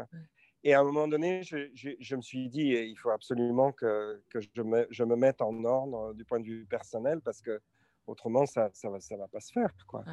Et 0.67 0.75
à 0.75 0.81
un 0.81 0.83
moment 0.83 1.07
donné, 1.07 1.45
je, 1.45 1.69
je, 1.75 2.17
me 2.17 2.21
suis 2.21 2.49
dit, 2.49 2.71
il 2.73 2.97
faut 2.97 3.11
absolument 3.11 3.71
que, 3.71 4.21
que 4.31 4.41
je, 4.41 4.63
me, 4.63 4.85
je, 4.91 5.05
me, 5.05 5.15
mette 5.15 5.41
en 5.41 5.63
ordre 5.63 6.13
du 6.13 6.25
point 6.25 6.41
de 6.41 6.45
vue 6.45 6.67
personnel 6.67 7.21
parce 7.21 7.41
que 7.41 7.61
autrement, 8.09 8.47
ça 8.47 8.73
ne 8.83 8.91
va, 8.91 8.99
ça 8.99 9.17
va 9.17 9.29
pas 9.29 9.39
se 9.39 9.53
faire. 9.53 9.71
Quoi. 9.87 10.05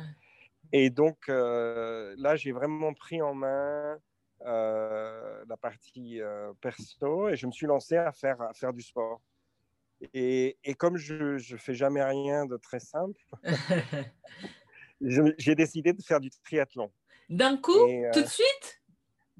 Et 0.71 0.91
donc, 0.91 1.17
euh, 1.27 2.13
là, 2.19 2.35
j'ai 2.35 2.51
vraiment 2.51 2.93
pris 2.93 3.19
en 3.19 3.33
main 3.33 3.97
euh, 4.45 5.43
la 5.49 5.57
partie 5.57 6.21
euh, 6.21 6.53
perso 6.61 7.29
et 7.29 7.35
je 7.35 7.47
me 7.47 7.51
suis 7.51 7.65
lancé 7.65 7.97
à 7.97 8.11
faire, 8.11 8.39
à 8.39 8.53
faire 8.53 8.73
du 8.73 8.83
sport. 8.83 9.23
Et, 10.13 10.59
et 10.63 10.75
comme 10.75 10.97
je 10.97 11.33
ne 11.53 11.57
fais 11.57 11.73
jamais 11.73 12.03
rien 12.03 12.45
de 12.45 12.57
très 12.57 12.79
simple, 12.79 13.19
j'ai 15.01 15.55
décidé 15.55 15.93
de 15.93 16.01
faire 16.03 16.19
du 16.19 16.29
triathlon. 16.29 16.91
D'un 17.27 17.57
coup 17.57 17.87
Tout 18.13 18.21
de 18.21 18.27
suite? 18.27 18.82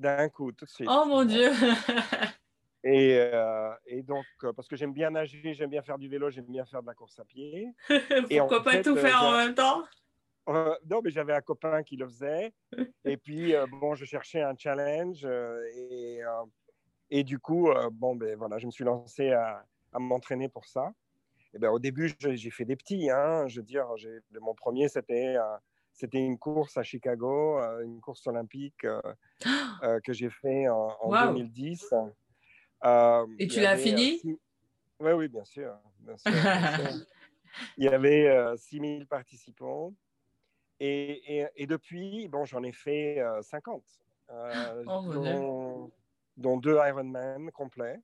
D'un 0.03 0.29
coup, 0.29 0.51
tout 0.51 0.65
de 0.65 0.69
suite. 0.69 0.89
Oh 0.91 1.05
mon 1.07 1.25
Dieu 1.25 1.49
Et, 2.85 3.17
et, 3.87 4.03
donc, 4.03 4.25
parce 4.57 4.67
que 4.67 4.75
j'aime 4.75 4.91
bien 4.91 5.09
nager, 5.09 5.53
j'aime 5.53 5.69
bien 5.69 5.81
faire 5.81 5.97
du 5.97 6.09
vélo, 6.09 6.29
j'aime 6.29 6.47
bien 6.47 6.65
faire 6.65 6.81
de 6.81 6.87
la 6.87 6.93
course 6.93 7.17
à 7.17 7.23
pied. 7.23 7.73
Pourquoi 8.29 8.61
pas 8.61 8.83
tout 8.83 8.97
faire 8.97 9.23
en 9.23 9.31
même 9.31 9.55
temps? 9.55 9.83
Euh, 10.49 10.75
non, 10.89 11.01
mais 11.01 11.09
j'avais 11.09 11.33
un 11.33 11.41
copain 11.41 11.83
qui 11.83 11.95
le 11.95 12.07
faisait. 12.07 12.53
et 13.05 13.17
puis, 13.17 13.55
euh, 13.55 13.65
bon, 13.71 13.95
je 13.95 14.05
cherchais 14.05 14.41
un 14.41 14.55
challenge. 14.57 15.21
Euh, 15.23 15.61
et, 15.73 16.19
et, 17.09 17.23
du 17.23 17.39
coup, 17.39 17.69
bon, 17.91 18.15
ben 18.15 18.35
voilà, 18.37 18.57
je 18.57 18.65
me 18.65 18.71
suis 18.71 18.83
lancé 18.83 19.31
à, 19.31 19.63
à 19.93 19.99
m'entraîner 19.99 20.49
pour 20.49 20.65
ça. 20.65 20.91
Et 21.53 21.59
ben, 21.59 21.69
au 21.69 21.79
début, 21.79 22.13
j'ai 22.19 22.49
fait 22.49 22.65
des 22.65 22.75
petits. 22.75 23.09
Hein, 23.09 23.47
je 23.47 23.61
veux 23.61 23.65
dire, 23.65 23.87
mon 24.41 24.55
premier, 24.55 24.89
c'était 24.89 25.37
c'était 25.93 26.19
une 26.19 26.37
course 26.37 26.77
à 26.77 26.83
Chicago, 26.83 27.59
une 27.83 28.01
course 28.01 28.25
olympique 28.27 28.81
que 28.81 30.13
j'ai 30.13 30.29
fait 30.29 30.67
en, 30.67 31.09
2010. 31.09 31.93
et 33.39 33.47
tu 33.47 33.61
l'as 33.61 33.77
fini? 33.77 34.21
Oui, 34.99 35.11
oui, 35.11 35.27
bien 35.27 35.43
sûr. 35.43 35.73
Bien 35.99 36.17
sûr, 36.17 36.31
Il 37.77 37.85
y 37.85 37.87
avait 37.87 38.57
6000 38.57 39.07
participants. 39.07 39.93
Et, 40.79 41.65
depuis, 41.67 42.27
bon, 42.27 42.45
j'en 42.45 42.63
ai 42.63 42.71
fait 42.71 43.23
50, 43.41 43.83
euh, 44.29 44.83
euh, 44.87 45.87
dont, 46.37 46.57
deux 46.57 46.75
Ironman 46.75 47.51
complets. 47.51 47.99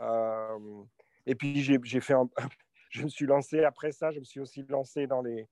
Euh, 0.00 0.82
et 1.26 1.34
puis, 1.34 1.62
j'ai 1.62 2.00
fait 2.00 2.14
je 2.90 3.02
me 3.02 3.08
suis 3.08 3.26
lancé 3.26 3.64
après 3.64 3.92
ça, 3.92 4.10
je 4.10 4.18
me 4.18 4.24
suis 4.24 4.40
aussi 4.40 4.64
lancé 4.68 5.06
dans 5.06 5.22
les, 5.22 5.46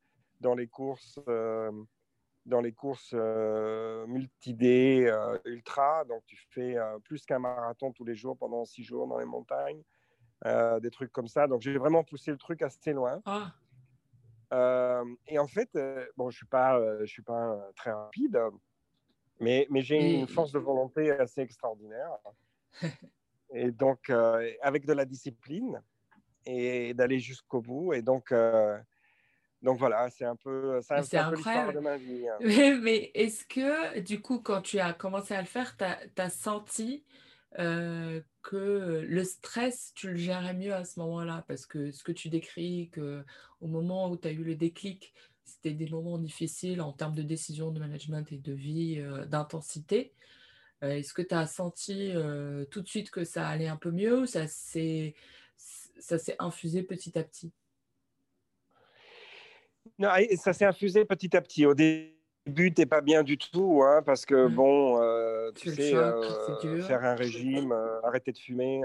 dans 0.44 0.54
les 0.54 0.68
courses, 0.68 1.18
dans 1.26 2.60
les 2.60 2.72
courses 2.72 3.14
multi-D 4.06 5.12
ultra. 5.44 6.04
Donc, 6.04 6.22
tu 6.26 6.36
fais 6.50 6.76
plus 7.02 7.26
qu'un 7.26 7.40
marathon 7.40 7.92
tous 7.92 8.04
les 8.04 8.14
jours 8.14 8.36
pendant 8.38 8.64
six 8.64 8.84
jours 8.84 9.08
dans 9.08 9.18
les 9.18 9.24
montagnes, 9.24 9.82
des 10.44 10.90
trucs 10.92 11.10
comme 11.10 11.28
ça. 11.28 11.48
Donc, 11.48 11.62
j'ai 11.62 11.76
vraiment 11.76 12.04
poussé 12.04 12.30
le 12.30 12.38
truc 12.38 12.62
assez 12.62 12.92
loin. 12.92 13.20
Ah. 13.26 13.52
Euh, 14.54 15.04
et 15.26 15.38
en 15.38 15.46
fait, 15.46 15.68
euh, 15.76 16.06
bon, 16.16 16.30
je 16.30 16.36
ne 16.36 16.38
suis 16.38 16.46
pas, 16.46 16.78
euh, 16.78 17.00
je 17.00 17.06
suis 17.06 17.22
pas 17.22 17.58
très 17.76 17.92
rapide, 17.92 18.38
mais, 19.40 19.66
mais 19.70 19.82
j'ai 19.82 20.14
une 20.14 20.28
force 20.28 20.52
de 20.52 20.58
volonté 20.58 21.10
assez 21.10 21.40
extraordinaire. 21.40 22.10
et 23.50 23.70
donc, 23.70 24.10
avec 24.62 24.86
de 24.86 24.92
la 24.92 25.04
discipline 25.04 25.82
et 26.46 26.94
d'aller 26.94 27.18
jusqu'au 27.18 27.60
bout. 27.60 27.92
Et 27.94 28.02
donc, 28.02 28.32
donc 29.64 29.78
voilà, 29.78 30.10
c'est 30.10 30.26
un 30.26 30.36
peu, 30.36 30.78
c'est 30.82 31.16
un, 31.16 31.30
peu 31.30 31.36
l'histoire 31.36 31.72
de 31.72 31.80
ma 31.80 31.96
vie. 31.96 32.28
Hein. 32.28 32.36
Mais, 32.82 33.10
est-ce 33.14 33.46
que, 33.46 33.98
du 34.00 34.20
coup, 34.20 34.38
quand 34.38 34.60
tu 34.60 34.78
as 34.78 34.92
commencé 34.92 35.34
à 35.34 35.40
le 35.40 35.46
faire, 35.46 35.74
tu 35.78 35.84
as, 35.84 36.30
senti 36.30 37.02
que 37.56 39.04
le 39.08 39.24
stress, 39.24 39.92
tu 39.94 40.10
le 40.10 40.16
gérais 40.16 40.52
mieux 40.52 40.74
à 40.74 40.84
ce 40.84 41.00
moment-là? 41.00 41.44
Parce 41.48 41.64
que 41.64 41.92
ce 41.92 42.04
que 42.04 42.12
tu 42.12 42.28
décris, 42.28 42.90
que 42.92 43.24
au 43.62 43.66
moment 43.66 44.10
où 44.10 44.18
tu 44.18 44.28
as 44.28 44.32
eu 44.32 44.44
le 44.44 44.54
déclic, 44.54 45.14
c'était 45.44 45.72
des 45.72 45.88
moments 45.88 46.18
difficiles 46.18 46.82
en 46.82 46.92
termes 46.92 47.14
de 47.14 47.22
décision, 47.22 47.70
de 47.70 47.80
management 47.80 48.30
et 48.32 48.38
de 48.38 48.52
vie, 48.52 49.02
d'intensité. 49.28 50.12
Est-ce 50.82 51.14
que 51.14 51.22
tu 51.22 51.34
as 51.34 51.46
senti 51.46 52.12
tout 52.70 52.82
de 52.82 52.88
suite 52.88 53.10
que 53.10 53.24
ça 53.24 53.48
allait 53.48 53.68
un 53.68 53.76
peu 53.76 53.90
mieux 53.90 54.20
ou 54.20 54.26
ça 54.26 54.46
s'est 54.46 55.14
infusé 56.38 56.82
petit 56.82 57.18
à 57.18 57.24
petit? 57.24 57.50
Non, 59.98 60.08
ça 60.36 60.52
s'est 60.52 60.64
infusé 60.64 61.04
petit 61.04 61.36
à 61.36 61.40
petit. 61.40 61.66
Au 61.66 61.74
début, 61.74 62.72
t'es 62.74 62.86
pas 62.86 63.00
bien 63.00 63.22
du 63.22 63.38
tout, 63.38 63.82
hein, 63.84 64.02
parce 64.04 64.26
que 64.26 64.46
mmh. 64.46 64.54
bon, 64.54 65.00
euh, 65.00 65.52
tu 65.52 65.70
sais, 65.70 65.94
euh, 65.94 66.82
faire 66.82 67.04
un 67.04 67.14
régime, 67.14 67.72
euh, 67.72 68.00
arrêter 68.02 68.32
de 68.32 68.38
fumer, 68.38 68.82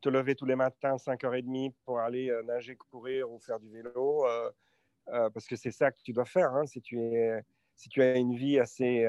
te 0.00 0.08
lever 0.08 0.34
tous 0.34 0.44
les 0.44 0.54
matins 0.54 0.96
5h30 0.96 1.72
pour 1.84 1.98
aller 1.98 2.30
nager, 2.46 2.76
courir 2.76 3.30
ou 3.30 3.38
faire 3.38 3.58
du 3.58 3.70
vélo, 3.70 4.26
parce 5.06 5.46
que 5.46 5.56
c'est 5.56 5.70
ça 5.70 5.90
que 5.90 6.00
tu 6.02 6.12
dois 6.12 6.26
faire. 6.26 6.54
Hein, 6.54 6.66
si, 6.66 6.80
tu 6.82 7.00
es, 7.00 7.42
si 7.74 7.88
tu 7.88 8.02
as 8.02 8.16
une 8.16 8.34
vie 8.34 8.58
assez, 8.58 9.06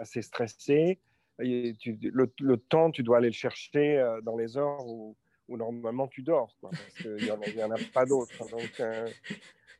assez 0.00 0.22
stressée, 0.22 1.00
tu, 1.38 1.98
le, 2.00 2.56
temps, 2.56 2.92
tu 2.92 3.02
dois 3.02 3.18
aller 3.18 3.28
le 3.28 3.34
chercher 3.34 4.00
dans 4.22 4.36
les 4.36 4.56
heures 4.56 4.86
où, 4.86 5.16
où 5.48 5.56
normalement 5.56 6.06
tu 6.06 6.22
dors, 6.22 6.54
quoi, 6.60 6.70
parce 6.70 6.94
qu'il 6.94 7.16
n'y 7.16 7.30
en, 7.30 7.66
en, 7.66 7.70
a 7.72 7.78
pas 7.92 8.06
d'autres. 8.06 8.48
Donc, 8.48 8.80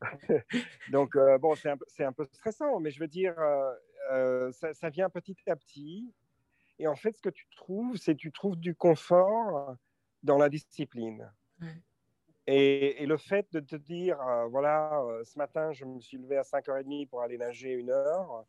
Donc, 0.91 1.17
euh, 1.17 1.39
bon, 1.39 1.55
c'est 1.55 1.71
un, 1.71 1.79
un, 2.07 2.13
peu 2.13 2.25
stressant, 2.25 2.81
mais 2.81 2.91
je 2.91 3.01
veux 3.01 3.09
dire, 3.09 3.39
euh, 3.39 3.73
euh, 4.13 4.53
ça, 4.53 4.91
vient 4.91 5.09
petit 5.09 5.37
à 5.47 5.57
petit. 5.57 6.13
Et 6.79 6.87
en 6.87 6.97
fait, 6.97 7.17
ce 7.17 7.23
que 7.23 7.29
tu 7.29 7.47
trouves, 7.57 7.97
c'est 7.97 8.15
tu 8.15 8.33
trouves 8.33 8.57
du 8.57 8.75
confort 8.75 9.77
dans 10.23 10.39
la 10.39 10.49
discipline. 10.49 11.31
Et, 12.47 13.07
le 13.07 13.17
fait 13.17 13.47
de 13.53 13.61
te 13.61 13.77
dire, 13.77 14.19
voilà, 14.51 15.05
ce 15.25 15.39
matin, 15.39 15.73
je 15.73 15.85
me 15.85 16.01
suis 16.01 16.19
levé 16.19 16.37
à 16.37 16.43
5h30 16.43 17.09
pour 17.09 17.23
aller 17.23 17.39
nager 17.39 17.73
une 17.73 17.91
heure, 17.91 18.45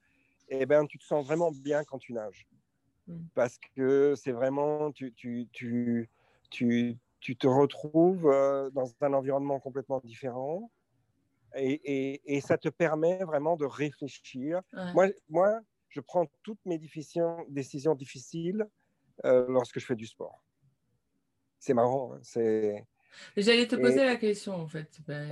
et 0.50 0.62
eh 0.62 0.66
ben, 0.66 0.86
tu 0.86 0.98
te 0.98 1.04
sens 1.04 1.26
vraiment 1.26 1.52
bien 1.52 1.84
quand 1.84 2.00
tu 2.00 2.14
nages. 2.14 2.48
Mm. 3.08 3.18
Parce 3.36 3.58
que 3.76 4.16
c'est 4.16 4.32
vraiment, 4.32 4.92
tu, 4.92 5.14
tu, 5.14 5.48
tu, 5.52 6.10
tu, 6.50 6.98
tu 7.20 7.36
te 7.36 7.48
retrouves 7.48 8.24
dans 8.74 8.92
un 9.02 9.14
environnement 9.14 9.60
complètement 9.60 10.02
différent 10.04 10.72
et, 11.56 12.22
et, 12.26 12.42
ça 12.42 12.58
te 12.58 12.70
permet 12.70 13.24
vraiment 13.24 13.56
de 13.56 13.66
réfléchir. 13.66 14.62
Moi, 14.94 15.08
moi, 15.30 15.60
je 15.94 16.00
prends 16.00 16.26
toutes 16.42 16.60
mes 16.66 16.78
décisions, 16.78 17.96
difficiles 17.96 18.66
euh, 19.26 19.46
lorsque 19.48 19.80
je 19.80 19.86
fais 19.86 19.96
du 19.96 20.08
sport. 20.08 20.44
C'est 21.60 21.74
marrant. 21.74 22.14
Hein, 22.14 22.20
c'est. 22.24 22.86
J'allais 23.38 23.68
te 23.68 23.76
poser 23.76 24.04
la 24.04 24.16
question 24.16 24.56
en 24.56 24.68
fait. 24.68 25.00
Ben, 25.08 25.30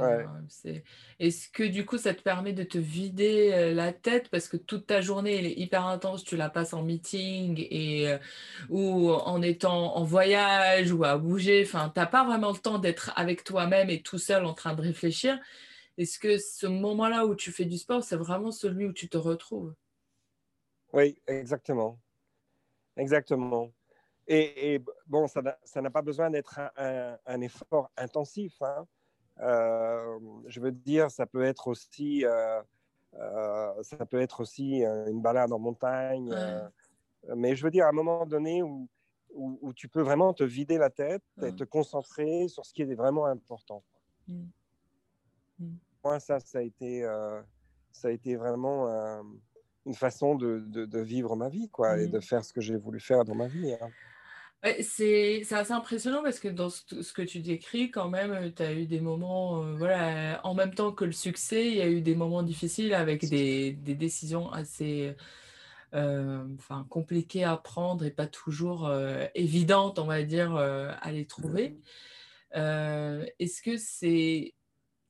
est-ce 1.17 1.49
que 1.49 1.63
du 1.63 1.83
coup 1.83 1.97
ça 1.97 2.13
te 2.13 2.21
permet 2.21 2.53
de 2.53 2.61
te 2.61 2.77
vider 2.77 3.51
euh, 3.51 3.73
la 3.73 3.91
tête? 3.91 4.29
Parce 4.29 4.47
que 4.47 4.55
toute 4.55 4.85
ta 4.85 5.01
journée 5.01 5.35
elle 5.39 5.47
est 5.47 5.57
hyper 5.57 5.87
intense, 5.87 6.23
tu 6.23 6.37
la 6.37 6.49
passes 6.49 6.73
en 6.73 6.83
meeting 6.83 7.65
et 7.71 8.07
euh, 8.07 8.19
ou 8.69 9.09
en 9.09 9.41
étant 9.41 9.95
en 9.95 10.03
voyage 10.03 10.91
ou 10.91 11.03
à 11.03 11.17
bouger. 11.17 11.63
Enfin, 11.65 11.91
t'as 11.93 12.05
pas 12.05 12.23
vraiment 12.23 12.51
le 12.51 12.59
temps 12.59 12.77
d'être 12.77 13.11
avec 13.15 13.43
toi-même 13.43 13.89
et 13.89 14.03
tout 14.03 14.19
seul 14.19 14.45
en 14.45 14.53
train 14.53 14.75
de 14.75 14.81
réfléchir. 14.83 15.39
Est-ce 15.97 16.19
que 16.19 16.37
ce 16.37 16.67
moment-là 16.67 17.25
où 17.25 17.35
tu 17.35 17.51
fais 17.51 17.65
du 17.65 17.77
sport, 17.77 18.03
c'est 18.03 18.15
vraiment 18.15 18.51
celui 18.51 18.85
où 18.85 18.93
tu 18.93 19.09
te 19.09 19.17
retrouves? 19.17 19.73
Oui, 20.93 21.17
exactement. 21.27 21.99
Exactement. 22.97 23.71
Et, 24.27 24.81
bon, 25.07 25.27
ça 25.27 25.41
n'a 25.81 25.89
pas 25.89 26.01
besoin 26.01 26.29
d'être 26.29 26.59
un, 26.77 27.41
effort 27.41 27.89
intensif. 27.97 28.61
Hein. 28.61 28.87
Euh, 29.41 30.19
je 30.47 30.59
veux 30.59 30.71
dire, 30.71 31.11
ça 31.11 31.25
peut 31.25 31.43
être 31.43 31.67
aussi, 31.67 32.25
euh, 32.25 32.61
euh, 33.15 33.83
ça 33.83 34.05
peut 34.05 34.21
être 34.21 34.41
aussi 34.41 34.83
une 34.83 35.21
balade 35.21 35.51
en 35.51 35.59
montagne. 35.59 36.33
mais 37.35 37.55
je 37.55 37.63
veux 37.63 37.71
dire, 37.71 37.85
à 37.85 37.89
un 37.89 37.93
moment 37.93 38.25
donné 38.25 38.63
où, 38.63 38.87
où, 39.33 39.73
tu 39.73 39.87
peux 39.87 40.01
vraiment 40.01 40.33
te 40.33 40.43
vider 40.43 40.77
la 40.77 40.89
tête 40.89 41.23
et 41.41 41.53
te 41.55 41.63
concentrer 41.63 42.47
sur 42.47 42.65
ce 42.65 42.73
qui 42.73 42.83
est 42.83 42.95
vraiment 42.95 43.25
important. 43.25 43.83
Mm. 44.27 44.43
Moi, 46.03 46.19
ça, 46.19 46.39
ça 46.39 46.59
a 46.59 46.61
été, 46.61 47.03
euh, 47.03 47.41
ça 47.91 48.07
a 48.07 48.11
été 48.11 48.35
vraiment 48.35 48.87
euh, 48.87 49.21
une 49.85 49.93
façon 49.93 50.35
de, 50.35 50.59
de, 50.59 50.99
vivre 50.99 51.35
ma 51.35 51.49
vie, 51.49 51.69
quoi, 51.69 51.99
et 51.99 52.07
de 52.07 52.17
mm. 52.17 52.21
faire 52.21 52.43
ce 52.43 52.53
que 52.53 52.61
j'ai 52.61 52.75
voulu 52.75 52.99
faire 52.99 53.23
dans 53.23 53.35
ma 53.35 53.47
vie. 53.47 53.73
Hein. 53.73 53.89
c'est 54.81 55.43
assez 55.51 55.73
impressionnant 55.73 56.23
parce 56.23 56.39
que 56.39 56.47
dans 56.47 56.69
ce, 56.69 57.13
que 57.13 57.21
tu 57.21 57.39
décris, 57.39 57.91
quand 57.91 58.09
même, 58.09 58.31
euh, 58.31 58.49
tu 58.49 58.63
as 58.63 58.73
eu 58.73 58.87
des 58.87 58.99
moments, 58.99 59.61
voilà, 59.75 60.41
en 60.43 60.55
même 60.55 60.73
temps 60.73 60.91
que 60.91 61.05
le 61.05 61.11
succès, 61.11 61.67
il 61.67 61.75
y 61.75 61.81
a 61.81 61.87
eu 61.87 62.01
des 62.01 62.15
moments 62.15 62.43
difficiles 62.43 62.93
avec 62.93 63.29
des, 63.29 63.73
des 63.73 63.95
décisions 63.95 64.51
assez 64.51 65.15
enfin, 65.93 66.87
compliquées 66.89 67.43
à 67.43 67.57
prendre 67.57 68.05
et 68.05 68.11
pas 68.11 68.25
toujours 68.27 68.89
évidentes, 69.35 69.99
on 69.99 70.05
va 70.05 70.23
dire, 70.23 70.55
à 70.55 71.11
les 71.11 71.25
trouver. 71.25 71.77
Est-ce 72.53 73.61
que 73.61 73.75
c'est 73.75 74.53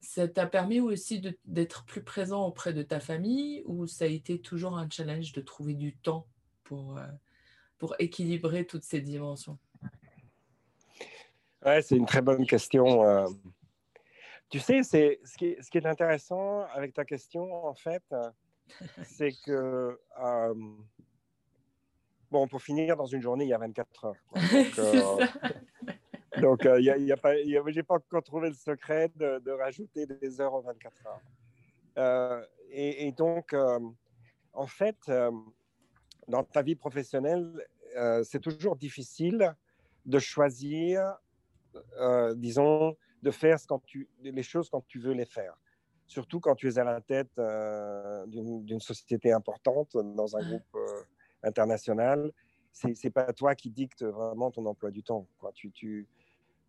ça 0.01 0.27
t'a 0.27 0.47
permis 0.47 0.79
aussi 0.79 1.21
d'être 1.45 1.85
plus 1.85 2.03
présent 2.03 2.45
auprès 2.45 2.73
de 2.73 2.83
ta 2.83 2.99
famille 2.99 3.61
ou 3.65 3.87
ça 3.87 4.05
a 4.05 4.07
été 4.07 4.41
toujours 4.41 4.77
un 4.77 4.89
challenge 4.89 5.31
de 5.33 5.41
trouver 5.41 5.73
du 5.73 5.95
temps 5.95 6.27
pour, 6.63 6.99
pour 7.77 7.95
équilibrer 7.99 8.65
toutes 8.65 8.83
ces 8.83 9.01
dimensions? 9.01 9.57
Ouais, 11.63 11.81
c'est 11.81 11.95
une 11.95 12.07
très 12.07 12.21
bonne 12.21 12.45
question. 12.47 13.25
Tu 14.49 14.59
sais, 14.59 14.83
c'est 14.83 15.19
ce 15.23 15.37
qui, 15.37 15.45
est, 15.45 15.61
ce 15.61 15.69
qui 15.69 15.77
est 15.77 15.85
intéressant 15.85 16.65
avec 16.73 16.93
ta 16.93 17.05
question, 17.05 17.65
en 17.65 17.75
fait, 17.75 18.03
c'est 19.03 19.33
que 19.45 19.97
bon, 22.31 22.47
pour 22.47 22.61
finir, 22.61 22.95
dans 22.95 23.05
une 23.05 23.21
journée, 23.21 23.45
il 23.45 23.49
y 23.49 23.53
a 23.53 23.57
24 23.57 24.05
heures. 24.05 24.15
Donc, 24.77 25.29
y 26.37 26.89
a, 26.89 26.97
y 26.97 27.15
pas, 27.15 27.35
j'ai 27.71 27.83
pas 27.83 27.95
encore 27.95 28.23
trouvé 28.23 28.49
le 28.49 28.55
secret 28.55 29.11
de, 29.15 29.51
rajouter 29.51 30.05
des 30.05 30.39
heures 30.39 30.53
aux 30.53 30.61
24 30.61 31.07
heures. 31.97 32.47
et, 32.71 33.11
donc, 33.11 33.55
en 34.53 34.67
fait, 34.67 34.97
dans 36.27 36.43
ta 36.43 36.61
vie 36.61 36.75
professionnelle, 36.75 37.67
euh, 37.97 38.23
c'est 38.23 38.39
toujours 38.39 38.75
difficile 38.75 39.55
de 40.05 40.19
choisir, 40.19 41.17
euh, 41.99 42.33
disons, 42.35 42.95
de 43.21 43.31
faire 43.31 43.57
les 44.23 44.43
choses 44.43 44.69
quand 44.69 44.85
tu 44.87 44.99
veux 44.99 45.13
les 45.13 45.25
faire. 45.25 45.55
Surtout 46.07 46.39
quand 46.39 46.55
tu 46.55 46.67
es 46.67 46.79
à 46.79 46.83
la 46.83 47.01
tête 47.01 47.31
euh, 47.37 48.25
d'une 48.27 48.79
société 48.79 49.31
importante, 49.31 49.95
dans 49.95 50.35
un 50.35 50.47
groupe 50.47 50.77
international. 51.43 52.31
C'est 52.73 53.03
n'est 53.03 53.09
pas 53.09 53.31
toi 53.33 53.53
qui 53.53 53.69
dicte 53.69 54.03
vraiment 54.03 54.49
ton 54.49 54.65
emploi 54.65 54.91
du 54.91 55.03
temps. 55.03 55.27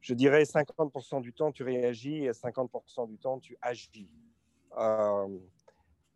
Je 0.03 0.13
dirais 0.15 0.43
50% 0.43 1.23
du 1.23 1.33
temps, 1.33 1.53
tu 1.53 1.63
réagis 1.63 2.25
et 2.25 2.33
50% 2.33 3.09
du 3.09 3.17
temps, 3.19 3.39
tu 3.39 3.57
agis. 3.63 4.11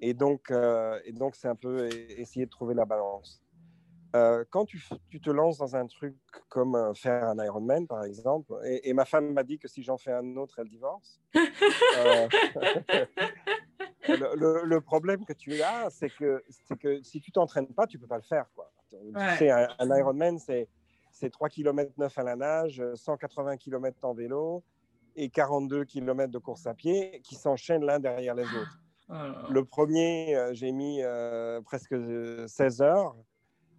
Et 0.00 0.12
donc, 0.12 0.50
euh, 0.50 1.00
et 1.04 1.12
donc, 1.12 1.36
c'est 1.36 1.48
un 1.48 1.54
peu 1.54 1.88
essayer 1.88 2.44
de 2.44 2.50
trouver 2.50 2.74
la 2.74 2.84
balance. 2.84 3.42
Euh, 4.14 4.44
quand 4.50 4.64
tu, 4.64 4.82
tu, 5.10 5.20
te 5.20 5.30
lances 5.30 5.58
dans 5.58 5.74
un 5.76 5.86
truc 5.86 6.16
comme 6.48 6.74
euh, 6.74 6.94
faire 6.94 7.24
un 7.24 7.42
Ironman, 7.44 7.86
par 7.86 8.04
exemple, 8.04 8.54
et, 8.64 8.92
ma 8.92 9.04
femme 9.04 9.32
m'a 9.32 9.42
dit 9.42 9.58
que 9.58 9.68
si 9.68 9.82
j'en 9.82 9.98
fais 9.98 10.12
un 10.12 10.36
autre, 10.36 10.58
elle 10.58 10.68
divorce. 10.68 11.20
le, 14.08 14.78
problème 14.78 15.24
que 15.24 15.32
tu 15.32 15.60
as, 15.60 15.90
c'est 15.90 16.10
que, 16.10 16.42
que 16.80 17.02
si 17.02 17.20
tu 17.20 17.32
t'entraînes 17.32 17.72
pas, 17.74 17.86
tu 17.86 17.98
peux 17.98 18.06
pas 18.06 18.16
le 18.16 18.22
faire. 18.22 18.46
Quoi. 18.54 18.70
Tu 18.90 18.96
sais, 19.38 19.50
un, 19.50 19.96
Ironman, 19.98 20.38
c'est, 20.38 20.68
c'est 21.18 21.30
3 21.30 21.48
km 21.48 21.92
9 21.96 22.18
à 22.18 22.22
la 22.22 22.36
nage, 22.36 22.82
180 22.94 23.56
km 23.56 24.04
en 24.04 24.12
vélo 24.12 24.62
et 25.16 25.30
42 25.30 25.86
km 25.86 26.30
de 26.30 26.38
course 26.38 26.66
à 26.66 26.74
pied 26.74 27.22
qui 27.24 27.36
s'enchaînent 27.36 27.84
l'un 27.84 27.98
derrière 27.98 28.34
les 28.34 28.44
autres. 28.44 28.78
Oh 29.08 29.14
le 29.50 29.64
premier, 29.64 30.36
euh, 30.36 30.52
j'ai 30.52 30.72
mis 30.72 31.00
euh, 31.02 31.62
presque 31.62 31.94
16 32.46 32.82
heures. 32.82 33.16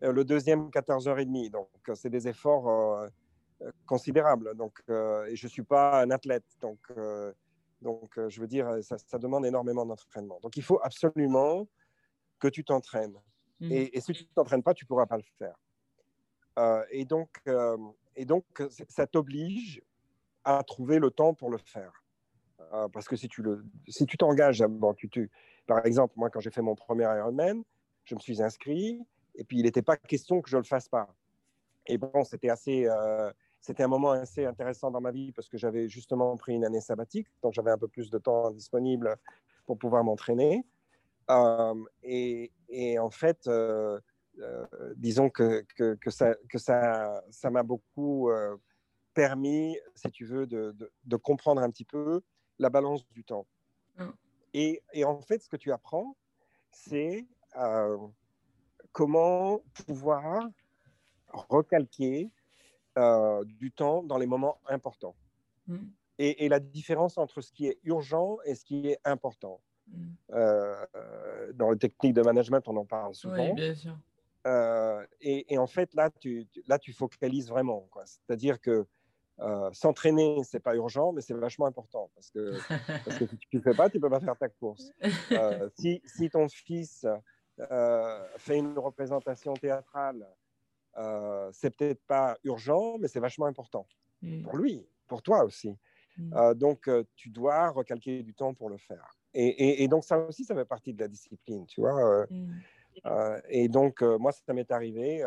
Euh, 0.03 0.11
le 0.11 0.25
deuxième, 0.25 0.69
14h30. 0.69 1.51
Donc, 1.51 1.69
c'est 1.93 2.09
des 2.09 2.27
efforts 2.27 3.07
considérables. 3.85 4.55
Donc, 4.55 4.81
et 4.89 5.35
je 5.35 5.45
ne 5.45 5.49
suis 5.49 5.63
pas 5.63 6.01
un 6.01 6.09
athlète. 6.09 6.45
Donc, 6.59 6.79
donc 7.83 8.19
je 8.29 8.41
veux 8.41 8.47
dire, 8.47 8.77
ça, 8.81 9.17
demande 9.19 9.45
énormément 9.45 9.85
d'entraînement. 9.85 10.39
Donc, 10.41 10.57
il 10.57 10.63
faut 10.63 10.79
absolument 10.81 11.67
que 12.39 12.47
tu 12.47 12.63
t'entraînes. 12.63 13.17
Mmh. 13.59 13.71
Et, 13.71 14.01
si 14.01 14.13
tu 14.13 14.23
ne 14.23 14.29
t'entraînes 14.33 14.63
pas, 14.63 14.73
tu 14.73 14.85
ne 14.85 14.87
pourras 14.87 15.05
pas 15.05 15.17
le 15.17 15.23
faire. 15.37 15.55
Et, 16.91 17.05
donc, 17.05 17.29
et 18.15 18.25
donc, 18.25 18.45
ça 18.89 19.05
t'oblige 19.07 19.81
à 20.43 20.63
trouver 20.63 20.99
le 20.99 21.11
temps 21.11 21.33
pour 21.33 21.49
le 21.49 21.57
faire. 21.57 22.03
Euh, 22.73 22.87
parce 22.89 23.07
que 23.07 23.15
si 23.15 23.27
tu 23.27 23.43
si 23.87 24.05
t'engages, 24.05 24.63
bon, 24.63 24.93
tu, 24.93 25.09
tu, 25.09 25.29
par 25.65 25.85
exemple, 25.85 26.13
moi, 26.17 26.29
quand 26.29 26.39
j'ai 26.39 26.51
fait 26.51 26.61
mon 26.61 26.75
premier 26.75 27.03
Ironman, 27.03 27.63
je 28.03 28.15
me 28.15 28.19
suis 28.19 28.41
inscrit 28.41 29.05
et 29.35 29.43
puis 29.43 29.59
il 29.59 29.63
n'était 29.63 29.81
pas 29.81 29.97
question 29.97 30.41
que 30.41 30.49
je 30.49 30.57
le 30.57 30.63
fasse 30.63 30.89
pas. 30.89 31.13
Et 31.85 31.97
bon, 31.97 32.23
c'était 32.23 32.49
assez, 32.49 32.87
euh, 32.87 33.31
c'était 33.61 33.83
un 33.83 33.87
moment 33.87 34.11
assez 34.11 34.45
intéressant 34.45 34.91
dans 34.91 35.01
ma 35.01 35.11
vie 35.11 35.31
parce 35.31 35.47
que 35.47 35.57
j'avais 35.57 35.87
justement 35.87 36.35
pris 36.35 36.55
une 36.55 36.65
année 36.65 36.81
sabbatique, 36.81 37.27
donc 37.41 37.53
j'avais 37.53 37.71
un 37.71 37.77
peu 37.77 37.87
plus 37.87 38.09
de 38.09 38.17
temps 38.17 38.51
disponible 38.51 39.15
pour 39.65 39.77
pouvoir 39.77 40.03
m'entraîner. 40.03 40.65
Euh, 41.29 41.75
et, 42.03 42.51
en 42.99 43.09
fait, 43.09 43.49
disons 44.95 45.29
que, 45.29 45.65
que, 45.75 45.95
que, 45.95 46.09
ça, 46.09 46.35
que 46.49 46.57
ça, 46.57 47.23
ça 47.29 47.49
m'a 47.49 47.63
beaucoup 47.63 48.29
permis, 49.17 49.77
si 49.95 50.11
tu 50.11 50.25
veux, 50.25 50.45
de, 50.45 50.73
de, 50.73 50.91
de, 51.05 51.15
comprendre 51.15 51.61
un 51.63 51.71
petit 51.71 51.85
peu 51.85 52.21
la 52.59 52.69
balance 52.69 53.03
du 53.13 53.23
temps. 53.23 53.47
Mm. 53.97 54.09
Et, 54.53 54.83
et, 54.93 55.05
en 55.05 55.19
fait, 55.21 55.41
ce 55.41 55.49
que 55.49 55.57
tu 55.57 55.71
apprends, 55.71 56.15
c'est 56.71 57.25
euh, 57.57 57.97
comment 58.91 59.63
pouvoir 59.87 60.47
recalquer 61.29 62.31
euh, 62.97 63.43
du 63.45 63.71
temps 63.71 64.03
dans 64.03 64.17
les 64.17 64.27
moments 64.27 64.59
importants. 64.67 65.15
Mm. 65.65 65.87
Et, 66.19 66.45
et, 66.45 66.49
la 66.49 66.59
différence 66.59 67.17
entre 67.17 67.41
ce 67.41 67.51
qui 67.51 67.67
est 67.67 67.79
urgent 67.83 68.37
et 68.45 68.53
ce 68.53 68.63
qui 68.63 68.87
est 68.87 68.99
important. 69.03 69.61
Mm. 69.87 70.05
Euh, 70.31 70.85
dans 71.53 71.71
les 71.71 71.77
techniques 71.79 72.13
de 72.13 72.21
management, 72.21 72.61
on 72.67 72.77
en 72.77 72.85
parle 72.85 73.15
souvent. 73.15 73.49
Oui, 73.49 73.53
bien 73.53 73.73
sûr. 73.73 73.97
Et, 75.21 75.53
et, 75.53 75.57
en 75.57 75.67
fait, 75.67 75.93
là, 75.93 76.09
tu, 76.09 76.47
là, 76.67 76.79
tu 76.79 76.93
focalises 76.93 77.49
vraiment. 77.49 77.87
C'est-à-dire 78.05 78.59
que 78.59 78.85
euh, 79.39 79.69
s'entraîner, 79.71 80.41
c'est 80.43 80.59
pas 80.59 80.75
urgent, 80.75 81.11
mais 81.11 81.21
c'est 81.21 81.35
vachement 81.35 81.67
important 81.67 82.09
parce 82.15 82.31
que, 82.31 82.57
parce 83.05 83.19
que 83.19 83.27
si 83.27 83.37
tu 83.37 83.57
ne 83.57 83.61
fais 83.61 83.75
pas, 83.75 83.89
tu 83.89 83.99
peux 83.99 84.09
pas 84.09 84.19
faire 84.19 84.37
ta 84.37 84.49
course. 84.49 84.91
Euh, 85.31 85.69
si, 85.77 86.01
si, 86.05 86.29
ton 86.29 86.47
fils 86.49 87.05
euh, 87.59 88.27
fait 88.37 88.57
une 88.57 88.77
représentation 88.79 89.53
théâtrale, 89.53 90.27
c'est 91.51 91.75
peut-être 91.75 92.01
pas 92.07 92.37
urgent, 92.43 92.97
mais 92.97 93.07
c'est 93.07 93.19
vachement 93.19 93.45
important 93.45 93.87
mm. 94.23 94.41
pour 94.41 94.57
lui, 94.57 94.83
pour 95.07 95.21
toi 95.21 95.43
aussi. 95.43 95.77
Mm. 96.17 96.55
donc, 96.55 96.89
tu 97.15 97.29
dois 97.29 97.69
recalquer 97.69 98.23
du 98.23 98.33
temps 98.33 98.55
pour 98.55 98.69
le 98.69 98.77
faire. 98.77 99.15
Et, 99.35 99.83
et, 99.83 99.87
donc, 99.87 100.03
ça 100.03 100.17
aussi, 100.17 100.45
ça 100.45 100.55
fait 100.55 100.65
partie 100.65 100.93
de 100.93 100.99
la 100.99 101.07
discipline, 101.07 101.67
tu 101.67 101.81
vois. 101.81 102.25
Mm. 102.31 102.59
Et 103.49 103.67
donc, 103.67 104.01
moi, 104.01 104.31
ça 104.31 104.53
m'est 104.53 104.71
arrivé 104.71 105.23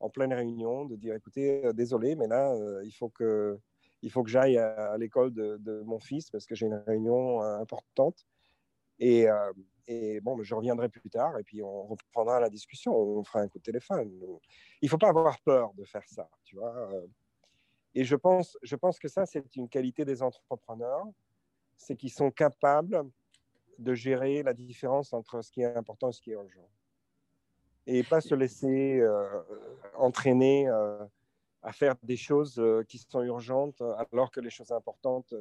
en 0.00 0.10
pleine 0.10 0.32
réunion 0.32 0.84
de 0.84 0.96
dire 0.96 1.14
écoutez, 1.14 1.64
euh, 1.64 1.72
désolé, 1.72 2.16
mais 2.16 2.26
là, 2.26 2.52
euh, 2.52 2.82
il 2.84 2.92
faut 2.92 3.08
que, 3.08 3.58
que 4.02 4.26
j'aille 4.26 4.58
à, 4.58 4.96
l'école 4.98 5.32
de, 5.32 5.82
mon 5.84 5.98
fils 5.98 6.30
parce 6.30 6.46
que 6.46 6.54
j'ai 6.54 6.66
une 6.66 6.82
réunion 6.86 7.42
euh, 7.42 7.58
importante. 7.58 8.26
Et, 8.98 9.26
et, 9.86 10.20
bon, 10.20 10.42
je 10.42 10.54
reviendrai 10.54 10.88
plus 10.88 11.10
tard 11.10 11.38
et 11.38 11.42
puis 11.42 11.62
on 11.62 11.86
reprendra 11.86 12.40
la 12.40 12.48
discussion, 12.48 12.96
on 12.96 13.22
fera 13.24 13.40
un 13.40 13.48
coup 13.48 13.58
de 13.58 13.62
téléphone. 13.62 14.10
Il 14.80 14.86
ne 14.86 14.88
faut 14.88 14.96
pas 14.96 15.10
avoir 15.10 15.38
peur 15.40 15.74
de 15.74 15.84
faire 15.84 16.08
ça, 16.08 16.30
tu 16.44 16.56
vois. 16.56 16.90
Et 17.94 18.04
je 18.04 18.16
pense, 18.16 18.56
je 18.62 18.74
pense 18.74 18.98
que 18.98 19.08
ça, 19.08 19.26
c'est 19.26 19.54
une 19.56 19.68
qualité 19.68 20.06
des 20.06 20.22
entrepreneurs, 20.22 21.04
c'est 21.76 21.94
qu'ils 21.94 22.10
sont 22.10 22.30
capables 22.30 23.04
de 23.78 23.94
gérer 23.94 24.42
la 24.42 24.54
différence 24.54 25.12
entre 25.12 25.42
ce 25.42 25.50
qui 25.52 25.60
est 25.60 25.76
important 25.76 26.08
et 26.08 26.12
ce 26.12 26.22
qui 26.22 26.30
est 26.30 26.34
urgent 26.34 26.70
et 27.86 28.02
pas 28.02 28.20
se 28.20 28.34
laisser 28.34 29.00
euh, 29.00 29.42
entraîner 29.94 30.68
euh, 30.68 30.98
à 31.62 31.72
faire 31.72 31.94
des 32.02 32.16
choses 32.16 32.58
euh, 32.58 32.82
qui 32.88 32.98
sont 32.98 33.22
urgentes 33.22 33.82
alors 34.12 34.30
que 34.30 34.40
les 34.40 34.50
choses 34.50 34.72
importantes, 34.72 35.32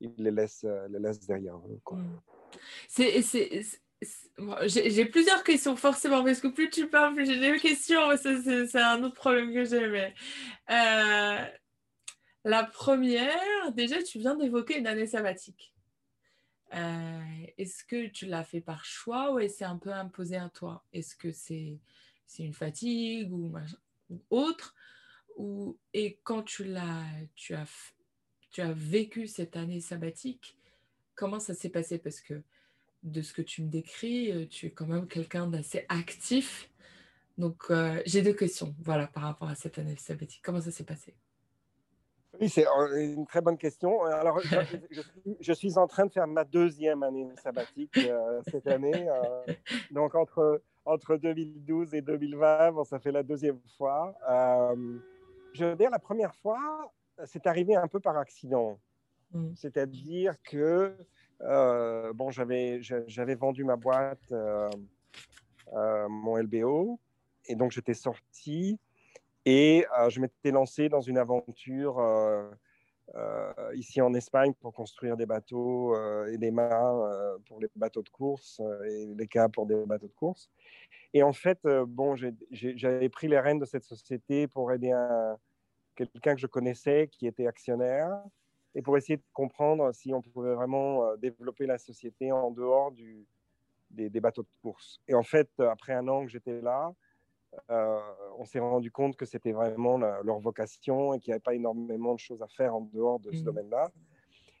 ils 0.00 0.14
les 0.18 0.30
laissent, 0.30 0.64
derrière 1.26 1.56
eux. 1.56 1.80
Mm. 1.90 2.18
J'ai 4.66 5.04
plusieurs 5.06 5.44
questions 5.44 5.76
forcément 5.76 6.24
parce 6.24 6.40
que 6.40 6.48
plus 6.48 6.70
tu 6.70 6.88
parles, 6.88 7.14
plus 7.14 7.26
j'ai 7.26 7.38
des 7.38 7.58
questions. 7.58 8.00
C'est 8.16 8.80
un 8.80 9.02
autre 9.02 9.16
problème 9.16 9.52
que 9.52 9.64
j'ai. 9.64 9.86
Mais 9.88 10.14
la 12.44 12.64
première, 12.64 13.72
déjà, 13.72 14.02
tu 14.02 14.18
viens 14.18 14.36
d'évoquer 14.36 14.78
une 14.78 14.86
année 14.86 15.06
sabbatique. 15.06 15.74
Euh, 16.74 17.20
est-ce 17.58 17.84
que 17.84 18.06
tu 18.06 18.26
l'as 18.26 18.44
fait 18.44 18.60
par 18.60 18.84
choix 18.84 19.32
ou 19.32 19.38
est-ce 19.38 19.58
c'est 19.58 19.64
un 19.64 19.78
peu 19.78 19.92
imposé 19.92 20.36
à 20.36 20.48
toi? 20.48 20.84
Est-ce 20.92 21.16
que 21.16 21.32
c'est 21.32 21.78
une 22.38 22.54
fatigue 22.54 23.32
ou, 23.32 23.52
autre? 24.30 24.74
Ou, 25.36 25.76
Et 25.94 26.18
quand 26.22 26.42
tu, 26.42 26.64
l'as, 26.64 27.04
tu, 27.34 27.54
as, 27.54 27.66
tu 28.50 28.60
as 28.60 28.72
vécu 28.72 29.26
cette 29.26 29.56
année 29.56 29.80
sabbatique, 29.80 30.56
comment 31.14 31.40
ça 31.40 31.54
s'est 31.54 31.70
passé? 31.70 31.98
Parce 31.98 32.20
que 32.20 32.42
de 33.02 33.22
ce 33.22 33.32
que 33.32 33.42
tu 33.42 33.62
me 33.62 33.68
décris, 33.68 34.30
euh, 34.30 34.46
tu 34.46 34.66
es 34.66 34.70
quand 34.70 34.86
même 34.86 35.08
quelqu'un 35.08 35.46
d'assez 35.46 35.86
actif. 35.88 36.70
Donc, 37.38 37.64
euh, 37.70 38.02
j'ai 38.04 38.22
deux 38.22 38.34
questions 38.34 38.74
voilà, 38.80 39.06
par 39.06 39.22
rapport 39.24 39.48
à 39.48 39.54
cette 39.54 39.78
année 39.78 39.96
sabbatique. 39.96 40.42
Comment 40.44 40.60
ça 40.60 40.70
s'est 40.70 40.84
passé? 40.84 41.14
Oui, 42.40 42.48
c'est 42.48 42.64
une 42.96 43.26
très 43.26 43.40
bonne 43.40 43.58
question. 43.58 44.02
Alors, 44.04 44.40
je, 45.40 45.52
suis, 45.52 45.76
en 45.76 45.86
train 45.86 46.06
de 46.06 46.12
faire 46.12 46.26
ma 46.26 46.44
deuxième 46.44 47.02
année 47.02 47.28
sabbatique 47.42 47.96
euh, 47.98 48.40
cette 48.50 48.66
année. 48.66 49.08
Euh, 49.08 49.52
donc, 49.90 50.14
entre, 50.14 50.62
entre 50.84 51.16
2012 51.16 51.94
et 51.94 52.00
2020, 52.00 52.72
bon, 52.72 52.84
ça 52.84 52.98
fait 52.98 53.12
la 53.12 53.22
deuxième 53.22 53.60
fois. 53.76 54.14
Euh, 54.28 54.98
je 55.52 55.66
veux 55.66 55.76
dire, 55.76 55.90
la 55.90 55.98
première 55.98 56.34
fois, 56.36 56.92
c'est 57.24 57.46
arrivé 57.46 57.76
un 57.76 57.88
peu 57.88 58.00
par 58.00 58.16
accident. 58.16 58.78
Mm. 59.32 59.54
C'est-à-dire 59.54 60.34
que 60.42 60.96
bon, 62.14 62.30
j'avais, 62.30 62.80
vendu 63.34 63.64
ma 63.64 63.76
boîte, 63.76 64.32
mon 65.72 66.36
LBO, 66.36 66.98
et 67.46 67.54
donc 67.54 67.72
j'étais 67.72 67.94
sorti 67.94 68.78
et 69.46 69.84
je 70.08 70.20
m'étais 70.20 70.50
lancé 70.50 70.88
dans 70.88 71.00
une 71.00 71.18
aventure 71.18 72.00
ici 73.74 74.00
en 74.00 74.14
Espagne 74.14 74.52
pour 74.54 74.72
construire 74.72 75.16
des 75.16 75.26
bateaux 75.26 75.94
et 76.26 76.38
des 76.38 76.50
mâts 76.50 77.36
pour 77.46 77.60
les 77.60 77.68
bateaux 77.74 78.02
de 78.02 78.08
course 78.08 78.60
et 78.88 79.06
les 79.16 79.26
câbles 79.26 79.52
pour 79.52 79.66
des 79.66 79.84
bateaux 79.86 80.08
de 80.08 80.12
course. 80.12 80.50
Et 81.12 81.22
en 81.22 81.32
fait, 81.32 81.58
bon, 81.88 82.14
j'avais 82.50 83.08
pris 83.08 83.28
les 83.28 83.40
rênes 83.40 83.58
de 83.58 83.64
cette 83.64 83.84
société 83.84 84.46
pour 84.46 84.70
aider 84.72 84.92
un, 84.92 85.36
quelqu'un 86.06 86.34
que 86.34 86.40
je 86.40 86.46
connaissais 86.46 87.08
qui 87.08 87.26
était 87.26 87.46
actionnaire 87.46 88.22
et 88.74 88.82
pour 88.82 88.96
essayer 88.96 89.16
de 89.16 89.22
comprendre 89.32 89.92
si 89.92 90.14
on 90.14 90.22
pouvait 90.22 90.54
vraiment 90.54 91.04
euh, 91.04 91.16
développer 91.16 91.66
la 91.66 91.78
société 91.78 92.32
en 92.32 92.50
dehors 92.50 92.92
des, 93.90 94.20
bateaux 94.20 94.42
de 94.42 94.48
course. 94.62 95.00
Et 95.08 95.14
en 95.14 95.22
fait, 95.22 95.48
après 95.58 95.92
un 95.92 96.06
an 96.08 96.24
que 96.24 96.30
j'étais 96.30 96.60
là, 96.60 96.92
euh, 97.70 98.00
on 98.38 98.44
s'est 98.44 98.58
rendu 98.58 98.90
compte 98.90 99.16
que 99.16 99.24
c'était 99.24 99.52
vraiment 99.52 99.98
leur 99.98 100.38
vocation 100.38 101.14
et 101.14 101.20
qu'il 101.20 101.30
n'y 101.30 101.34
avait 101.34 101.40
pas 101.40 101.54
énormément 101.54 102.14
de 102.14 102.18
choses 102.18 102.42
à 102.42 102.48
faire 102.48 102.74
en 102.74 102.82
dehors 102.92 103.20
de 103.20 103.32
ce 103.32 103.40
mmh. 103.40 103.44
domaine-là. 103.44 103.90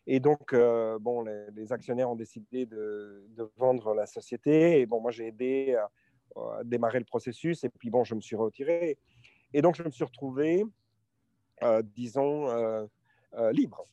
Et 0.06 0.18
donc, 0.18 0.52
euh, 0.52 0.98
bon, 0.98 1.22
les, 1.54 1.72
actionnaires 1.72 2.10
ont 2.10 2.16
décidé 2.16 2.66
de, 2.66 3.22
vendre 3.56 3.94
la 3.94 4.06
société. 4.06 4.80
Et 4.80 4.86
bon, 4.86 5.00
moi, 5.00 5.12
j'ai 5.12 5.28
aidé 5.28 5.76
à, 5.76 5.90
à, 6.40 6.64
démarrer 6.64 6.98
le 6.98 7.04
processus. 7.04 7.62
Et 7.64 7.68
puis, 7.68 7.90
bon, 7.90 8.02
je 8.02 8.14
me 8.14 8.20
suis 8.20 8.36
retiré. 8.36 8.98
Et 9.52 9.62
donc, 9.62 9.76
je 9.76 9.82
me 9.82 9.90
suis 9.90 10.04
retrouvé, 10.04 10.64
disons, 11.94 12.46
libre. 13.52 13.84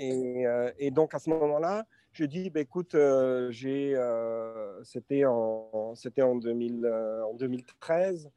Euh, 0.00 0.72
et, 0.78 0.90
donc 0.90 1.14
à 1.14 1.18
ce 1.18 1.30
moment-là, 1.30 1.86
je 2.16 2.24
dis, 2.24 2.50
bah, 2.50 2.60
écoute, 2.60 2.94
euh, 2.94 3.50
j'ai, 3.50 3.94
euh, 3.94 4.82
c'était 4.84 5.24
en, 5.26 5.94
c'était 5.94 6.22
en, 6.22 6.36
2000, 6.36 6.86
en 7.26 7.34
2013, 7.34 8.30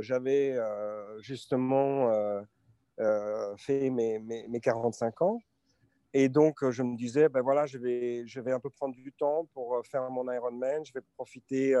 j'avais 0.00 0.56
justement 1.20 2.12
fait 3.56 3.90
mes, 3.90 4.18
mes, 4.18 4.60
45 4.60 5.22
ans. 5.22 5.40
Et 6.14 6.28
donc, 6.28 6.68
je 6.70 6.82
me 6.82 6.96
disais, 6.96 7.28
ben 7.28 7.40
voilà, 7.40 7.64
je 7.66 7.78
vais, 7.78 8.26
je 8.26 8.40
vais 8.40 8.52
un 8.52 8.60
peu 8.60 8.68
prendre 8.68 8.94
du 8.94 9.12
temps 9.12 9.48
pour 9.54 9.80
faire 9.86 10.10
mon 10.10 10.30
Ironman. 10.30 10.84
Je 10.84 10.92
vais 10.92 11.00
profiter 11.16 11.74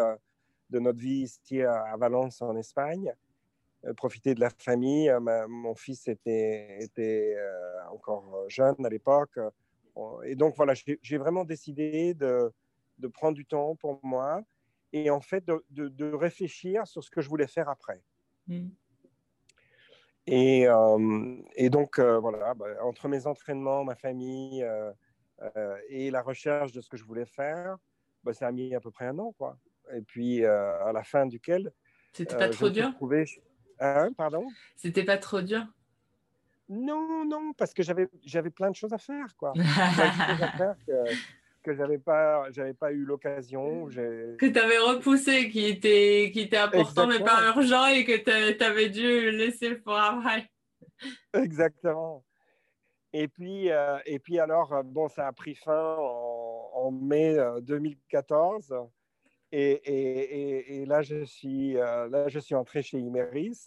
de 0.70 0.78
notre 0.78 0.98
vie 0.98 1.24
ici 1.24 1.62
à 1.62 1.96
Valence, 1.98 2.40
en 2.40 2.56
Espagne. 2.56 3.14
Euh, 3.84 3.94
profiter 3.94 4.34
de 4.34 4.40
la 4.40 4.50
famille. 4.50 5.10
Euh, 5.10 5.20
mon 5.48 5.74
fils 5.74 6.06
était, 6.06 6.78
était 6.80 7.34
euh, 7.36 7.90
encore 7.92 8.44
jeune 8.48 8.76
à 8.84 8.88
l'époque. 8.88 9.38
Et 10.24 10.34
donc, 10.34 10.56
voilà, 10.56 10.74
j'ai 10.74 11.18
vraiment 11.18 11.44
décidé 11.44 12.14
de, 12.14 12.52
de, 12.98 13.08
prendre 13.08 13.34
du 13.34 13.44
temps 13.44 13.76
pour 13.76 14.00
moi 14.02 14.42
et 14.92 15.10
en 15.10 15.20
fait 15.20 15.44
de, 15.44 15.62
de, 15.70 16.12
réfléchir 16.12 16.86
sur 16.86 17.02
ce 17.02 17.10
que 17.10 17.20
je 17.20 17.28
voulais 17.28 17.46
faire 17.46 17.68
après. 17.68 18.02
Mmh. 18.46 18.68
Et, 20.26 20.66
et, 21.56 21.70
donc, 21.70 21.98
voilà, 21.98 22.54
bah, 22.54 22.66
entre 22.82 23.08
mes 23.08 23.26
entraînements, 23.26 23.84
ma 23.84 23.96
famille 23.96 24.64
et 25.88 26.10
la 26.10 26.22
recherche 26.22 26.72
de 26.72 26.80
ce 26.80 26.88
que 26.88 26.96
je 26.96 27.04
voulais 27.04 27.26
faire, 27.26 27.76
bah, 28.22 28.32
ça 28.32 28.46
a 28.46 28.52
mis 28.52 28.74
à 28.74 28.80
peu 28.80 28.90
près 28.90 29.06
un 29.06 29.18
an. 29.18 29.32
Quoi. 29.36 29.58
Et 29.94 30.02
puis, 30.02 30.44
à 30.44 30.92
la 30.92 31.02
fin 31.02 31.26
duquel. 31.26 31.72
C'était 32.12 32.36
pas 32.36 32.48
trop 32.48 32.70
dur? 32.70 32.92
Hein, 33.80 34.12
pardon? 34.16 34.46
C'était 34.76 35.04
pas 35.04 35.18
trop 35.18 35.42
dur? 35.42 35.66
Non, 36.72 37.24
non, 37.24 37.52
parce 37.52 37.74
que 37.74 37.82
j'avais, 37.82 38.08
j'avais 38.24 38.50
plein 38.50 38.70
de 38.70 38.76
choses 38.76 38.92
à 38.92 38.98
faire, 38.98 39.26
quoi. 39.36 39.52
plein 39.54 39.64
de 39.64 40.32
choses 40.32 40.42
à 40.42 40.52
faire 40.52 40.76
que, 40.86 41.14
que 41.62 41.74
j'avais 41.74 41.98
pas, 41.98 42.50
j'avais 42.50 42.74
pas 42.74 42.92
eu 42.92 43.04
l'occasion. 43.04 43.86
Que 43.86 44.46
tu 44.46 44.58
avais 44.58 44.78
repoussé, 44.78 45.48
qui 45.50 45.66
était, 45.66 46.30
qui 46.32 46.40
était 46.40 46.56
important 46.56 47.06
mais 47.06 47.20
pas 47.20 47.52
urgent 47.54 47.86
et 47.86 48.04
que 48.04 48.16
tu 48.16 48.64
avais 48.64 48.88
dû 48.88 49.30
laisser 49.30 49.74
pour 49.76 49.96
après. 49.96 50.50
Exactement. 51.34 52.24
Et 53.12 53.28
puis, 53.28 53.70
euh, 53.70 53.98
et 54.06 54.18
puis 54.18 54.38
alors, 54.38 54.72
euh, 54.72 54.82
bon, 54.82 55.08
ça 55.08 55.26
a 55.26 55.32
pris 55.32 55.54
fin 55.54 55.96
en, 55.98 56.70
en 56.72 56.90
mai 56.90 57.36
2014. 57.60 58.74
Euh, 59.54 59.78
et, 59.84 60.84
là, 60.86 61.02
je 61.02 61.24
suis, 61.24 61.76
euh, 61.76 62.08
là, 62.08 62.28
je 62.28 62.38
suis 62.38 62.54
entré 62.54 62.82
chez 62.82 62.98
Imeris, 62.98 63.64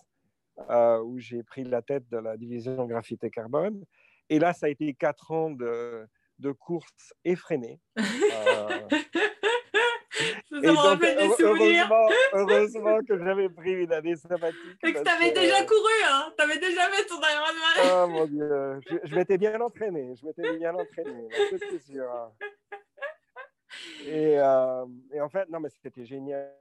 euh, 0.70 1.02
où 1.02 1.20
j'ai 1.20 1.44
pris 1.44 1.64
la 1.64 1.82
tête 1.82 2.08
de 2.10 2.18
la 2.18 2.38
division 2.38 2.86
graphite 2.86 3.24
et 3.24 3.30
carbone. 3.30 3.84
Et 4.30 4.40
là, 4.40 4.54
ça 4.54 4.68
a 4.68 4.70
été 4.70 4.94
quatre 4.94 5.32
ans 5.32 5.52
de, 5.52 6.08
de 6.40 6.52
course 6.52 7.14
effrénée. 7.24 7.80
Ça 10.64 10.72
me 10.72 10.78
rappelle 10.78 11.18
des 11.18 11.30
souvenirs. 11.34 11.92
Heureusement, 12.32 13.00
que 13.08 13.18
j'avais 13.24 13.50
pris 13.50 13.74
une 13.74 13.92
année 13.92 14.16
sabbatique. 14.16 14.78
Et 14.84 14.94
que 14.94 15.04
tu 15.04 15.10
avais 15.10 15.32
déjà 15.32 15.66
couru, 15.66 15.92
hein 16.10 16.34
Tu 16.38 16.44
avais 16.44 16.58
déjà 16.58 16.90
fait 16.90 17.06
ton 17.06 17.16
Ironman. 17.16 17.92
Oh 17.94 18.08
mon 18.08 18.26
Dieu, 18.26 18.80
je, 18.90 19.10
je 19.10 19.16
m'étais 19.16 19.38
bien 19.38 19.60
entraîné, 19.60 20.16
je 20.16 20.26
m'étais 20.26 20.58
bien 20.58 20.74
entraîné, 20.74 21.28
c'est 21.60 21.80
sûr. 21.82 22.10
Hein. 22.10 22.32
Et, 24.06 24.40
euh, 24.40 24.86
et, 25.14 25.22
en 25.22 25.30
fait, 25.30 25.50
non, 25.50 25.60
mais 25.60 25.70
c'était 25.70 26.06
génial. 26.06 26.54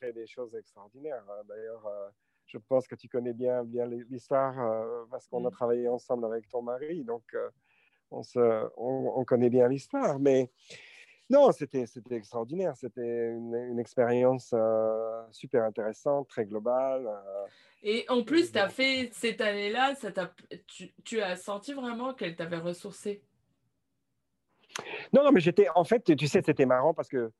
fait 0.00 0.12
des 0.12 0.26
choses 0.26 0.54
extraordinaires. 0.54 1.24
Hein. 1.28 1.42
D'ailleurs, 1.48 1.86
euh, 1.86 2.08
je 2.52 2.58
pense 2.58 2.86
que 2.86 2.94
tu 2.94 3.08
connais 3.08 3.32
bien, 3.32 3.64
bien 3.64 3.86
l'histoire 3.86 4.58
euh, 4.58 5.04
parce 5.10 5.26
qu'on 5.26 5.44
a 5.44 5.48
mm. 5.48 5.52
travaillé 5.52 5.88
ensemble 5.88 6.26
avec 6.26 6.48
ton 6.48 6.62
mari. 6.62 7.04
Donc, 7.04 7.22
on, 8.10 8.22
se, 8.22 8.68
on, 8.76 9.24
connaît 9.24 9.50
bien 9.50 9.68
l'histoire. 9.68 10.18
Mais 10.18 10.50
non, 11.30 11.50
c'était 11.52 11.84
extraordinaire. 12.10 12.76
C'était 12.76 13.30
une, 13.30 13.54
une, 13.54 13.78
expérience 13.78 14.54
super 15.30 15.64
intéressante, 15.64 16.28
très 16.28 16.44
globale. 16.44 17.08
Et 17.82 18.04
en 18.08 18.22
plus, 18.22 18.52
tu 18.52 18.58
as 18.58 18.68
fait 18.68 19.10
cette 19.12 19.40
année-là, 19.40 19.94
tu, 20.66 20.92
tu 21.04 21.20
as 21.20 21.36
senti 21.36 21.72
vraiment 21.72 22.12
qu'elle 22.12 22.36
t'avait 22.36 22.58
ressourcé 22.58 23.22
non, 25.12 25.22
non, 25.24 25.32
mais 25.32 25.40
j'étais, 25.40 25.66
en 25.74 25.84
fait, 25.84 26.16
tu 26.16 26.26
sais, 26.26 26.42
c'était 26.42 26.66
marrant 26.66 26.94
parce 26.94 27.08
que 27.08 27.30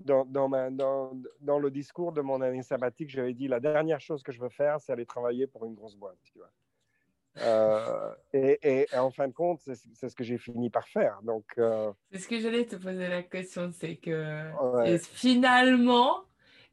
dans, 0.00 0.24
dans, 0.24 0.48
ma, 0.48 0.70
dans, 0.70 1.12
dans, 1.40 1.58
le 1.58 1.70
discours 1.70 2.12
de 2.12 2.20
mon 2.20 2.40
année 2.40 2.62
sabbatique, 2.62 3.10
j'avais 3.10 3.34
dit 3.34 3.48
la 3.48 3.60
dernière 3.60 4.00
chose 4.00 4.22
que 4.22 4.32
je 4.32 4.40
veux 4.40 4.48
faire, 4.48 4.80
c'est 4.80 4.92
aller 4.92 5.06
travailler 5.06 5.46
pour 5.46 5.64
une 5.64 5.74
grosse 5.74 5.96
boîte. 5.96 6.18
Tu 6.24 6.38
vois. 6.38 6.50
Euh, 7.38 8.14
et, 8.32 8.58
et, 8.62 8.96
en 8.96 9.10
fin 9.10 9.28
de 9.28 9.32
compte, 9.32 9.60
c'est 9.60 10.08
ce 10.08 10.14
que 10.14 10.24
j'ai 10.24 10.38
fini 10.38 10.70
par 10.70 10.86
faire. 10.88 11.20
Donc, 11.22 11.44
euh, 11.58 11.92
C'est 12.12 12.18
ce 12.18 12.28
que 12.28 12.38
j'allais 12.38 12.66
te 12.66 12.76
poser 12.76 13.08
la 13.08 13.22
question, 13.22 13.70
c'est 13.72 13.96
que 13.96 14.50
finalement, 15.12 16.24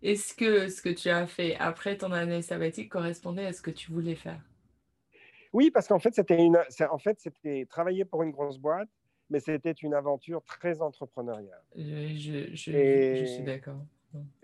est-ce 0.02 0.34
que 0.34 0.68
ce 0.68 0.82
que 0.82 0.90
tu 0.90 1.10
as 1.10 1.28
fait 1.28 1.56
après 1.58 1.98
ton 1.98 2.12
année 2.12 2.42
sabbatique 2.42 2.92
correspondait 2.92 3.46
à 3.46 3.54
ce 3.54 3.62
que 3.62 3.72
tu 3.72 3.92
voulais 3.92 4.16
faire? 4.16 4.42
Oui, 5.52 5.72
parce 5.72 5.88
qu'en 5.88 6.00
fait, 6.00 6.14
c'était 6.14 6.38
une, 6.38 6.60
en 6.92 6.98
fait, 7.00 7.20
c'était 7.20 7.66
travailler 7.70 8.06
pour 8.06 8.24
une 8.24 8.32
grosse 8.32 8.58
boîte 8.58 8.90
mais 9.30 9.40
c'était 9.40 9.72
une 9.72 9.94
aventure 9.94 10.44
très 10.44 10.82
entrepreneuriale. 10.82 11.62
Je, 11.76 12.50
je, 12.52 13.26
suis 13.26 13.44
d'accord. 13.44 13.82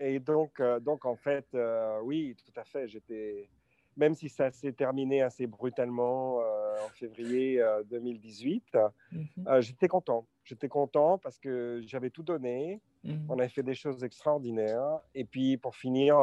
Et 0.00 0.20
donc, 0.20 0.60
euh, 0.60 0.78
donc 0.80 1.04
en 1.04 1.16
fait, 1.16 1.46
euh, 1.54 1.98
oui, 2.02 2.36
tout 2.44 2.60
à 2.60 2.64
fait. 2.64 2.88
J'étais, 2.88 3.48
même 3.96 4.14
si 4.14 4.28
ça 4.28 4.50
s'est 4.50 4.72
terminé 4.72 5.22
assez 5.22 5.46
brutalement 5.46 6.40
euh, 6.40 6.86
en 6.86 6.88
février 6.90 7.62
2018, 7.90 8.76
mhm. 9.12 9.60
j'étais 9.60 9.88
content. 9.88 10.26
J'étais 10.44 10.68
content 10.68 11.18
parce 11.18 11.38
que 11.38 11.82
j'avais 11.86 12.10
tout 12.10 12.22
donné. 12.22 12.80
Mhm. 13.04 13.26
On 13.28 13.38
avait 13.38 13.48
fait 13.48 13.62
des 13.62 13.74
choses 13.74 14.04
extraordinaires. 14.04 15.00
Et 15.14 15.24
puis, 15.24 15.56
pour 15.56 15.74
finir, 15.74 16.16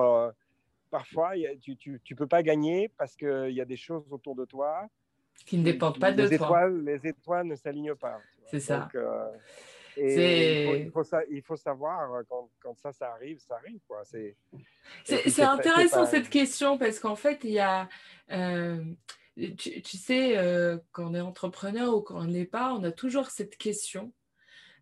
parfois, 0.90 1.34
tu 1.62 1.78
ne 2.10 2.16
peux 2.16 2.28
pas 2.28 2.44
gagner 2.44 2.90
parce 2.98 3.16
qu'il 3.16 3.52
y 3.52 3.62
a 3.62 3.66
des 3.66 3.78
choses 3.78 4.12
autour 4.12 4.36
de 4.36 4.46
toi 4.46 4.88
qui 5.46 5.58
ne 5.58 5.64
dépendent 5.64 6.00
pas 6.00 6.12
de 6.12 6.38
toi. 6.38 6.70
les 6.70 7.06
étoiles 7.08 7.48
ne 7.48 7.56
s'alignent 7.56 7.96
pas. 7.96 8.22
C'est 8.46 8.60
ça. 8.60 8.88
Euh, 9.98 10.78
il, 10.78 10.92
faut, 10.92 11.04
il, 11.30 11.42
faut, 11.44 11.56
savoir, 11.56 12.14
euh, 12.14 12.22
quand, 12.28 12.50
quand, 12.60 12.78
ça, 12.80 12.92
ça 12.92 13.12
arrive, 13.12 13.40
ça 13.40 13.56
arrive. 13.56 13.80
C'est 15.06 15.44
intéressant 15.44 16.06
cette 16.06 16.30
question 16.30 16.78
parce 16.78 17.00
qu'en 17.00 17.16
fait, 17.16 17.40
il 17.44 17.52
y 17.52 17.60
a. 17.60 17.88
Euh, 18.32 18.84
tu, 19.36 19.98
sais, 19.98 20.38
quand 20.92 21.12
on 21.12 21.16
est 21.16 21.22
entrepreneur 21.22 21.96
ou 21.96 22.02
quand 22.02 22.20
on 22.20 22.24
ne 22.24 22.34
l'est 22.34 22.46
pas, 22.46 22.74
on 22.74 22.84
a 22.84 22.92
toujours 22.92 23.30
cette 23.30 23.58
question 23.58 24.14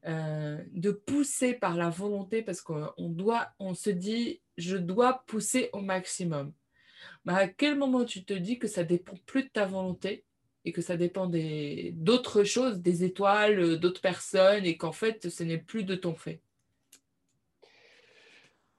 de 0.05 0.91
pousser 0.91 1.53
par 1.53 1.75
la 1.75 1.89
volonté 1.89 2.41
parce 2.41 2.61
qu'on 2.61 2.91
doit, 2.97 3.49
on 3.59 3.73
se 3.73 3.89
dit, 3.89 4.41
je 4.57 4.77
dois 4.77 5.23
pousser 5.27 5.69
au 5.73 5.79
maximum. 5.79 6.53
Mais 7.25 7.33
à 7.33 7.47
quel 7.47 7.77
moment 7.77 8.03
tu 8.03 8.23
te 8.25 8.33
dis 8.33 8.59
que 8.59 8.67
ça 8.67 8.83
dépend 8.83 9.15
plus 9.25 9.43
de 9.43 9.49
ta 9.49 9.65
volonté 9.65 10.25
et 10.65 10.71
que 10.71 10.81
ça 10.81 10.97
dépend 10.97 11.27
d'autres 11.93 12.43
choses, 12.43 12.81
des 12.81 13.03
étoiles, 13.03 13.59
euh, 13.59 13.77
d'autres 13.77 14.01
personnes, 14.01 14.65
et 14.65 14.77
qu'en 14.77 14.91
fait, 14.91 15.29
ce 15.29 15.43
n'est 15.43 15.57
plus 15.57 15.83
de 15.83 15.95
ton 15.95 16.13
fait 16.15 16.41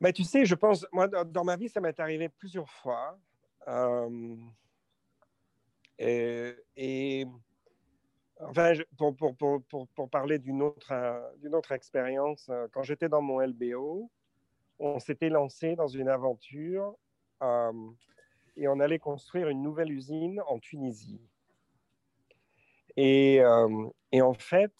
Mais 0.00 0.12
Tu 0.12 0.24
sais, 0.24 0.44
je 0.44 0.54
pense, 0.54 0.86
moi, 0.92 1.08
dans 1.08 1.44
ma 1.44 1.56
vie, 1.56 1.68
ça 1.68 1.80
m'est 1.80 1.98
arrivé 1.98 2.28
plusieurs 2.28 2.70
fois. 2.70 3.18
Euh, 3.68 4.36
et, 5.98 7.26
enfin, 8.40 8.74
pour, 8.96 9.16
pour, 9.16 9.36
pour, 9.36 9.86
pour, 9.88 10.10
parler 10.10 10.38
d'une 10.38 10.62
autre, 10.62 10.92
d'une 11.40 11.54
autre 11.54 11.72
expérience, 11.72 12.50
quand 12.72 12.82
j'étais 12.82 13.08
dans 13.08 13.22
mon 13.22 13.40
LBO, 13.40 14.10
on 14.78 14.98
s'était 14.98 15.28
lancé 15.28 15.76
dans 15.76 15.86
une 15.86 16.08
aventure 16.08 16.96
et 18.56 18.68
on 18.68 18.80
allait 18.80 18.98
construire 18.98 19.48
une 19.48 19.62
nouvelle 19.62 19.92
usine 19.92 20.42
en 20.48 20.58
Tunisie. 20.58 21.20
Et, 22.96 23.40
et 24.12 24.22
en 24.22 24.34
fait, 24.34 24.72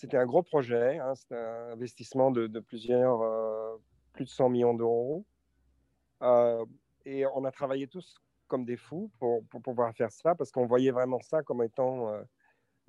c'était 0.00 0.16
un 0.16 0.24
gros 0.24 0.42
projet, 0.42 0.98
hein, 0.98 1.14
c'était 1.14 1.36
un 1.36 1.72
investissement 1.72 2.30
de, 2.30 2.58
plusieurs, 2.60 3.20
euh, 3.20 3.76
plus 4.14 4.24
de 4.24 4.30
100 4.30 4.48
millions 4.48 4.72
d'euros. 4.72 5.26
Euh, 6.22 6.64
et 7.04 7.26
on 7.26 7.44
a 7.44 7.50
travaillé 7.50 7.86
tous 7.86 8.16
comme 8.48 8.64
des 8.64 8.78
fous 8.78 9.10
pour, 9.18 9.44
pouvoir 9.62 9.94
faire 9.94 10.10
ça, 10.10 10.34
parce 10.34 10.50
qu'on 10.52 10.64
voyait 10.64 10.90
vraiment 10.90 11.20
ça 11.20 11.42
comme 11.42 11.62
étant 11.62 12.08
euh, 12.08 12.22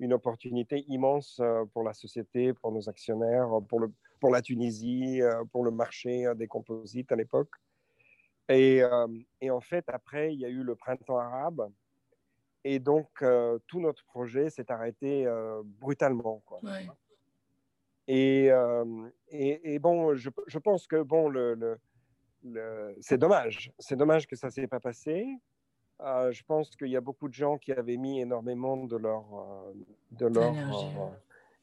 une 0.00 0.14
opportunité 0.14 0.86
immense 0.88 1.38
pour 1.74 1.82
la 1.82 1.92
société, 1.92 2.54
pour 2.54 2.72
nos 2.72 2.88
actionnaires, 2.88 3.48
pour, 3.68 4.30
la 4.30 4.40
Tunisie, 4.40 5.20
pour 5.52 5.64
le 5.64 5.70
marché 5.70 6.24
des 6.34 6.48
composites 6.48 7.12
à 7.12 7.16
l'époque. 7.16 7.52
Et, 8.48 8.82
en 8.82 9.60
fait, 9.60 9.84
après, 9.88 10.32
il 10.32 10.40
y 10.40 10.46
a 10.46 10.48
eu 10.48 10.62
le 10.62 10.74
printemps 10.76 11.18
arabe. 11.18 11.70
Et 12.64 12.78
donc, 12.78 13.08
tout 13.66 13.80
notre 13.80 14.04
projet 14.04 14.50
s'est 14.50 14.70
arrêté 14.70 15.26
brutalement. 15.80 16.42
Quoi. 16.46 16.60
Et, 18.08 18.50
et, 19.28 19.74
et, 19.74 19.78
bon, 19.78 20.14
je, 20.14 20.30
je, 20.46 20.58
pense 20.58 20.86
que 20.86 21.02
bon, 21.02 21.28
le, 21.28 21.54
le, 22.44 22.94
c'est 23.00 23.18
dommage. 23.18 23.72
C'est 23.78 23.96
dommage 23.96 24.26
que 24.26 24.36
ça 24.36 24.48
ne 24.48 24.52
s'est 24.52 24.66
pas 24.66 24.80
passé. 24.80 25.26
je 26.00 26.42
pense 26.44 26.74
qu'il 26.76 26.88
y 26.88 26.96
a 26.96 27.00
beaucoup 27.00 27.28
de 27.28 27.34
gens 27.34 27.58
qui 27.58 27.72
avaient 27.72 27.96
mis 27.96 28.20
énormément 28.20 28.76
de 28.76 28.96
leur, 28.96 29.24
de 30.12 30.26
leur 30.26 30.54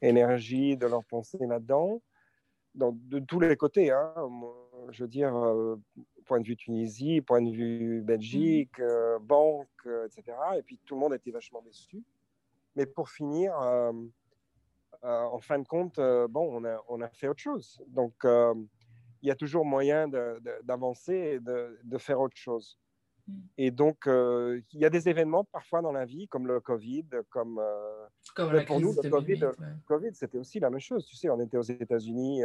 énergie. 0.02 0.78
de 0.78 0.88
leur 0.88 1.04
pensée 1.06 1.40
là-dedans, 1.40 2.02
de 2.76 3.20
tous 3.20 3.40
les 3.40 3.56
côtés. 3.56 3.92
Hein. 3.92 4.14
Je 4.92 5.04
veux 5.04 5.10
dire, 5.10 5.34
point 6.30 6.40
de 6.40 6.46
vue 6.46 6.56
Tunisie, 6.56 7.22
point 7.22 7.42
de 7.42 7.52
vue 7.52 8.02
Belgique, 8.02 8.80
mmh. 8.80 9.18
banque, 9.24 9.88
etc. 10.06 10.38
Et 10.58 10.62
puis 10.62 10.80
tout 10.86 10.94
le 10.96 11.02
monde 11.02 11.14
était 11.14 11.32
vachement 11.32 11.62
déçu. 11.62 12.04
Mais 12.76 12.86
pour 12.86 13.10
finir, 13.10 13.54
euh, 15.06 15.24
en 15.24 15.40
fin 15.40 15.60
de 15.60 15.68
compte, 15.68 15.98
euh, 16.00 16.28
bon, 16.28 16.50
on 16.52 16.66
a, 16.66 16.78
on 16.90 17.02
a, 17.02 17.08
fait 17.10 17.28
autre 17.28 17.40
chose. 17.40 17.82
Donc, 17.88 18.14
euh, 18.26 18.54
il 19.22 19.30
y 19.30 19.32
a 19.32 19.36
toujours 19.36 19.66
moyen 19.66 20.08
d'avancer 20.64 21.14
et 21.14 21.40
de, 21.40 21.98
faire 21.98 22.20
autre 22.20 22.36
chose. 22.36 22.78
Mm. 23.28 23.34
Et 23.58 23.72
donc, 23.72 24.04
il 24.08 24.80
y 24.80 24.86
a 24.86 24.90
des 24.90 25.08
événements 25.08 25.46
parfois 25.46 25.82
dans 25.82 25.92
la 25.92 26.06
vie, 26.06 26.28
comme 26.28 26.48
le 26.48 26.60
Covid, 26.60 27.06
comme, 27.30 27.62
comme 28.36 28.66
pour 28.66 28.80
nous, 28.82 28.94
le 29.02 29.10
COVID, 29.10 29.42
COVID 29.86 30.14
c'était 30.14 30.38
aussi 30.38 30.60
la 30.60 30.70
même 30.70 30.80
chose. 30.80 31.06
Tu 31.06 31.16
sais, 31.16 31.30
on 31.30 31.40
était 31.40 31.58
aux 31.58 31.62
États-Unis 31.62 32.44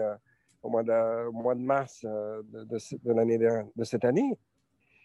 au, 0.65 0.71
mois 0.71 0.83
de, 0.83 1.31
mois 1.31 1.55
de 1.55 1.61
mars 1.61 2.05
de, 2.05 2.65
de, 2.65 3.13
l'année 3.13 3.39
de 3.39 3.85
cette 3.85 4.05
année. 4.05 4.37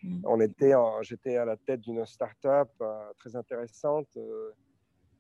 Mm. 0.02 0.22
On 0.26 0.40
était, 0.40 0.74
j'étais 1.02 1.38
à 1.38 1.46
la 1.46 1.58
tête 1.58 1.82
d'une 1.82 2.06
start-up 2.06 2.70
très 3.18 3.36
intéressante 3.36 4.18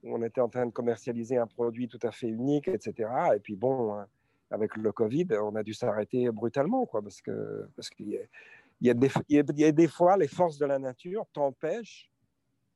on 0.04 0.24
était 0.24 0.42
en 0.42 0.50
train 0.50 0.66
de 0.66 0.72
commercialiser 0.72 1.38
un 1.38 1.48
produit 1.48 1.88
tout 1.88 2.00
à 2.04 2.12
fait 2.12 2.28
unique, 2.28 2.68
etc. 2.68 3.10
Et 3.36 3.40
puis 3.40 3.56
bon, 3.56 3.98
avec 4.52 4.76
le 4.76 4.92
Covid, 4.92 5.28
on 5.42 5.56
a 5.56 5.64
dû 5.64 5.74
s'arrêter 5.74 6.30
brutalement, 6.32 6.86
quoi, 6.86 7.02
parce 7.02 7.22
que 7.22 7.68
parce 7.76 7.90
qu'il 7.90 8.10
y, 8.10 8.20
y, 8.82 8.90
a 8.90 8.94
des, 8.94 9.10
il 9.28 9.44
y 9.60 9.66
a 9.66 9.72
des 9.72 9.88
fois 9.88 10.18
les 10.18 10.28
forces 10.28 10.58
de 10.58 10.66
la 10.66 10.80
nature 10.80 11.26
t'empêchent 11.34 12.10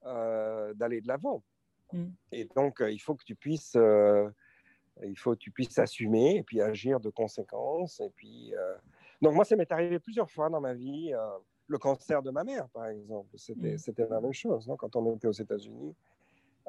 euh, 0.06 0.74
d'aller 0.74 1.02
de 1.02 1.08
l'avant. 1.08 1.44
Mm. 1.92 2.06
Et 2.32 2.48
donc 2.56 2.82
euh, 2.82 2.92
il 2.92 3.00
faut 3.00 3.16
que 3.16 3.24
tu 3.24 3.36
puisses 3.36 3.76
euh, 3.76 4.30
il 5.02 5.18
faut 5.18 5.32
que 5.32 5.40
tu 5.40 5.52
puisses 5.52 5.80
assumer 5.80 6.38
et 6.38 6.44
puis 6.44 6.62
agir 6.62 7.00
de 7.00 7.10
conséquence. 7.10 8.00
Et 8.00 8.10
puis 8.16 8.54
donc 9.22 9.34
moi 9.34 9.46
ça 9.46 9.56
m'est 9.56 9.72
arrivé 9.72 10.00
plusieurs 10.00 10.30
fois 10.30 10.50
dans 10.50 10.62
ma 10.62 10.74
vie. 10.74 11.12
le 11.68 11.78
cancer 11.78 12.22
de 12.22 12.30
ma 12.30 12.44
mère, 12.44 12.68
par 12.70 12.88
exemple, 12.88 13.36
c'était 13.38 14.06
mm. 14.06 14.10
la 14.10 14.22
même 14.22 14.34
chose 14.34 14.68
non 14.68 14.76
quand 14.76 14.96
on 14.96 15.16
était 15.16 15.28
aux 15.28 15.32
États-Unis. 15.32 15.96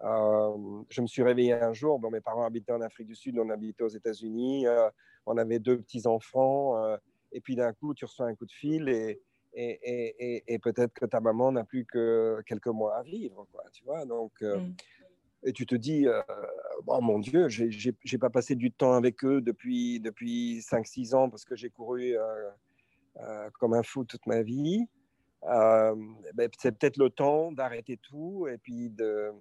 Euh, 0.02 0.82
je 0.88 1.00
me 1.00 1.06
suis 1.06 1.22
réveillé 1.22 1.52
un 1.52 1.72
jour, 1.72 1.98
bon, 1.98 2.10
mes 2.10 2.20
parents 2.20 2.44
habitaient 2.44 2.72
en 2.72 2.80
Afrique 2.80 3.06
du 3.06 3.14
Sud, 3.14 3.38
on 3.38 3.48
habitait 3.50 3.84
aux 3.84 3.88
États-Unis, 3.88 4.66
euh, 4.66 4.88
on 5.26 5.36
avait 5.36 5.58
deux 5.58 5.78
petits-enfants, 5.78 6.82
euh, 6.82 6.96
et 7.32 7.40
puis 7.40 7.54
d'un 7.54 7.72
coup, 7.72 7.94
tu 7.94 8.04
reçois 8.04 8.26
un 8.26 8.34
coup 8.34 8.46
de 8.46 8.52
fil 8.52 8.88
et, 8.88 9.20
et, 9.56 10.42
et, 10.52 10.58
peut-être 10.58 10.92
que 10.92 11.06
ta 11.06 11.20
maman 11.20 11.52
n'a 11.52 11.62
plus 11.62 11.84
que 11.84 12.42
quelques 12.44 12.66
mois 12.66 12.96
à 12.96 13.02
vivre, 13.02 13.46
quoi, 13.52 13.62
tu 13.72 13.84
vois. 13.84 14.04
Donc, 14.04 14.32
mm. 14.42 14.74
Et 15.45 15.53
tu 15.53 15.66
te 15.66 15.74
dis, 15.74 16.07
oh 16.86 17.01
mon 17.01 17.18
Dieu, 17.18 17.49
j'ai 17.49 18.18
pas 18.18 18.30
passé 18.30 18.55
du 18.55 18.72
temps 18.72 18.95
avec 18.95 19.24
eux 19.24 19.40
depuis, 19.40 20.01
depuis 20.01 20.61
5-6 20.61 21.14
ans 21.14 21.30
parce 21.30 21.45
que 21.45 21.57
j'ai 21.57 21.70
couru 21.70 22.16
comme 23.59 23.74
un 23.74 23.82
fou 23.82 24.05
toute 24.05 24.26
ma 24.26 24.42
vie. 24.42 24.86
Ben, 25.42 26.49
c'est 26.59 26.78
peut-être 26.78 26.97
le 26.97 27.11
temps 27.11 27.53
d'arrêter 27.53 27.99
tout 27.99 28.49
et 28.49 28.59
puis 28.59 28.90
de 28.90 29.32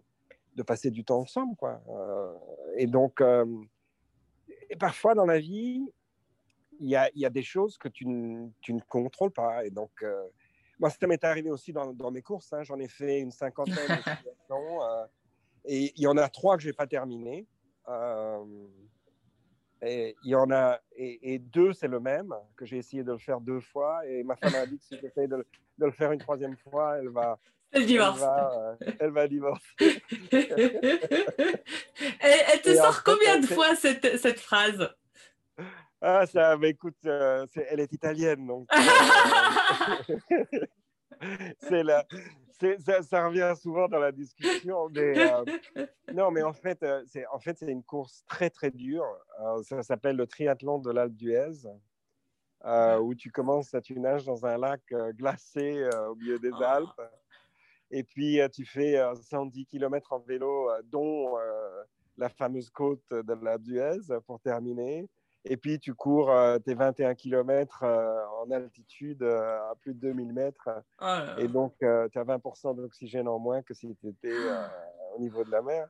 de 0.56 0.64
passer 0.64 0.91
du 0.91 1.04
temps 1.04 1.20
ensemble. 1.20 1.56
Quoi. 1.56 1.82
Euh, 1.89 2.34
et 2.78 2.88
donc, 2.88 3.22
euh, 3.22 3.45
et 4.70 4.76
parfois 4.76 5.16
dans 5.16 5.26
la 5.26 5.39
vie, 5.39 5.86
il 6.80 6.89
y 6.89 6.95
a, 6.95 7.10
y 7.16 7.26
a, 7.26 7.30
des 7.30 7.43
choses 7.43 7.78
que 7.78 7.88
tu, 7.88 8.06
tu, 8.62 8.74
ne 8.74 8.82
contrôles 8.82 9.32
pas. 9.32 9.66
Et 9.66 9.70
donc, 9.70 9.91
euh, 10.01 10.28
moi, 10.80 10.89
ça 10.89 11.08
m'est 11.08 11.24
arrivé 11.24 11.49
aussi 11.49 11.72
dans, 11.72 11.93
dans 11.93 12.12
mes 12.12 12.22
courses. 12.22 12.51
Hein. 12.54 12.64
J'en 12.64 12.80
ai 12.80 12.88
fait 12.88 13.20
une 13.20 13.32
cinquantaine 13.32 13.76
de 13.76 14.01
situations. 14.18 14.80
Et 15.66 15.93
il 15.95 16.01
y 16.01 16.07
en 16.07 16.18
a 16.18 16.28
trois 16.30 16.57
que 16.57 16.64
je 16.64 16.68
n'ai 16.68 16.74
pas 16.74 16.88
terminées. 16.88 17.45
et 19.82 20.16
il 20.24 20.30
y 20.30 20.36
en 20.36 20.51
a 20.51 20.80
et, 20.95 21.39
deux, 21.39 21.74
c'est 21.74 21.88
le 21.88 21.99
même 21.99 22.34
que 22.55 22.66
j'ai 22.66 22.78
essayé 22.78 23.03
de 23.03 23.11
le 23.11 23.18
faire 23.18 23.41
deux 23.41 23.59
fois. 23.59 24.05
Et 24.07 24.24
ma 24.24 24.36
femme 24.36 24.55
a 24.55 24.66
dit 24.66 24.78
que 24.78 24.84
si 24.84 24.97
j'essaie 24.99 25.28
de, 25.28 25.45
de, 25.78 25.86
le 25.86 25.91
faire 25.91 26.11
une 26.11 26.20
troisième 26.20 26.57
fois, 26.57 26.97
elle 26.97 27.09
va, 27.09 27.38
elle 27.74 27.86
divorce. 27.88 28.24
Elle 28.99 29.11
va, 29.11 29.28
divorcer. 29.28 29.66
elle, 30.32 30.47
te 32.61 32.76
sort 32.76 33.03
combien 33.03 33.39
de 33.39 33.47
fois 33.47 33.76
cette, 33.76 34.18
cette 34.18 34.39
phrase? 34.39 34.88
Ah, 35.99 36.28
ça, 36.28 36.55
mais 36.57 36.70
écoute, 36.70 37.03
euh, 37.05 37.47
elle 37.70 37.80
est 37.80 37.91
italienne, 37.91 38.45
donc. 38.45 38.68
c'est 41.61 41.84
la, 41.84 42.05
ça, 42.80 43.01
ça, 43.01 43.28
revient 43.28 43.54
souvent 43.60 43.88
dans 43.88 43.99
la 43.99 44.12
discussion. 44.12 44.89
Mais, 44.89 45.32
euh, 45.32 45.45
non, 46.14 46.32
mais 46.32 46.43
en 46.43 46.54
fait, 46.54 46.82
euh, 46.84 47.04
c'est 47.08 47.26
en 47.28 47.39
fait, 47.39 47.62
une 47.62 47.84
course 47.84 48.24
très, 48.28 48.49
très 48.49 48.72
dure. 48.72 49.06
ça 49.64 49.84
s'appelle 49.84 50.16
le 50.16 50.28
triathlon 50.28 50.80
de 50.80 50.91
l'Alpe 50.91 51.16
d'Huez. 51.16 51.68
où 53.01 53.16
tu 53.16 53.32
commences, 53.32 53.74
à 53.74 53.82
tu 53.82 53.99
nages 53.99 54.26
dans 54.26 54.45
un 54.45 54.58
lac 54.58 54.82
glacé 55.18 55.88
au 56.10 56.16
milieu 56.16 56.39
des 56.39 56.51
ah. 56.62 56.76
Alpes. 56.76 57.01
Et 57.93 58.04
puis, 58.04 58.41
euh, 58.41 58.49
tu 58.49 58.66
fais 58.66 58.99
110 59.22 59.62
euh, 59.62 59.66
km 59.70 60.14
en 60.14 60.20
vélo, 60.20 60.72
euh, 60.72 60.82
dont 60.86 61.36
la 62.18 62.28
fameuse 62.28 62.70
côte 62.72 63.08
de 63.12 63.34
la 63.34 63.60
Duez 63.60 63.99
pour 64.26 64.39
terminer. 64.39 65.08
Et 65.46 65.58
puis, 65.58 65.80
tu 65.80 65.94
cours 65.94 66.34
tes 66.64 66.74
21 66.74 67.16
km 67.16 67.84
en 67.84 68.50
altitude 68.52 69.24
à 69.24 69.74
plus 69.82 69.94
de 69.94 70.00
2000 70.00 70.34
mètres. 70.34 70.70
Oh 71.02 71.18
et 71.38 71.48
donc, 71.48 71.76
tu 71.80 71.86
as 71.86 72.24
20% 72.24 72.76
d'oxygène 72.76 73.28
en 73.28 73.39
moins 73.39 73.62
que 73.62 73.74
si 73.74 73.94
tu 73.96 74.08
étais 74.08 74.34
au 75.16 75.20
niveau 75.20 75.44
de 75.44 75.52
la 75.52 75.62
mer. 75.62 75.88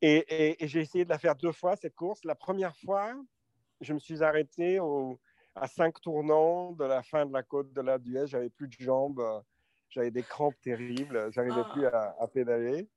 Et, 0.00 0.56
j'ai 0.60 0.80
essayé 0.80 1.04
de 1.04 1.10
la 1.10 1.18
faire 1.18 1.34
deux 1.34 1.52
fois, 1.52 1.74
cette 1.74 1.96
course. 1.96 2.24
La 2.24 2.36
première 2.36 2.76
fois, 2.76 3.14
je 3.80 3.92
me 3.92 3.98
suis 3.98 4.22
arrêté 4.22 4.78
à 5.56 5.66
cinq 5.66 6.00
tournants 6.00 6.70
de 6.72 6.84
la 6.84 7.02
fin 7.02 7.26
de 7.26 7.32
la 7.32 7.42
côte 7.42 7.72
de 7.72 7.80
la 7.80 7.98
Duez. 7.98 8.28
J'avais 8.28 8.50
plus 8.50 8.68
de 8.68 8.76
jambes 8.78 9.42
j'avais 9.90 10.10
des 10.10 10.22
crampes 10.22 10.60
terribles, 10.60 11.28
j'arrivais 11.32 11.64
plus 11.72 11.86
à, 11.86 12.28
pédaler. 12.32 12.88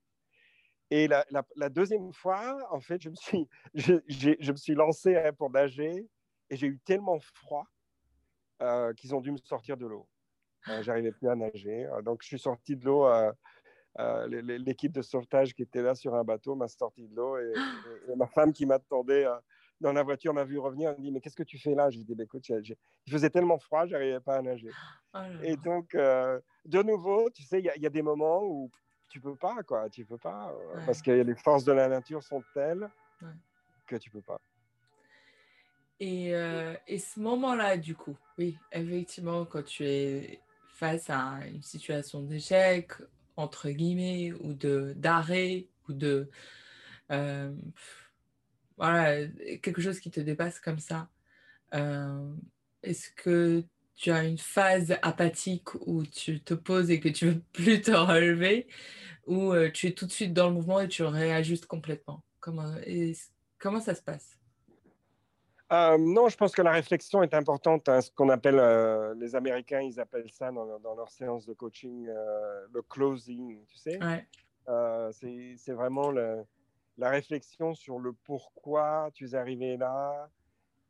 Et 0.92 1.08
la, 1.08 1.26
la, 1.56 1.70
deuxième 1.70 2.12
fois, 2.12 2.58
en 2.70 2.82
fait, 2.82 3.02
je 3.02 3.10
me 3.10 3.16
suis, 3.16 3.48
je, 3.74 3.96
je 4.08 4.52
me 4.52 4.58
suis 4.58 4.76
lancé 4.76 5.16
hein, 5.16 5.32
pour 5.32 5.50
nager 5.50 6.08
et 6.50 6.58
j'ai 6.58 6.68
eu 6.68 6.80
tellement 6.80 7.18
froid 7.20 7.66
euh, 8.62 8.94
qu'ils 8.94 9.16
ont 9.16 9.22
dû 9.22 9.32
me 9.32 9.38
sortir 9.38 9.78
de 9.78 9.88
l'eau. 9.88 10.08
Euh, 10.68 10.84
j'arrivais 10.84 11.14
plus 11.14 11.30
à 11.30 11.36
nager. 11.36 11.86
Euh, 11.86 12.02
donc, 12.02 12.22
je 12.22 12.28
suis 12.28 12.40
sorti 12.40 12.76
de 12.76 12.86
l'eau. 12.86 13.08
L'équipe 14.28 14.92
de 14.92 15.02
sauvetage 15.02 15.54
qui 15.54 15.64
était 15.64 15.82
là 15.82 15.96
sur 15.96 16.14
un 16.14 16.24
bateau 16.24 16.56
m'a 16.56 16.68
sorti 16.68 17.08
de 17.08 17.16
l'eau 17.16 17.38
et, 17.38 17.54
ma 18.18 18.28
femme 18.28 18.52
qui 18.52 18.66
m'attendait 18.66 19.26
dans 19.80 19.94
la 19.94 20.04
voiture 20.04 20.34
m'a 20.34 20.44
vu 20.44 20.60
revenir. 20.60 20.92
Elle 20.92 20.98
me 20.98 21.02
dit 21.04 21.12
Mais 21.12 21.22
qu'est-ce 21.22 21.38
que 21.38 21.44
tu 21.44 21.58
fais 21.58 21.74
là? 21.74 21.90
J'ai 21.90 22.04
dit 22.04 22.14
bah, 22.14 22.24
Écoute, 22.24 22.48
il 22.50 22.76
faisait 23.12 23.30
tellement 23.30 23.58
froid, 23.58 23.88
j'arrivais 23.88 24.20
pas 24.20 24.36
à 24.36 24.42
nager. 24.42 24.70
Oh 25.16 25.20
et 25.42 25.56
donc, 25.56 25.94
de 25.94 26.84
nouveau, 26.84 27.30
tu 27.32 27.44
sais, 27.44 27.60
il 27.60 27.82
y, 27.82 27.88
a 27.88 27.90
des 27.90 28.02
moments 28.02 28.44
où 28.44 28.70
tu 29.12 29.20
peux 29.20 29.36
pas, 29.36 29.62
quoi. 29.64 29.90
Tu 29.90 30.06
peux 30.06 30.18
pas, 30.18 30.54
euh, 30.54 30.86
parce 30.86 31.02
que 31.02 31.12
les 31.12 31.36
forces 31.36 31.66
de 31.66 31.74
la 31.74 31.90
nature 31.90 32.24
sont 32.24 32.42
telles 32.54 32.90
que 33.86 33.98
tu 33.98 34.10
peux 34.10 34.22
pas. 34.22 34.40
Et, 36.00 36.34
euh, 36.34 36.74
et 36.88 36.98
ce 36.98 37.20
moment-là, 37.20 37.78
du 37.78 37.94
coup, 37.94 38.18
oui, 38.38 38.58
effectivement, 38.72 39.46
quand 39.46 39.64
tu 39.64 39.86
es 39.86 40.42
face 40.74 41.10
à 41.10 41.40
une 41.46 41.62
situation 41.62 42.22
d'échec, 42.24 42.94
entre 43.36 43.70
guillemets, 43.70 44.32
ou 44.40 44.54
de 44.54 44.94
d'arrêt, 44.96 45.68
ou 45.88 45.94
de 45.94 46.30
voilà, 48.78 49.28
quelque 49.62 49.82
chose 49.82 50.00
qui 50.00 50.10
te 50.10 50.22
dépasse 50.22 50.60
comme 50.60 50.80
ça. 50.80 51.10
Est-ce 52.82 53.12
que 53.12 53.64
tu 54.02 54.12
as 54.12 54.24
une 54.24 54.38
phase 54.38 54.98
apathique 55.04 55.76
où 55.86 56.04
tu 56.04 56.42
te 56.42 56.56
poses 56.56 56.90
et 56.90 57.00
que 57.00 57.10
tu 57.10 57.28
veux 57.28 57.42
plus 57.54 57.82
te 57.82 57.92
relever, 57.92 58.68
ou 59.28 59.54
tu 59.74 59.88
es 59.88 59.92
tout 59.92 60.08
de 60.08 60.12
suite 60.12 60.34
dans 60.34 60.48
le 60.48 60.56
mouvement 60.56 60.80
et 60.80 60.88
tu 60.88 61.04
réajustes 61.04 61.68
complètement 61.68 62.24
Comment, 62.40 62.74
comment 63.60 63.80
ça 63.80 63.94
se 63.94 64.02
passe? 64.02 64.42
Euh, 65.72 65.98
non, 65.98 66.28
je 66.28 66.36
pense 66.36 66.52
que 66.52 66.62
la 66.62 66.72
réflexion 66.72 67.24
est 67.24 67.34
importante. 67.34 67.88
Hein, 67.88 68.02
ce 68.02 68.12
qu'on 68.12 68.28
appelle, 68.28 68.60
euh, 68.60 69.14
les 69.16 69.36
Américains, 69.36 69.80
ils 69.80 70.00
appellent 70.00 70.30
ça 70.32 70.52
dans, 70.52 70.96
leur 70.96 71.10
séance 71.10 71.46
de 71.46 71.54
coaching 71.54 72.08
euh, 72.10 72.66
le 72.74 72.82
closing, 72.82 73.64
tu 73.68 73.78
sais. 73.78 74.00
c'est 75.14 75.72
vraiment 75.72 76.12
la 76.12 77.10
réflexion 77.10 77.74
sur 77.74 78.00
le 78.00 78.12
pourquoi 78.12 79.10
tu 79.14 79.30
es 79.30 79.36
arrivé 79.36 79.78
là 79.78 80.30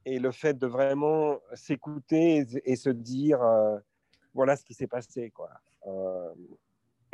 et 0.05 0.19
le 0.19 0.31
fait 0.31 0.57
de 0.57 0.67
vraiment 0.67 1.39
s'écouter 1.53 2.45
et, 2.65 2.75
se 2.75 2.89
dire 2.89 3.41
voilà 4.33 4.55
ce 4.55 4.63
qui 4.63 4.73
s'est 4.73 4.87
passé. 4.87 5.31
Quoi. 5.31 5.49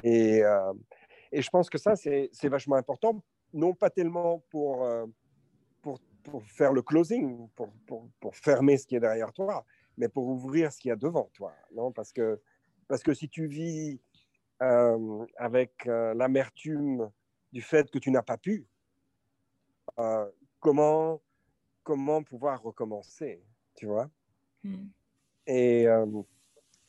Et, 0.03 0.41
et, 1.31 1.41
je 1.41 1.49
pense 1.49 1.69
que 1.69 1.77
ça, 1.77 1.95
c'est 1.95 2.47
vachement 2.49 2.75
important, 2.75 3.21
non 3.53 3.73
pas 3.73 3.89
tellement 3.89 4.43
pour 4.49 4.87
pour 6.27 6.43
faire 6.43 6.73
le 6.73 6.81
closing, 6.81 7.47
pour, 7.55 7.71
pour, 7.85 8.09
pour, 8.19 8.35
fermer 8.35 8.77
ce 8.77 8.85
qui 8.85 8.95
est 8.95 8.99
derrière 8.99 9.31
toi, 9.31 9.65
mais 9.97 10.09
pour 10.09 10.27
ouvrir 10.27 10.71
ce 10.71 10.79
qu'il 10.79 10.89
y 10.89 10.91
a 10.91 10.95
devant 10.95 11.29
toi. 11.33 11.53
Non? 11.73 11.91
Parce, 11.91 12.11
que, 12.11 12.39
parce 12.87 13.01
que 13.01 13.13
si 13.13 13.29
tu 13.29 13.47
vis 13.47 13.99
euh, 14.61 15.25
avec 15.37 15.87
euh, 15.87 16.13
l'amertume 16.13 17.09
du 17.53 17.61
fait 17.61 17.89
que 17.89 17.97
tu 17.97 18.11
n'as 18.11 18.21
pas 18.21 18.37
pu, 18.37 18.67
euh, 19.99 20.29
comment, 20.59 21.21
comment 21.87 22.21
pouvoir 22.21 22.61
recommencer, 22.61 23.41
tu 23.75 23.85
vois 23.85 24.09
hmm. 24.63 24.87
et, 25.47 25.85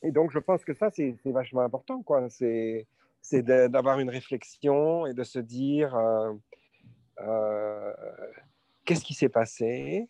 et, 0.01 0.11
donc, 0.11 0.31
je 0.31 0.39
pense 0.39 0.65
que 0.65 0.73
ça, 0.73 0.89
c'est 0.91 1.15
vachement 1.25 1.61
important. 1.61 2.03
quoi. 2.03 2.27
C'est 2.29 2.85
d'avoir 3.43 3.99
une 3.99 4.09
réflexion 4.09 5.05
et 5.05 5.13
de 5.13 5.23
se 5.23 5.39
dire 5.39 5.97
qu'est-ce 8.85 9.05
qui 9.05 9.13
s'est 9.13 9.29
passé, 9.29 10.09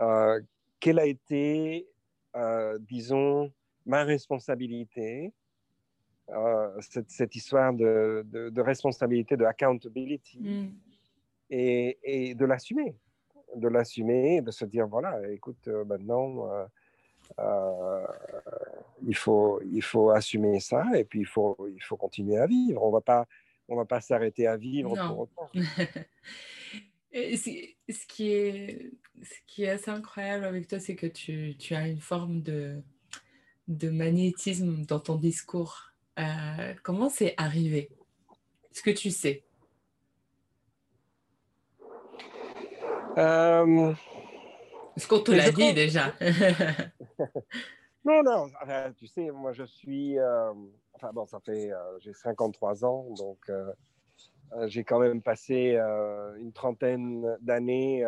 euh, 0.00 0.40
quelle 0.80 0.98
a 0.98 1.06
été, 1.06 1.88
euh, 2.36 2.78
disons, 2.80 3.52
ma 3.86 4.04
responsabilité, 4.04 5.32
euh, 6.30 6.80
cette, 6.80 7.36
histoire 7.36 7.72
de, 7.72 8.60
responsabilité, 8.60 9.36
de 9.36 9.44
accountability, 9.44 10.40
mm. 10.40 10.72
et, 11.50 12.34
de 12.34 12.44
l'assumer, 12.44 12.96
de 13.56 13.68
l'assumer, 13.68 14.40
de 14.40 14.50
se 14.50 14.64
dire, 14.64 14.86
voilà, 14.86 15.28
écoute, 15.30 15.68
maintenant, 15.86 16.48
il, 19.06 19.16
faut, 19.16 19.60
il 19.72 19.82
faut 19.82 20.10
assumer 20.10 20.60
ça, 20.60 20.84
et 20.94 21.04
puis 21.04 21.20
il 21.20 21.26
faut, 21.26 21.56
il 21.74 21.82
faut 21.82 21.96
continuer 21.96 22.38
à 22.38 22.46
vivre. 22.46 22.82
On 22.82 22.88
ne 22.88 22.92
va 22.92 23.00
pas 23.00 23.26
on 23.68 23.76
va 23.76 23.84
pas 23.84 24.00
s'arrêter 24.00 24.46
à 24.46 24.56
vivre 24.56 24.94
pour 25.08 25.20
autant. 25.20 25.50
ce, 27.12 28.06
qui 28.06 28.30
est, 28.30 28.90
ce 29.22 29.34
qui 29.46 29.64
est 29.64 29.70
assez 29.70 29.90
incroyable 29.90 30.44
avec 30.44 30.68
toi, 30.68 30.78
c'est 30.80 30.96
que 30.96 31.06
tu, 31.06 31.56
tu, 31.58 31.74
as 31.74 31.88
une 31.88 32.00
forme 32.00 32.42
de, 32.42 32.82
de 33.68 33.90
magnétisme 33.90 34.84
dans 34.84 35.00
ton 35.00 35.16
discours. 35.16 35.92
Euh, 36.18 36.74
comment 36.82 37.08
c'est 37.08 37.34
arrivé? 37.36 37.90
Est-ce 38.70 38.82
que 38.82 38.90
tu 38.90 39.10
sais? 39.10 39.44
Euh... 43.16 43.94
Est-ce 44.96 45.08
qu'on 45.08 45.20
te 45.20 45.32
l'a 45.32 45.50
dit 45.50 45.74
déjà? 45.74 46.14
Non, 48.04 48.22
non, 48.22 48.50
tu 48.98 49.06
sais, 49.06 49.30
moi 49.30 49.52
je 49.52 49.64
suis. 49.64 50.18
Euh, 50.18 50.52
enfin 50.92 51.10
bon, 51.12 51.26
ça 51.26 51.40
fait. 51.40 51.72
Euh, 51.72 51.98
j'ai 52.00 52.12
53 52.12 52.84
ans, 52.84 53.06
donc 53.16 53.38
euh, 53.48 53.72
j'ai 54.66 54.84
quand 54.84 55.00
même 55.00 55.22
passé 55.22 55.76
une 56.38 56.52
trentaine 56.52 57.36
d'années 57.40 58.04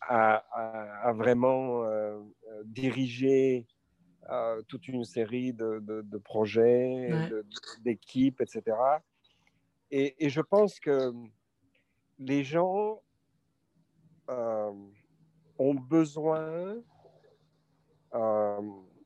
à, 0.00 1.12
vraiment 1.12 1.84
diriger 2.64 3.66
toute 4.66 4.88
une 4.88 5.04
série 5.04 5.52
de, 5.52 6.18
projets, 6.24 7.10
d'équipes, 7.84 8.40
etc. 8.40 8.76
Et, 9.90 10.28
je 10.28 10.40
pense 10.40 10.80
que 10.80 11.12
les 12.18 12.44
gens 12.44 13.00
ont 14.28 15.74
besoin, 15.74 16.76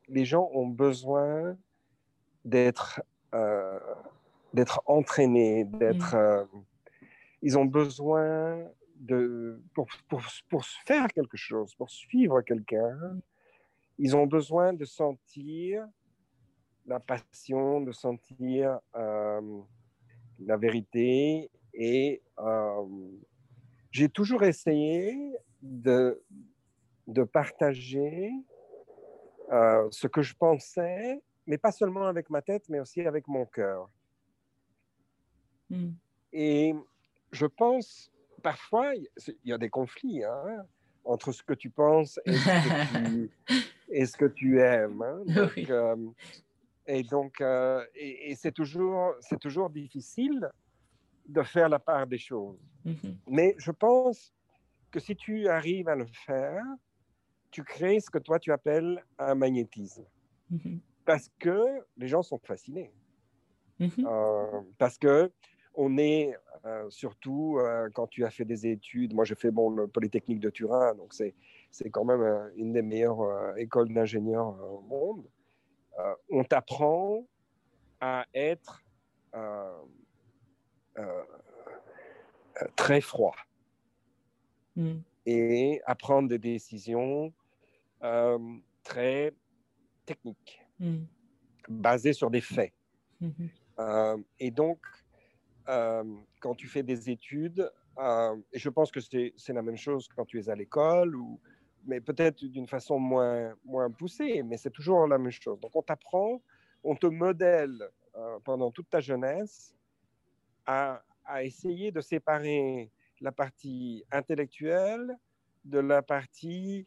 les 0.08 0.24
gens 0.24 0.50
ont 0.52 0.68
besoin 0.68 1.56
d'être 2.44 3.02
d'être 4.52 4.82
entraînés, 4.86 5.64
d'être. 5.64 6.14
Mm. 6.14 6.18
Euh, 6.18 6.44
ils 7.42 7.56
ont 7.58 7.64
besoin 7.64 8.64
de 8.96 9.62
pour, 9.74 9.88
pour, 10.08 10.22
pour, 10.48 10.64
faire 10.86 11.08
quelque 11.08 11.36
chose, 11.36 11.74
pour 11.74 11.90
suivre 11.90 12.42
quelqu'un. 12.42 13.18
Ils 13.98 14.14
ont 14.16 14.26
besoin 14.26 14.72
de 14.72 14.84
sentir 14.84 15.86
la 16.86 17.00
passion, 17.00 17.80
de 17.80 17.92
sentir 17.92 18.78
euh, 18.94 19.60
la 20.40 20.56
vérité. 20.56 21.50
Et 21.74 22.22
euh, 22.38 22.84
j'ai 23.90 24.08
toujours 24.08 24.42
essayé 24.42 25.34
de, 25.62 26.22
de 27.06 27.22
partager 27.24 28.30
ce 29.90 30.06
que 30.06 30.22
je 30.22 30.32
pensais, 30.36 31.20
mais 31.46 31.58
pas 31.58 31.72
seulement 31.72 32.06
avec 32.06 32.30
ma 32.30 32.40
tête, 32.40 32.68
mais 32.68 32.78
aussi 32.78 33.00
avec 33.00 33.26
mon 33.26 33.44
cœur. 33.46 33.90
Mm. 35.70 35.90
Et 36.32 36.74
je 37.32 37.46
pense, 37.46 38.10
parfois, 38.42 38.94
il 38.94 39.08
y 39.44 39.52
a 39.52 39.58
des 39.58 39.70
conflits 39.70 40.24
hein, 40.24 40.66
entre 41.04 41.32
ce 41.32 41.42
que 41.42 41.54
tu 41.54 41.70
penses 41.70 42.20
et 42.26 44.06
ce 44.06 44.16
que 44.16 44.24
tu, 44.34 44.60
aimes. 44.60 45.02
Hein. 45.02 45.48
Euh, 45.70 45.96
et 46.86 47.02
donc, 47.02 47.40
euh, 47.40 47.84
et, 47.94 48.34
c'est 48.34 48.52
toujours, 48.52 49.14
c'est 49.20 49.38
toujours 49.38 49.70
difficile 49.70 50.50
de 51.30 51.42
faire 51.42 51.68
la 51.68 51.78
part 51.78 52.06
des 52.06 52.18
choses. 52.18 52.58
Mm-hmm. 52.84 53.16
Mais 53.28 53.54
je 53.58 53.70
pense 53.70 54.34
que 54.90 55.00
si 55.00 55.14
tu 55.14 55.48
arrives 55.48 55.88
à 55.88 55.96
le 55.96 56.06
faire, 56.06 56.64
tu 57.50 57.62
crées 57.64 58.00
ce 58.00 58.10
que 58.10 58.18
toi 58.18 58.38
tu 58.38 58.52
appelles 58.52 59.04
un 59.18 59.34
magnétisme. 59.34 60.04
Mm-hmm. 60.52 60.80
Parce 61.04 61.30
que 61.38 61.84
les 61.96 62.08
gens 62.08 62.22
sont 62.22 62.38
fascinés. 62.38 62.92
Mm-hmm. 63.80 64.06
Euh, 64.06 64.60
parce 64.78 64.98
que 64.98 65.32
on 65.74 65.96
est 65.98 66.34
euh, 66.66 66.90
surtout 66.90 67.58
euh, 67.58 67.88
quand 67.94 68.08
tu 68.08 68.24
as 68.24 68.30
fait 68.30 68.44
des 68.44 68.66
études. 68.66 69.14
Moi, 69.14 69.24
j'ai 69.24 69.36
fait 69.36 69.52
bon, 69.52 69.70
le 69.70 69.86
Polytechnique 69.86 70.40
de 70.40 70.50
Turin, 70.50 70.94
donc 70.94 71.14
c'est, 71.14 71.34
c'est 71.70 71.90
quand 71.90 72.04
même 72.04 72.50
une 72.56 72.72
des 72.72 72.82
meilleures 72.82 73.56
écoles 73.56 73.92
d'ingénieurs 73.92 74.48
au 74.48 74.80
monde. 74.80 75.24
on 76.28 76.42
t'apprend 76.42 77.24
à 78.00 78.26
être 78.34 78.82
très 82.76 83.00
froid 83.00 83.36
mm. 84.76 84.98
et 85.26 85.80
à 85.86 85.94
prendre 85.94 86.28
des 86.28 86.38
décisions 86.38 87.32
très 88.82 89.32
techniques, 90.06 90.60
mm. 90.78 91.04
basées 91.68 92.12
sur 92.12 92.30
des 92.30 92.40
faits. 92.40 92.72
Mm-hmm. 93.22 94.24
et 94.38 94.50
donc, 94.50 94.78
euh, 95.68 96.04
quand 96.40 96.54
tu 96.54 96.66
fais 96.66 96.82
des 96.82 97.10
études, 97.10 97.70
euh, 97.98 98.36
et 98.52 98.58
je 98.58 98.68
pense 98.68 98.90
que 98.90 99.00
c'est 99.00 99.52
la 99.52 99.62
même 99.62 99.76
chose 99.76 100.08
quand 100.14 100.24
tu 100.24 100.40
es 100.40 100.48
à 100.48 100.54
l'école, 100.54 101.14
ou, 101.14 101.40
mais 101.84 102.00
peut-être 102.00 102.44
d'une 102.44 102.66
façon 102.66 102.98
moins, 102.98 103.54
moins 103.64 103.90
poussée, 103.90 104.42
mais 104.42 104.56
c'est 104.56 104.70
toujours 104.70 105.06
la 105.06 105.18
même 105.18 105.30
chose. 105.30 105.60
Donc 105.60 105.70
on 105.74 105.82
t'apprend, 105.82 106.42
on 106.82 106.96
te 106.96 107.06
modèle 107.06 107.88
euh, 108.16 108.38
pendant 108.44 108.70
toute 108.70 108.88
ta 108.90 109.00
jeunesse 109.00 109.74
à, 110.70 111.02
à, 111.24 111.44
essayer 111.44 111.90
de 111.90 112.00
séparer 112.00 112.90
la 113.20 113.32
partie 113.32 114.04
intellectuelle 114.10 115.16
de 115.64 115.78
la 115.78 116.02
partie 116.02 116.86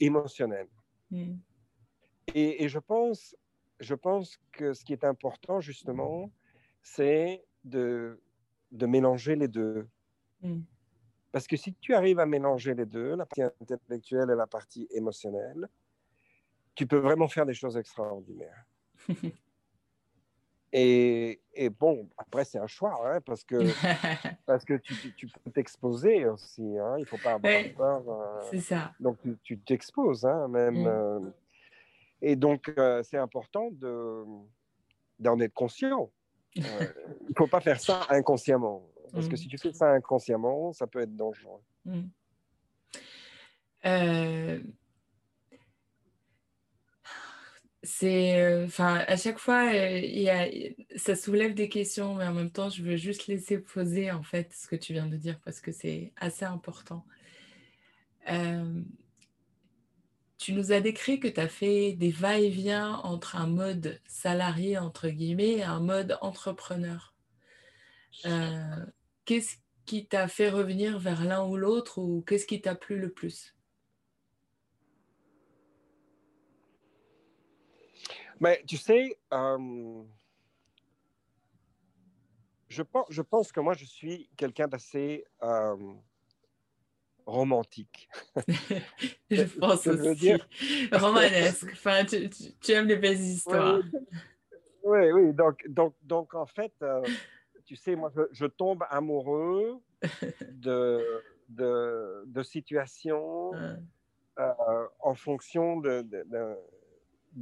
émotionnelle. 0.00 0.68
Hmm. 1.10 1.36
Et, 2.34 2.64
et, 2.64 2.68
je, 2.68 2.78
pense, 2.78 3.36
je 3.78 3.94
pense 3.94 4.38
que 4.52 4.72
ce 4.72 4.84
qui 4.84 4.92
est 4.92 5.04
important 5.04 5.60
justement, 5.60 6.30
c'est 6.82 7.44
de, 7.64 8.20
de 8.72 8.86
mélanger 8.86 9.36
les 9.36 9.48
deux. 9.48 9.88
Mm. 10.42 10.60
Parce 11.32 11.46
que 11.46 11.56
si 11.56 11.74
tu 11.74 11.94
arrives 11.94 12.18
à 12.18 12.26
mélanger 12.26 12.74
les 12.74 12.86
deux, 12.86 13.14
la 13.14 13.26
partie 13.26 13.42
intellectuelle 13.42 14.30
et 14.30 14.36
la 14.36 14.46
partie 14.46 14.86
émotionnelle, 14.90 15.68
tu 16.74 16.86
peux 16.86 16.98
vraiment 16.98 17.28
faire 17.28 17.46
des 17.46 17.54
choses 17.54 17.76
extraordinaires. 17.76 18.64
Et, 20.78 21.40
et, 21.54 21.70
bon, 21.70 22.06
après, 22.18 22.44
c'est 22.44 22.58
un 22.58 22.66
choix, 22.66 23.00
hein, 23.02 23.22
parce 23.22 23.44
que, 23.44 23.56
parce 24.46 24.62
que 24.62 24.74
tu, 24.74 24.94
tu, 25.14 25.26
peux 25.26 25.50
t'exposer 25.50 26.26
aussi. 26.26 26.60
Hein, 26.60 26.96
il 26.98 27.00
ne 27.00 27.06
faut 27.06 27.16
pas 27.16 27.32
avoir 27.32 27.62
peur. 27.74 28.04
Euh, 28.06 28.42
c'est 28.50 28.60
ça. 28.60 28.92
Donc, 29.00 29.16
tu 29.42 29.58
t'exposes, 29.60 30.26
hein, 30.26 30.48
même. 30.48 30.82
Mm. 30.82 30.86
Euh, 30.86 31.20
et 32.20 32.36
donc, 32.36 32.70
euh, 32.76 33.02
c'est 33.02 33.16
important 33.16 33.70
d'en 35.18 35.40
être 35.40 35.54
conscient. 35.54 36.10
il 36.54 36.62
ne 36.62 37.34
faut 37.34 37.46
pas 37.46 37.60
faire 37.60 37.80
ça 37.80 38.02
inconsciemment. 38.10 38.86
Parce 39.14 39.28
que 39.28 39.32
mm. 39.32 39.38
si 39.38 39.48
tu 39.48 39.56
fais 39.56 39.72
ça 39.72 39.92
inconsciemment, 39.92 40.74
ça 40.74 40.86
peut 40.86 41.00
être 41.00 41.16
dangereux. 41.16 41.62
Mm. 41.86 42.02
C'est, 47.86 48.40
euh, 48.42 48.66
à 48.78 49.16
chaque 49.16 49.38
fois, 49.38 49.72
euh, 49.72 50.70
ça 50.96 51.14
soulève 51.14 51.54
des 51.54 51.68
questions, 51.68 52.14
mais 52.16 52.26
en 52.26 52.34
même 52.34 52.50
temps, 52.50 52.68
je 52.68 52.82
veux 52.82 52.96
juste 52.96 53.28
laisser 53.28 53.58
poser 53.58 54.10
en 54.10 54.22
fait 54.22 54.52
ce 54.52 54.66
que 54.66 54.76
tu 54.76 54.92
viens 54.92 55.06
de 55.06 55.16
dire 55.16 55.40
parce 55.44 55.60
que 55.60 55.72
c'est 55.72 56.12
assez 56.16 56.44
important. 56.44 57.06
Euh, 58.28 58.82
tu 60.38 60.52
nous 60.52 60.72
as 60.72 60.80
décrit 60.80 61.20
que 61.20 61.28
tu 61.28 61.40
as 61.40 61.48
fait 61.48 61.92
des 61.92 62.10
va-et-vient 62.10 62.96
entre 63.04 63.36
un 63.36 63.46
mode 63.46 64.00
salarié, 64.06 64.78
entre 64.78 65.08
guillemets, 65.08 65.58
et 65.58 65.62
un 65.62 65.80
mode 65.80 66.18
entrepreneur. 66.20 67.14
qu'est-ce 69.24 69.56
qui 69.86 70.06
t'a 70.06 70.28
fait 70.28 70.50
revenir 70.50 70.98
vers 70.98 71.24
l'un 71.24 71.44
ou 71.44 71.56
l'autre 71.56 71.98
ou 71.98 72.22
qu'est-ce 72.26 72.46
qui 72.46 72.60
t'a 72.60 72.74
plu 72.74 72.98
le 72.98 73.10
plus? 73.12 73.55
Mais 78.40 78.62
tu 78.66 78.76
sais, 78.76 79.18
euh, 79.32 80.02
je, 82.68 82.82
pense, 82.82 83.06
je 83.08 83.22
pense 83.22 83.50
que 83.50 83.60
moi, 83.60 83.74
je 83.74 83.84
suis 83.84 84.28
quelqu'un 84.36 84.68
d'assez 84.68 85.24
euh, 85.42 85.76
romantique. 87.24 88.08
je 89.30 89.42
pense 89.58 89.86
aussi. 89.86 90.14
Dire... 90.16 90.46
Romanesque. 90.92 91.70
Enfin, 91.72 92.04
tu, 92.04 92.28
tu, 92.28 92.72
aimes 92.72 92.88
les 92.88 92.96
belles 92.96 93.20
histoires. 93.20 93.80
Oui, 94.82 95.10
oui. 95.12 95.32
Donc, 95.32 95.66
donc, 95.68 95.94
donc 96.02 96.34
en 96.34 96.46
fait, 96.46 96.72
euh, 96.82 97.02
tu 97.64 97.74
sais, 97.74 97.96
moi, 97.96 98.12
je, 98.32 98.46
tombe 98.46 98.84
amoureux 98.90 99.80
de, 100.52 101.22
de, 101.48 102.22
de 102.26 102.42
situations 102.42 103.52
en 105.00 105.14
fonction 105.14 105.80
de, 105.80 106.02
de 106.02 106.56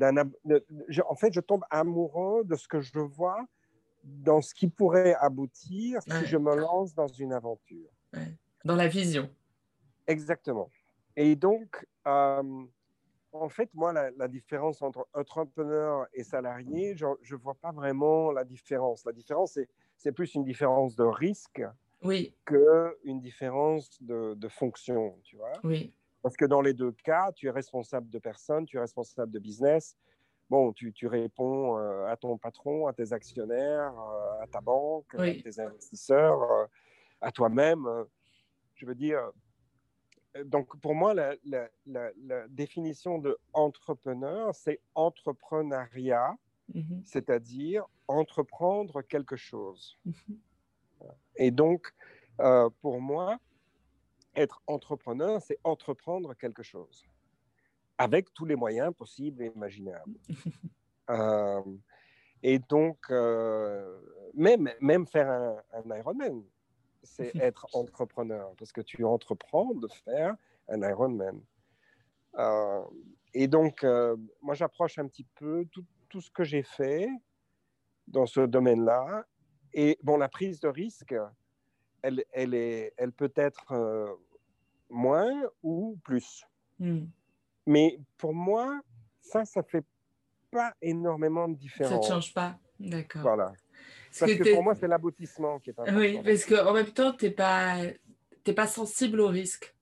en 0.00 1.14
fait, 1.14 1.32
je 1.32 1.40
tombe 1.40 1.64
amoureux 1.70 2.44
de 2.44 2.56
ce 2.56 2.68
que 2.68 2.80
je 2.80 2.98
vois 2.98 3.44
dans 4.04 4.42
ce 4.42 4.54
qui 4.54 4.68
pourrait 4.68 5.14
aboutir 5.14 6.02
si 6.02 6.26
je 6.26 6.36
me 6.36 6.54
lance 6.54 6.94
dans 6.94 7.08
une 7.08 7.32
aventure. 7.32 7.90
Dans 8.64 8.76
la 8.76 8.88
vision. 8.88 9.30
Exactement. 10.06 10.70
Et 11.16 11.36
donc, 11.36 11.86
euh, 12.06 12.64
en 13.32 13.48
fait, 13.48 13.70
moi, 13.74 13.92
la, 13.92 14.28
différence 14.28 14.82
entre 14.82 15.06
entrepreneur 15.14 16.06
et 16.12 16.22
salarié, 16.22 16.94
je 16.96 17.06
ne 17.06 17.38
vois 17.38 17.54
pas 17.54 17.72
vraiment 17.72 18.30
la 18.30 18.44
différence. 18.44 19.04
La 19.04 19.12
différence, 19.12 19.58
c'est 19.96 20.12
plus 20.12 20.34
une 20.34 20.44
différence 20.44 20.96
de 20.96 21.04
risque 21.04 21.62
oui. 22.02 22.34
qu'une 22.44 23.20
différence 23.20 24.02
de, 24.02 24.34
de 24.34 24.48
fonction, 24.48 25.18
tu 25.24 25.36
vois. 25.36 25.52
Oui. 25.62 25.92
Parce 26.24 26.38
que 26.38 26.46
dans 26.46 26.62
les 26.62 26.72
deux 26.72 26.92
cas, 26.92 27.32
tu 27.32 27.48
es 27.48 27.50
responsable 27.50 28.08
de 28.08 28.18
personne, 28.18 28.64
tu 28.64 28.78
es 28.78 28.80
responsable 28.80 29.30
de 29.30 29.38
business. 29.38 29.94
Bon, 30.48 30.72
tu, 30.72 30.90
tu 30.90 31.06
réponds 31.06 31.76
euh, 31.76 32.06
à 32.06 32.16
ton 32.16 32.38
patron, 32.38 32.86
à 32.86 32.94
tes 32.94 33.12
actionnaires, 33.12 33.92
euh, 33.92 34.40
à 34.40 34.46
ta 34.46 34.62
banque, 34.62 35.14
à 35.16 35.34
tes 35.34 35.60
investisseurs, 35.60 36.42
euh, 36.42 36.64
à 37.20 37.30
toi-même. 37.30 37.86
Je 38.74 38.86
veux 38.86 38.94
dire, 38.94 39.20
donc 40.46 40.80
pour 40.80 40.94
moi, 40.94 41.12
la, 41.12 41.34
la, 41.44 41.68
la, 41.84 42.48
définition 42.48 43.18
de 43.18 43.36
entrepreneur, 43.52 44.54
c'est 44.54 44.80
entrepreneuriat, 44.94 46.38
mm-hmm. 46.74 47.02
c'est-à-dire 47.04 47.84
entreprendre 48.08 49.02
quelque 49.02 49.36
chose. 49.36 49.98
Mm-hmm. 50.06 50.36
Et 51.36 51.50
donc, 51.50 51.94
pour 52.80 53.02
moi, 53.02 53.38
être 54.36 54.62
entrepreneur, 54.66 55.40
c'est 55.42 55.58
entreprendre 55.64 56.34
quelque 56.34 56.62
chose 56.62 57.04
avec 57.98 58.32
tous 58.34 58.44
les 58.44 58.56
moyens 58.56 58.92
possibles 58.94 59.42
et 59.42 59.52
imaginables. 59.54 60.18
Euh, 61.10 61.60
et 62.42 62.58
donc, 62.58 62.96
euh, 63.10 64.00
même, 64.32 64.70
même 64.80 65.06
faire 65.06 65.28
un, 65.30 65.62
un 65.74 65.98
Ironman, 65.98 66.42
c'est 67.02 67.30
être 67.36 67.66
entrepreneur 67.74 68.54
parce 68.56 68.72
que 68.72 68.80
tu 68.80 69.04
entreprends 69.04 69.74
de 69.74 69.86
faire 69.86 70.34
un 70.68 70.80
Ironman. 70.80 71.42
Euh, 72.38 72.84
et 73.34 73.48
donc, 73.48 73.84
moi, 74.40 74.54
j'approche 74.54 74.98
un 74.98 75.06
petit 75.06 75.26
peu 75.34 75.66
tout, 75.70 75.84
tout 76.08 76.22
ce 76.22 76.30
que 76.30 76.42
j'ai 76.42 76.62
fait 76.62 77.06
dans 78.08 78.24
ce 78.24 78.40
domaine-là. 78.40 79.26
Et 79.74 79.98
bon, 80.02 80.16
la 80.16 80.30
prise 80.30 80.58
de 80.58 80.68
risque, 80.68 81.14
elle, 82.04 82.24
elle, 82.32 82.54
est, 82.54 82.92
elle 82.98 83.12
peut 83.12 83.32
être 83.34 84.18
moins 84.90 85.32
ou 85.62 85.98
plus. 86.04 86.44
Hmm. 86.78 87.06
Mais 87.66 87.98
pour 88.18 88.34
moi, 88.34 88.80
ça, 89.22 89.44
ça 89.44 89.62
fait 89.62 89.84
pas 90.50 90.74
énormément 90.82 91.48
de 91.48 91.56
différence. 91.56 92.06
Ça 92.06 92.14
ne 92.14 92.20
change 92.20 92.34
pas, 92.34 92.58
d'accord. 92.78 93.22
Voilà. 93.22 93.52
Parce, 94.18 94.34
que, 94.34 94.52
pour 94.52 94.62
moi, 94.62 94.74
c'est 94.74 94.86
l'aboutissement 94.86 95.58
qui 95.58 95.70
est 95.70 95.72
important. 95.72 95.98
Oui, 95.98 96.20
parce 96.22 96.44
qu'en 96.44 96.72
même 96.74 96.92
temps, 96.92 97.12
tu 97.12 97.24
n'es 97.24 97.30
pas, 97.30 97.78
pas 98.54 98.66
sensible 98.66 99.20
au 99.20 99.28
risque. 99.28 99.74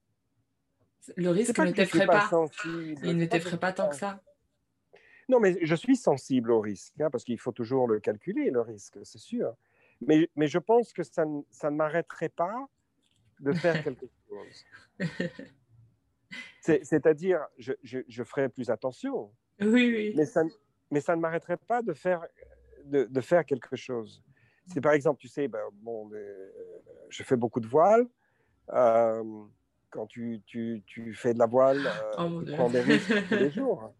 Le 1.17 1.29
risque 1.29 1.59
ne 1.59 1.71
t'effraie 1.71 2.05
pas. 2.05 2.29
pas 2.29 2.45
Il 3.03 3.17
ne 3.17 3.25
t'effraie 3.25 3.59
pas 3.59 3.73
tant 3.73 3.89
que 3.89 3.95
ça. 3.95 4.21
Non, 5.27 5.39
mais 5.39 5.57
je 5.61 5.75
suis 5.75 5.97
sensible 5.97 6.51
au 6.51 6.61
risque, 6.61 6.99
hein, 6.99 7.09
parce 7.11 7.23
qu'il 7.23 7.39
faut 7.39 7.51
toujours 7.51 7.87
le 7.87 7.99
calculer, 7.99 8.49
le 8.49 8.61
risque, 8.61 8.99
c'est 9.03 9.19
sûr. 9.19 9.55
Mais, 10.01 10.29
mais 10.35 10.47
je 10.47 10.59
pense 10.59 10.93
que 10.93 11.03
ça, 11.03 11.23
ça 11.49 11.69
ne 11.69 11.75
m'arrêterait 11.75 12.29
pas 12.29 12.67
de 13.39 13.53
faire 13.53 13.83
quelque 13.83 14.07
chose. 14.27 14.65
C'est-à-dire, 16.61 17.45
je, 17.57 17.73
je, 17.83 18.23
ferai 18.23 18.49
plus 18.49 18.69
attention. 18.69 19.31
Oui, 19.59 19.93
oui. 19.93 20.13
Mais 20.15 20.25
ça, 20.25 20.43
mais 20.91 21.01
ça 21.01 21.15
ne 21.15 21.21
m'arrêterait 21.21 21.57
pas 21.57 21.81
de 21.81 21.93
faire, 21.93 22.25
de, 22.85 23.03
de, 23.03 23.21
faire 23.21 23.45
quelque 23.45 23.75
chose. 23.75 24.23
C'est 24.67 24.81
par 24.81 24.93
exemple, 24.93 25.19
tu 25.19 25.27
sais, 25.27 25.47
ben, 25.47 25.59
bon, 25.73 26.09
euh, 26.13 26.51
je 27.09 27.23
fais 27.23 27.35
beaucoup 27.35 27.59
de 27.59 27.67
voile. 27.67 28.07
Euh, 28.71 29.43
quand 29.89 30.07
tu, 30.07 30.41
tu, 30.45 30.81
tu, 30.85 31.13
fais 31.13 31.33
de 31.33 31.39
la 31.39 31.45
voile, 31.45 31.85
euh, 31.85 32.13
oh, 32.17 32.43
tu 32.43 32.53
prends 32.53 32.69
des 32.69 32.81
risques 32.81 33.27
tous 33.27 33.35
les 33.35 33.49
jours. 33.51 33.93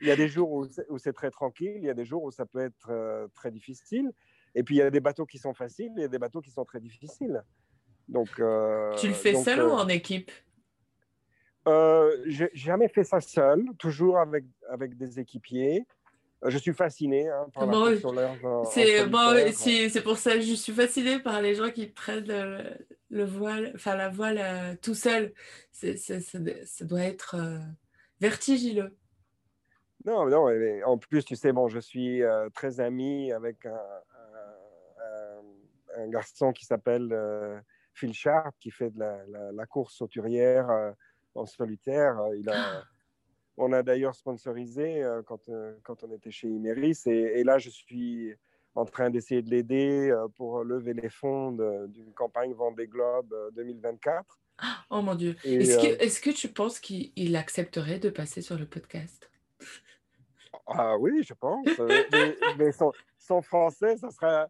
Il 0.00 0.08
y 0.08 0.10
a 0.10 0.16
des 0.16 0.28
jours 0.28 0.50
où 0.50 0.98
c'est 0.98 1.12
très 1.12 1.30
tranquille, 1.30 1.76
il 1.76 1.84
y 1.84 1.90
a 1.90 1.94
des 1.94 2.06
jours 2.06 2.24
où 2.24 2.30
ça 2.30 2.46
peut 2.46 2.64
être 2.64 3.28
très 3.34 3.50
difficile. 3.50 4.10
Et 4.54 4.62
puis, 4.62 4.76
il 4.76 4.78
y 4.78 4.82
a 4.82 4.90
des 4.90 5.00
bateaux 5.00 5.26
qui 5.26 5.38
sont 5.38 5.54
faciles, 5.54 5.92
et 5.98 6.08
des 6.08 6.18
bateaux 6.18 6.40
qui 6.40 6.50
sont 6.50 6.64
très 6.64 6.80
difficiles. 6.80 7.42
Donc, 8.08 8.28
euh, 8.40 8.94
tu 8.96 9.08
le 9.08 9.14
fais 9.14 9.34
seul 9.34 9.60
ou 9.60 9.70
euh, 9.70 9.72
en 9.72 9.88
équipe? 9.88 10.30
Euh, 11.66 12.16
J'ai 12.26 12.50
jamais 12.54 12.88
fait 12.88 13.04
ça 13.04 13.20
seul, 13.20 13.64
toujours 13.78 14.18
avec, 14.18 14.44
avec 14.70 14.96
des 14.96 15.20
équipiers. 15.20 15.86
Je 16.44 16.56
suis 16.56 16.72
fasciné 16.72 17.28
hein, 17.28 17.46
par 17.52 17.66
la 17.66 18.64
C'est 18.70 19.06
bon, 19.06 19.34
c'est 19.52 20.02
pour 20.02 20.16
ça 20.16 20.34
que 20.34 20.40
je 20.40 20.54
suis 20.54 20.72
fasciné 20.72 21.18
par 21.18 21.42
les 21.42 21.56
gens 21.56 21.70
qui 21.70 21.88
prennent 21.88 22.78
le, 23.10 23.24
voile, 23.24 23.72
enfin 23.74 23.96
la 23.96 24.08
voile 24.08 24.78
tout 24.80 24.94
seul. 24.94 25.34
ça, 25.72 26.84
doit 26.84 27.02
être 27.02 27.36
vertigineux. 28.20 28.96
Non, 30.04 30.26
non, 30.26 30.48
en 30.86 30.96
plus, 30.96 31.24
tu 31.24 31.34
sais, 31.34 31.52
bon, 31.52 31.66
je 31.66 31.80
suis 31.80 32.22
très 32.54 32.78
ami 32.78 33.32
avec 33.32 33.66
un, 33.66 33.76
un 35.98 36.08
garçon 36.08 36.52
qui 36.52 36.64
s'appelle 36.64 37.12
Phil 37.98 38.14
Sharp 38.14 38.54
qui 38.60 38.70
fait 38.70 38.90
de 38.90 39.00
la, 39.00 39.66
course 39.66 40.00
auturière 40.00 40.70
euh, 40.70 40.92
en 41.34 41.46
solitaire. 41.46 42.18
Euh, 42.20 42.36
il 42.36 42.48
a, 42.48 42.54
ah. 42.56 42.84
on 43.56 43.72
a 43.72 43.82
d'ailleurs 43.82 44.14
sponsorisé 44.14 45.02
euh, 45.02 45.22
quand, 45.22 45.50
quand 45.82 46.04
on 46.04 46.12
était 46.12 46.30
chez 46.30 46.48
Imeris. 46.48 47.02
Et, 47.06 47.42
là, 47.42 47.58
je 47.58 47.70
suis 47.70 48.32
en 48.74 48.84
train 48.84 49.10
d'essayer 49.10 49.42
de 49.42 49.50
l'aider 49.50 50.14
pour 50.36 50.62
lever 50.62 50.94
les 50.94 51.08
fonds 51.08 51.52
d'une 51.88 52.12
campagne 52.12 52.52
Vendée 52.52 52.86
Globe 52.86 53.34
2024. 53.56 54.38
Oh 54.90 55.02
mon 55.02 55.14
Dieu. 55.14 55.36
Est-ce 55.44 56.20
que, 56.20 56.30
tu 56.30 56.48
penses 56.48 56.78
qu'il 56.78 57.36
accepterait 57.36 57.98
de 57.98 58.10
passer 58.10 58.42
sur 58.42 58.56
le 58.56 58.66
podcast? 58.66 59.28
Ah 60.66 60.96
oui, 60.98 61.22
je 61.24 61.34
pense. 61.34 61.66
mais, 62.58 62.70
son, 62.72 63.42
français, 63.42 63.96
ça 63.96 64.10
sera 64.10 64.48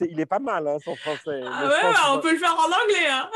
il 0.00 0.20
est 0.20 0.26
pas 0.26 0.38
mal, 0.38 0.66
hein, 0.66 0.78
son 0.82 0.94
français. 0.96 1.42
Ah 1.44 1.66
ouais, 1.66 1.82
bah, 1.82 2.14
on 2.14 2.20
peut 2.20 2.32
le 2.32 2.38
faire 2.38 2.54
en 2.54 2.66
anglais. 2.66 3.06
Hein. 3.08 3.30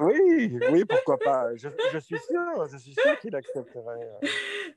oui, 0.00 0.58
oui, 0.70 0.84
pourquoi 0.84 1.18
pas. 1.18 1.54
Je, 1.56 1.68
suis 1.98 2.18
sûr, 2.18 2.68
je 2.70 2.76
suis 2.76 2.94
sûr 2.94 3.18
qu'il 3.20 3.34
accepterait. 3.34 4.08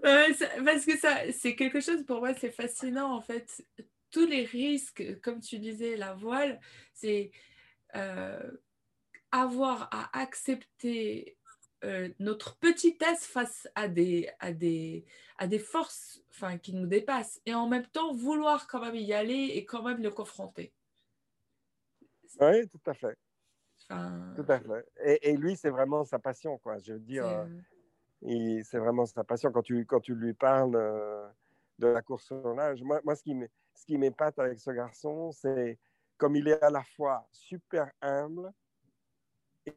parce 0.02 0.86
que 0.86 0.98
ça, 0.98 1.32
c'est 1.32 1.56
quelque 1.56 1.80
chose 1.80 2.04
pour 2.06 2.20
moi, 2.20 2.34
c'est 2.34 2.52
fascinant 2.52 3.16
en 3.16 3.22
fait. 3.22 3.64
Tous 4.12 4.28
les 4.28 4.46
risques, 4.46 5.20
comme 5.22 5.40
tu 5.40 5.58
disais, 5.58 5.96
la 5.96 6.14
voile, 6.14 6.60
c'est 6.94 7.32
euh, 7.96 8.52
avoir 9.32 9.90
à 9.92 10.20
accepter 10.20 11.36
euh, 11.84 12.10
notre 12.20 12.58
petitesse 12.58 13.26
face 13.26 13.68
à 13.76 13.88
des, 13.88 14.30
à 14.40 14.52
des, 14.52 15.06
à 15.38 15.48
des 15.48 15.60
forces 15.60 16.24
enfin, 16.30 16.58
qui 16.58 16.74
nous 16.74 16.88
dépassent 16.88 17.42
et 17.46 17.54
en 17.54 17.68
même 17.68 17.86
temps 17.88 18.14
vouloir 18.14 18.68
quand 18.68 18.82
même 18.82 18.96
y 18.96 19.14
aller 19.14 19.52
et 19.54 19.66
quand 19.66 19.84
même 19.84 20.02
le 20.02 20.12
confronter. 20.12 20.74
Oui, 22.40 22.68
tout 22.70 22.82
à 22.86 22.94
fait. 22.94 23.18
Tout 23.88 24.46
à 24.48 24.60
fait. 24.60 24.86
Et, 25.04 25.30
et 25.30 25.38
lui, 25.38 25.56
c'est 25.56 25.70
vraiment 25.70 26.04
sa 26.06 26.18
passion, 26.18 26.58
quoi. 26.58 26.78
Je 26.80 26.94
veux 26.94 27.00
dire, 27.00 27.28
euh, 27.28 28.62
c'est 28.64 28.78
vraiment 28.78 29.06
sa 29.06 29.24
passion. 29.24 29.52
Quand 29.52 29.62
tu, 29.62 29.86
quand 29.86 30.00
tu 30.00 30.16
lui 30.16 30.34
parles 30.34 30.76
euh, 30.76 31.28
de 31.80 31.88
la 31.88 32.02
course 32.02 32.32
au 32.32 32.54
nage, 32.54 32.82
moi, 32.82 33.02
moi 33.04 33.16
ce 33.16 33.24
qui 33.86 33.98
m'épate 33.98 34.40
avec 34.40 34.60
ce 34.60 34.72
garçon, 34.72 35.32
c'est 35.32 35.78
comme 36.18 36.36
il 36.36 36.48
est 36.48 36.62
à 36.64 36.70
la 36.70 36.84
fois 36.84 37.28
super 37.32 37.92
humble 38.02 38.52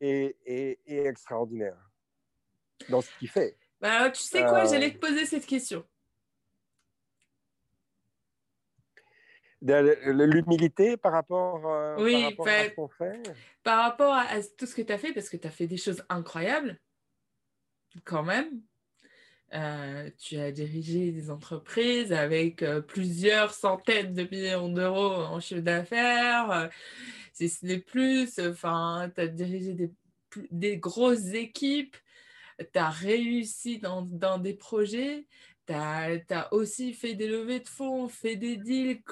et, 0.00 0.36
et, 0.44 0.78
et 0.86 1.06
extraordinaire 1.06 1.85
dans 2.88 3.00
ce 3.00 3.08
qu'il 3.18 3.28
fait. 3.28 3.56
Bah, 3.80 4.10
tu 4.10 4.22
sais 4.22 4.44
quoi, 4.44 4.64
j'allais 4.64 4.92
te 4.92 4.98
poser 4.98 5.26
cette 5.26 5.46
question. 5.46 5.84
L'humilité 9.62 10.96
par 10.96 11.12
rapport, 11.12 11.66
euh, 11.66 11.96
oui, 11.98 12.12
par 12.12 12.22
rapport 12.22 12.48
à 12.48 12.64
ce 12.64 12.74
qu'on 12.74 12.88
fait? 12.88 13.22
Par 13.62 13.82
rapport 13.82 14.14
à, 14.14 14.42
tout 14.56 14.66
ce 14.66 14.74
que 14.74 14.82
tu 14.82 14.92
as 14.92 14.98
fait, 14.98 15.12
parce 15.12 15.28
que 15.28 15.36
tu 15.36 15.46
as 15.46 15.50
fait 15.50 15.66
des 15.66 15.76
choses 15.76 16.04
incroyables, 16.08 16.78
quand 18.04 18.22
même. 18.22 18.60
Euh, 19.54 20.10
tu 20.18 20.36
as 20.38 20.50
dirigé 20.50 21.12
des 21.12 21.30
entreprises 21.30 22.12
avec 22.12 22.62
euh, 22.62 22.80
plusieurs 22.80 23.54
centaines 23.54 24.12
de 24.12 24.24
millions 24.24 24.68
d'euros 24.68 25.14
en 25.14 25.38
chiffre 25.40 25.60
d'affaires, 25.60 26.68
si 27.32 27.48
ce 27.48 27.64
n'est 27.64 27.78
plus. 27.78 28.38
Enfin, 28.40 29.10
tu 29.14 29.20
as 29.20 29.28
dirigé 29.28 29.72
des, 29.72 29.90
des 30.50 30.76
grosses 30.76 31.32
équipes 31.32 31.96
tu 32.58 32.78
as 32.78 32.90
réussi 32.90 33.78
dans, 33.78 34.38
des 34.38 34.54
projets, 34.54 35.26
tu 35.66 35.74
as, 35.74 36.52
aussi 36.52 36.94
fait 36.94 37.14
des 37.14 37.28
levées 37.28 37.60
de 37.60 37.68
fonds, 37.68 38.08
fait 38.08 38.36
des 38.36 38.56
deals 38.56 39.02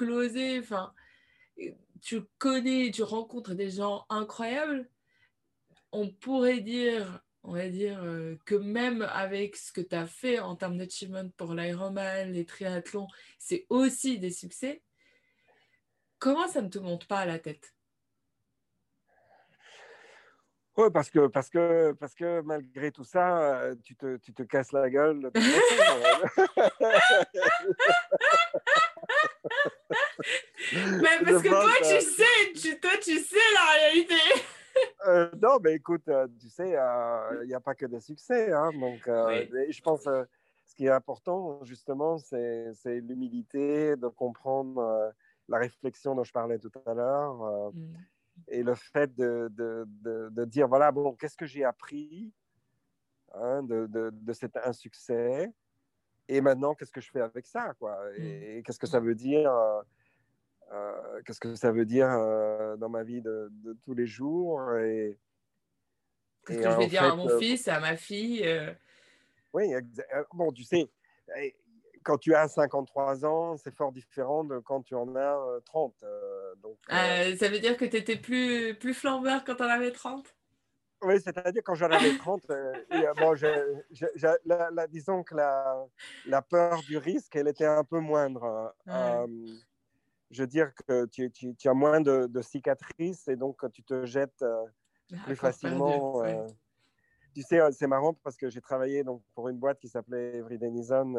enfin, 0.60 0.92
tu 2.00 2.22
connais, 2.38 2.90
tu 2.90 3.02
rencontres 3.02 3.54
des 3.54 3.70
gens 3.70 4.04
incroyables. 4.08 4.88
On 5.92 6.10
pourrait 6.10 6.60
dire, 6.60 7.22
on 7.42 7.52
va 7.52 7.68
dire 7.68 8.02
euh, 8.02 8.36
que 8.44 8.54
même 8.54 9.02
avec 9.02 9.56
ce 9.56 9.72
que 9.72 9.80
tu 9.80 9.94
as 9.94 10.06
fait 10.06 10.38
en 10.38 10.56
termes 10.56 10.76
d'achievement 10.76 11.28
pour 11.36 11.54
l'Ironman, 11.54 12.32
les 12.32 12.44
triathlons, 12.44 13.06
c'est 13.38 13.66
aussi 13.68 14.18
des 14.18 14.30
succès. 14.32 14.82
Comment 16.18 16.48
ça 16.48 16.62
ne 16.62 16.68
te 16.68 16.78
monte 16.78 17.06
pas 17.06 17.20
à 17.20 17.26
la 17.26 17.38
tête? 17.38 17.74
Oui, 20.76 20.88
parce 20.92 21.08
que, 21.08 21.28
parce, 21.28 21.48
que, 21.48 21.92
parce 21.92 22.14
que 22.14 22.40
malgré 22.40 22.90
tout 22.90 23.04
ça, 23.04 23.38
euh, 23.38 23.76
tu 23.84 23.94
te, 23.94 24.16
tu 24.16 24.32
te 24.32 24.42
casses 24.42 24.72
la 24.72 24.90
gueule. 24.90 25.30
mais 25.34 25.40
parce 31.24 31.42
que 31.42 31.48
toi, 31.48 31.70
tu 31.78 32.00
sais, 32.00 32.52
tu, 32.56 32.80
toi, 32.80 32.90
tu 33.00 33.18
sais 33.18 33.36
la 33.54 33.72
réalité. 33.72 34.14
Euh, 35.06 35.30
non, 35.40 35.58
mais 35.62 35.74
écoute, 35.74 36.08
euh, 36.08 36.26
tu 36.40 36.48
sais, 36.48 36.70
il 36.70 37.46
n'y 37.46 37.54
a 37.54 37.60
pas 37.60 37.76
que 37.76 37.86
des 37.86 38.00
succès. 38.00 38.50
Hein, 38.50 38.72
donc, 38.72 39.02
je 39.06 39.80
pense 39.80 40.04
que 40.04 40.26
ce 40.66 40.74
qui 40.74 40.86
est 40.86 40.90
important, 40.90 41.62
justement, 41.62 42.18
c'est 42.18 42.74
l'humilité 42.84 43.94
de 43.94 44.08
comprendre 44.08 45.12
la 45.48 45.58
réflexion 45.58 46.16
dont 46.16 46.24
je 46.24 46.32
parlais 46.32 46.58
tout 46.58 46.72
à 46.84 46.94
l'heure. 46.94 47.70
Mm 47.72 47.94
et 48.48 48.62
le 48.62 48.74
fait 48.74 49.14
de, 49.14 49.48
de, 49.50 49.86
de, 50.30 50.44
dire, 50.44 50.68
voilà, 50.68 50.92
bon, 50.92 51.14
qu'est-ce 51.14 51.36
que 51.36 51.46
j'ai 51.46 51.64
appris 51.64 52.32
hein, 53.34 53.62
de, 53.62 53.86
de, 53.86 54.32
cet 54.32 54.56
insuccès 54.56 55.52
et 56.28 56.40
maintenant, 56.40 56.74
qu'est-ce 56.74 56.92
que 56.92 57.00
je 57.00 57.10
fais 57.10 57.20
avec 57.20 57.46
ça, 57.46 57.74
quoi? 57.78 57.98
Et, 58.16 58.62
qu'est-ce 58.64 58.78
que 58.78 58.86
ça 58.86 58.98
veut 58.98 59.14
dire 59.14 59.52
euh, 59.52 59.82
euh, 60.72 61.22
Qu'est-ce 61.24 61.40
que 61.40 61.54
ça 61.54 61.70
veut 61.70 61.84
dire 61.84 62.08
euh, 62.10 62.76
dans 62.76 62.88
ma 62.88 63.02
vie 63.02 63.20
de, 63.20 63.50
tous 63.82 63.94
les 63.94 64.06
jours? 64.06 64.74
Et, 64.78 65.18
Qu'est-ce 66.46 66.60
que 66.60 66.70
je 66.70 66.76
vais 66.76 66.86
dire 66.86 67.02
à 67.04 67.16
mon 67.16 67.38
fils, 67.38 67.68
à 67.68 67.80
ma 67.80 67.96
fille 67.96 68.46
Oui, 69.52 69.70
bon, 70.32 70.52
tu 70.52 70.62
sais, 70.62 70.90
quand 72.04 72.18
tu 72.18 72.34
as 72.34 72.46
53 72.48 73.24
ans, 73.24 73.56
c'est 73.56 73.74
fort 73.74 73.90
différent 73.90 74.44
de 74.44 74.58
quand 74.58 74.82
tu 74.82 74.94
en 74.94 75.16
as 75.16 75.60
30. 75.64 75.94
Euh, 76.02 76.06
euh, 76.06 76.54
donc, 76.62 76.78
euh, 76.92 77.36
ça 77.36 77.48
veut 77.48 77.58
dire 77.58 77.76
que 77.76 77.84
tu 77.84 77.96
étais 77.96 78.16
plus, 78.16 78.74
plus 78.78 78.94
flambeur 78.94 79.42
quand 79.44 79.56
tu 79.56 79.62
en 79.62 79.68
avais 79.68 79.90
30 79.90 80.36
Oui, 81.02 81.20
c'est-à-dire 81.20 81.62
quand 81.64 81.74
j'en 81.74 81.90
avais 81.90 82.16
30, 82.16 82.46
bon, 83.18 83.34
la, 84.44 84.86
disons 84.86 85.22
que 85.24 85.34
la, 85.34 85.84
la, 86.26 86.42
peur 86.42 86.80
du 86.82 86.98
risque, 86.98 87.34
elle 87.36 87.48
était 87.48 87.64
un 87.64 87.84
peu 87.84 87.98
moindre. 87.98 88.74
je 88.86 90.42
veux 90.42 90.46
dire 90.46 90.72
que 90.86 91.06
tu, 91.06 91.30
tu, 91.30 91.54
tu 91.56 91.68
as 91.68 91.74
moins 91.74 92.00
de, 92.00 92.42
cicatrices 92.42 93.28
et 93.28 93.36
donc 93.36 93.64
tu 93.72 93.82
te 93.82 94.04
jettes 94.04 94.44
plus 95.24 95.36
facilement. 95.36 96.22
Tu 97.34 97.42
sais, 97.42 97.58
c'est 97.72 97.88
marrant 97.88 98.14
parce 98.22 98.36
que 98.36 98.48
j'ai 98.48 98.60
travaillé 98.60 99.02
donc, 99.02 99.20
pour 99.34 99.48
une 99.48 99.58
boîte 99.58 99.80
qui 99.80 99.88
s'appelait 99.88 100.36
Every 100.36 100.56
Denison 100.56 101.14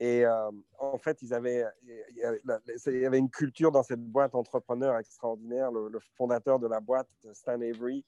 et 0.00 0.24
euh, 0.24 0.50
en 0.78 0.98
fait, 0.98 1.22
ils 1.22 1.34
avaient, 1.34 1.64
il 1.82 2.98
y 3.00 3.06
avait 3.06 3.18
une 3.18 3.30
culture 3.30 3.72
dans 3.72 3.82
cette 3.82 4.00
boîte 4.00 4.34
entrepreneur 4.34 4.96
extraordinaire. 4.96 5.72
Le, 5.72 5.98
fondateur 6.16 6.60
de 6.60 6.68
la 6.68 6.78
boîte, 6.78 7.08
Stan 7.32 7.60
Avery, 7.60 8.04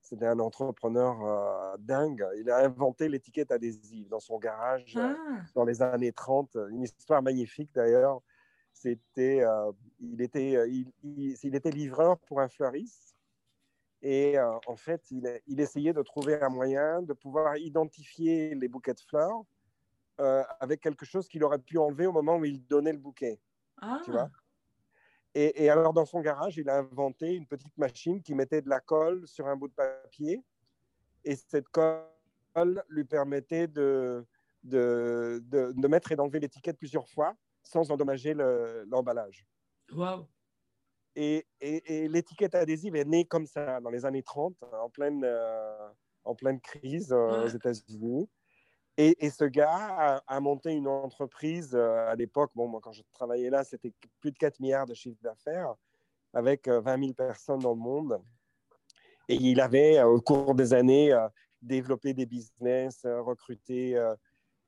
c'était 0.00 0.26
un 0.26 0.38
entrepreneur 0.38 1.22
euh, 1.22 1.76
dingue. 1.78 2.26
Il 2.38 2.50
a 2.50 2.58
inventé 2.58 3.08
l'étiquette 3.08 3.50
adhésive 3.50 4.08
dans 4.08 4.20
son 4.20 4.38
garage 4.38 4.96
euh, 4.96 5.14
ah. 5.14 5.42
dans 5.54 5.64
les 5.64 5.82
années 5.82 6.12
30. 6.12 6.56
Une 6.70 6.82
histoire 6.82 7.22
magnifique 7.22 7.70
d'ailleurs. 7.74 8.22
C'était, 8.72 9.42
il, 10.00 10.20
était, 10.20 10.68
il, 10.68 10.92
il, 11.02 11.54
était 11.54 11.70
livreur 11.70 12.18
pour 12.20 12.40
un 12.42 12.48
fleuriste. 12.48 13.16
Et 14.02 14.38
en 14.38 14.76
fait, 14.76 15.02
il, 15.10 15.40
il 15.46 15.60
essayait 15.60 15.94
de 15.94 16.02
trouver 16.02 16.40
un 16.42 16.50
moyen 16.50 17.00
de 17.00 17.14
pouvoir 17.14 17.56
identifier 17.56 18.54
les 18.54 18.68
bouquets 18.68 18.92
de 18.92 19.00
fleurs 19.00 19.44
euh, 20.20 20.42
avec 20.60 20.80
quelque 20.80 21.04
chose 21.04 21.28
qu'il 21.28 21.44
aurait 21.44 21.58
pu 21.58 21.78
enlever 21.78 22.06
au 22.06 22.12
moment 22.12 22.36
où 22.36 22.44
il 22.44 22.66
donnait 22.66 22.92
le 22.92 22.98
bouquet. 22.98 23.40
Tu 24.04 24.10
vois 24.10 24.30
ah. 24.32 24.40
et, 25.34 25.64
et, 25.64 25.70
alors, 25.70 25.92
dans 25.92 26.06
son 26.06 26.20
garage, 26.20 26.56
il 26.56 26.68
a 26.70 26.78
inventé 26.78 27.34
une 27.34 27.46
petite 27.46 27.76
machine 27.76 28.22
qui 28.22 28.34
mettait 28.34 28.62
de 28.62 28.68
la 28.68 28.80
colle 28.80 29.26
sur 29.26 29.46
un 29.46 29.56
bout 29.56 29.68
de 29.68 29.74
papier. 29.74 30.42
Et 31.24 31.36
cette 31.36 31.68
colle 31.68 32.04
lui 32.88 33.04
permettait 33.04 33.66
de, 33.66 34.26
de, 34.62 35.42
de, 35.44 35.88
mettre 35.88 36.12
et 36.12 36.16
d'enlever 36.16 36.40
l'étiquette 36.40 36.78
plusieurs 36.78 37.08
fois 37.08 37.34
sans 37.62 37.90
endommager 37.90 38.34
l'emballage. 38.86 39.46
Wow. 39.92 40.26
Et, 41.14 41.46
et, 41.60 42.08
l'étiquette 42.08 42.54
adhésive 42.54 42.94
est 42.94 43.04
née 43.04 43.24
comme 43.24 43.46
ça 43.46 43.80
dans 43.80 43.90
les 43.90 44.04
années 44.04 44.22
30, 44.22 44.54
en 44.72 44.90
pleine, 44.90 45.22
euh, 45.24 45.88
en 46.24 46.34
pleine 46.34 46.60
crise 46.60 47.12
euh, 47.12 47.44
aux 47.44 47.48
États-Unis. 47.48 48.28
Et, 48.98 49.28
ce 49.28 49.44
gars 49.44 50.22
a, 50.26 50.40
monté 50.40 50.72
une 50.72 50.88
entreprise 50.88 51.74
euh, 51.74 52.08
à 52.08 52.14
l'époque. 52.14 52.50
Bon, 52.54 52.66
moi, 52.66 52.80
quand 52.82 52.92
je 52.92 53.02
travaillais 53.12 53.50
là, 53.50 53.62
c'était 53.62 53.92
plus 54.20 54.32
de 54.32 54.38
4 54.38 54.58
milliards 54.58 54.86
de 54.86 54.94
chiffre 54.94 55.20
d'affaires 55.22 55.74
avec 56.32 56.66
20 56.66 56.86
euh, 56.86 57.00
000 57.00 57.12
personnes 57.12 57.58
dans 57.58 57.74
le 57.74 57.80
monde. 57.80 58.22
Et 59.28 59.34
il 59.34 59.60
avait, 59.60 59.98
euh, 59.98 60.06
au 60.06 60.20
cours 60.22 60.54
des 60.54 60.72
années, 60.72 61.14
développé 61.60 62.14
des 62.14 62.24
business, 62.24 63.02
recruté. 63.04 64.00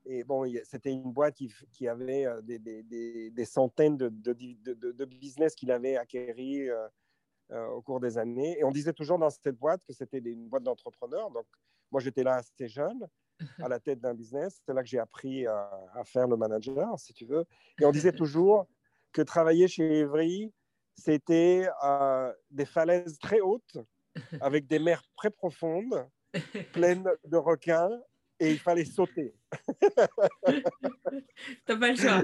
et 0.05 0.23
bon, 0.23 0.45
c'était 0.63 0.91
une 0.91 1.11
boîte 1.11 1.37
qui, 1.71 1.87
avait 1.87 2.27
des, 2.43 3.45
centaines 3.45 3.97
de, 3.97 4.09
de 4.09 5.05
business 5.05 5.55
qu'il 5.55 5.71
avait 5.71 5.97
acquéris 5.97 6.67
au 7.51 7.81
cours 7.81 7.99
des 7.99 8.17
années. 8.17 8.59
Et 8.59 8.63
on 8.63 8.71
disait 8.71 8.93
toujours 8.93 9.17
dans 9.17 9.29
cette 9.29 9.57
boîte 9.57 9.81
que 9.85 9.93
c'était 9.93 10.19
une 10.19 10.49
boîte 10.49 10.63
d'entrepreneurs. 10.63 11.31
Donc, 11.31 11.45
moi, 11.89 12.01
j'étais 12.01 12.23
là 12.23 12.35
assez 12.35 12.67
jeune 12.67 13.07
à 13.61 13.67
la 13.69 13.79
tête 13.79 13.99
d'un 13.99 14.13
business. 14.13 14.61
C'est 14.65 14.73
là 14.73 14.81
que 14.81 14.89
j'ai 14.89 14.99
appris 14.99 15.45
à, 15.47 15.69
faire 16.05 16.27
le 16.27 16.37
manager, 16.37 16.99
si 16.99 17.13
tu 17.13 17.25
veux. 17.25 17.45
Et 17.79 17.85
on 17.85 17.91
disait 17.91 18.11
toujours 18.11 18.67
que 19.11 19.21
travailler 19.21 19.67
chez 19.67 19.99
Evry, 19.99 20.53
c'était 20.95 21.67
euh, 21.83 22.33
des 22.51 22.65
falaises 22.65 23.17
très 23.19 23.39
hautes, 23.39 23.77
avec 24.41 24.67
des 24.67 24.79
mers 24.79 25.01
très 25.15 25.29
profondes, 25.29 26.07
pleines 26.73 27.09
de 27.25 27.37
requins 27.37 27.89
et 28.39 28.51
il 28.51 28.59
fallait 28.59 28.85
sauter. 28.85 29.33
T'as 31.65 31.77
pas 31.77 31.89
le 31.89 31.95
choix. 31.95 32.23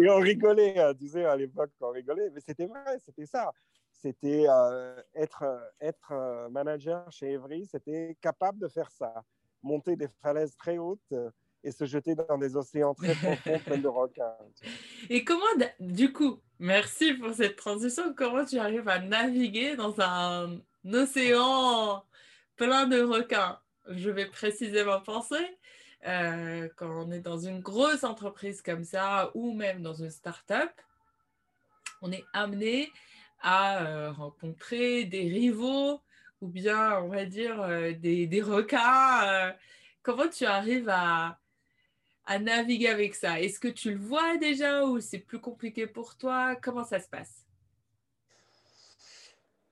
Et 0.00 0.08
on, 0.10 0.18
rigolait, 0.18 0.78
hein, 0.78 0.92
tu 0.98 1.08
sais, 1.08 1.24
à 1.24 1.36
l'époque, 1.36 1.70
on 1.80 1.90
rigolait, 1.90 2.30
mais 2.30 2.40
c'était 2.40 2.66
vrai, 2.66 2.98
c'était 2.98 3.26
ça. 3.26 3.52
C'était 3.92 4.46
euh, 4.48 5.00
être, 5.14 5.44
être 5.80 6.48
manager 6.50 7.10
chez 7.12 7.32
Evry, 7.32 7.66
c'était 7.66 8.16
capable 8.20 8.58
de 8.58 8.68
faire 8.68 8.90
ça. 8.90 9.22
Monter 9.62 9.96
des 9.96 10.08
falaises 10.22 10.56
très 10.56 10.78
hautes 10.78 11.14
et 11.64 11.70
se 11.70 11.84
jeter 11.84 12.14
dans 12.14 12.38
des 12.38 12.56
océans 12.56 12.94
très 12.94 13.14
profonds 13.14 13.58
pleins 13.64 13.78
de 13.78 13.88
requins. 13.88 14.34
Et 15.08 15.24
comment, 15.24 15.44
du 15.78 16.12
coup, 16.12 16.40
merci 16.58 17.14
pour 17.14 17.32
cette 17.32 17.56
transition, 17.56 18.14
comment 18.14 18.44
tu 18.44 18.58
arrives 18.58 18.88
à 18.88 18.98
naviguer 18.98 19.76
dans 19.76 20.00
un 20.00 20.60
océan 20.92 22.04
plein 22.56 22.86
de 22.86 23.00
requins? 23.00 23.58
Je 23.88 24.10
vais 24.10 24.26
précisément 24.26 25.00
penser, 25.00 25.58
euh, 26.06 26.68
quand 26.76 27.06
on 27.06 27.10
est 27.12 27.20
dans 27.20 27.38
une 27.38 27.60
grosse 27.60 28.04
entreprise 28.04 28.62
comme 28.62 28.84
ça, 28.84 29.30
ou 29.34 29.52
même 29.52 29.82
dans 29.82 29.94
une 29.94 30.10
start-up, 30.10 30.70
on 32.00 32.10
est 32.10 32.24
amené 32.32 32.90
à 33.40 33.84
euh, 33.84 34.12
rencontrer 34.12 35.04
des 35.04 35.28
rivaux 35.28 36.00
ou 36.42 36.48
bien, 36.48 37.00
on 37.00 37.08
va 37.08 37.24
dire, 37.24 37.62
euh, 37.62 37.92
des, 37.92 38.26
des, 38.26 38.42
requins. 38.42 39.54
comment 40.02 40.28
tu 40.28 40.44
arrives 40.44 40.88
à, 40.90 41.38
à 42.26 42.38
naviguer 42.38 42.88
avec 42.88 43.14
ça? 43.14 43.40
Est-ce 43.40 43.58
que 43.58 43.68
tu 43.68 43.92
le 43.92 43.98
vois 43.98 44.36
déjà 44.36 44.84
ou 44.84 45.00
c'est 45.00 45.20
plus 45.20 45.40
compliqué 45.40 45.86
pour 45.86 46.16
toi? 46.16 46.56
Comment 46.56 46.84
ça 46.84 47.00
se 47.00 47.08
passe? 47.08 47.46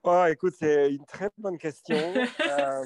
Oh, 0.03 0.25
écoute, 0.27 0.55
c'est 0.57 0.93
une 0.93 1.05
très 1.05 1.29
bonne 1.37 1.57
question. 1.57 1.95
Euh, 2.41 2.85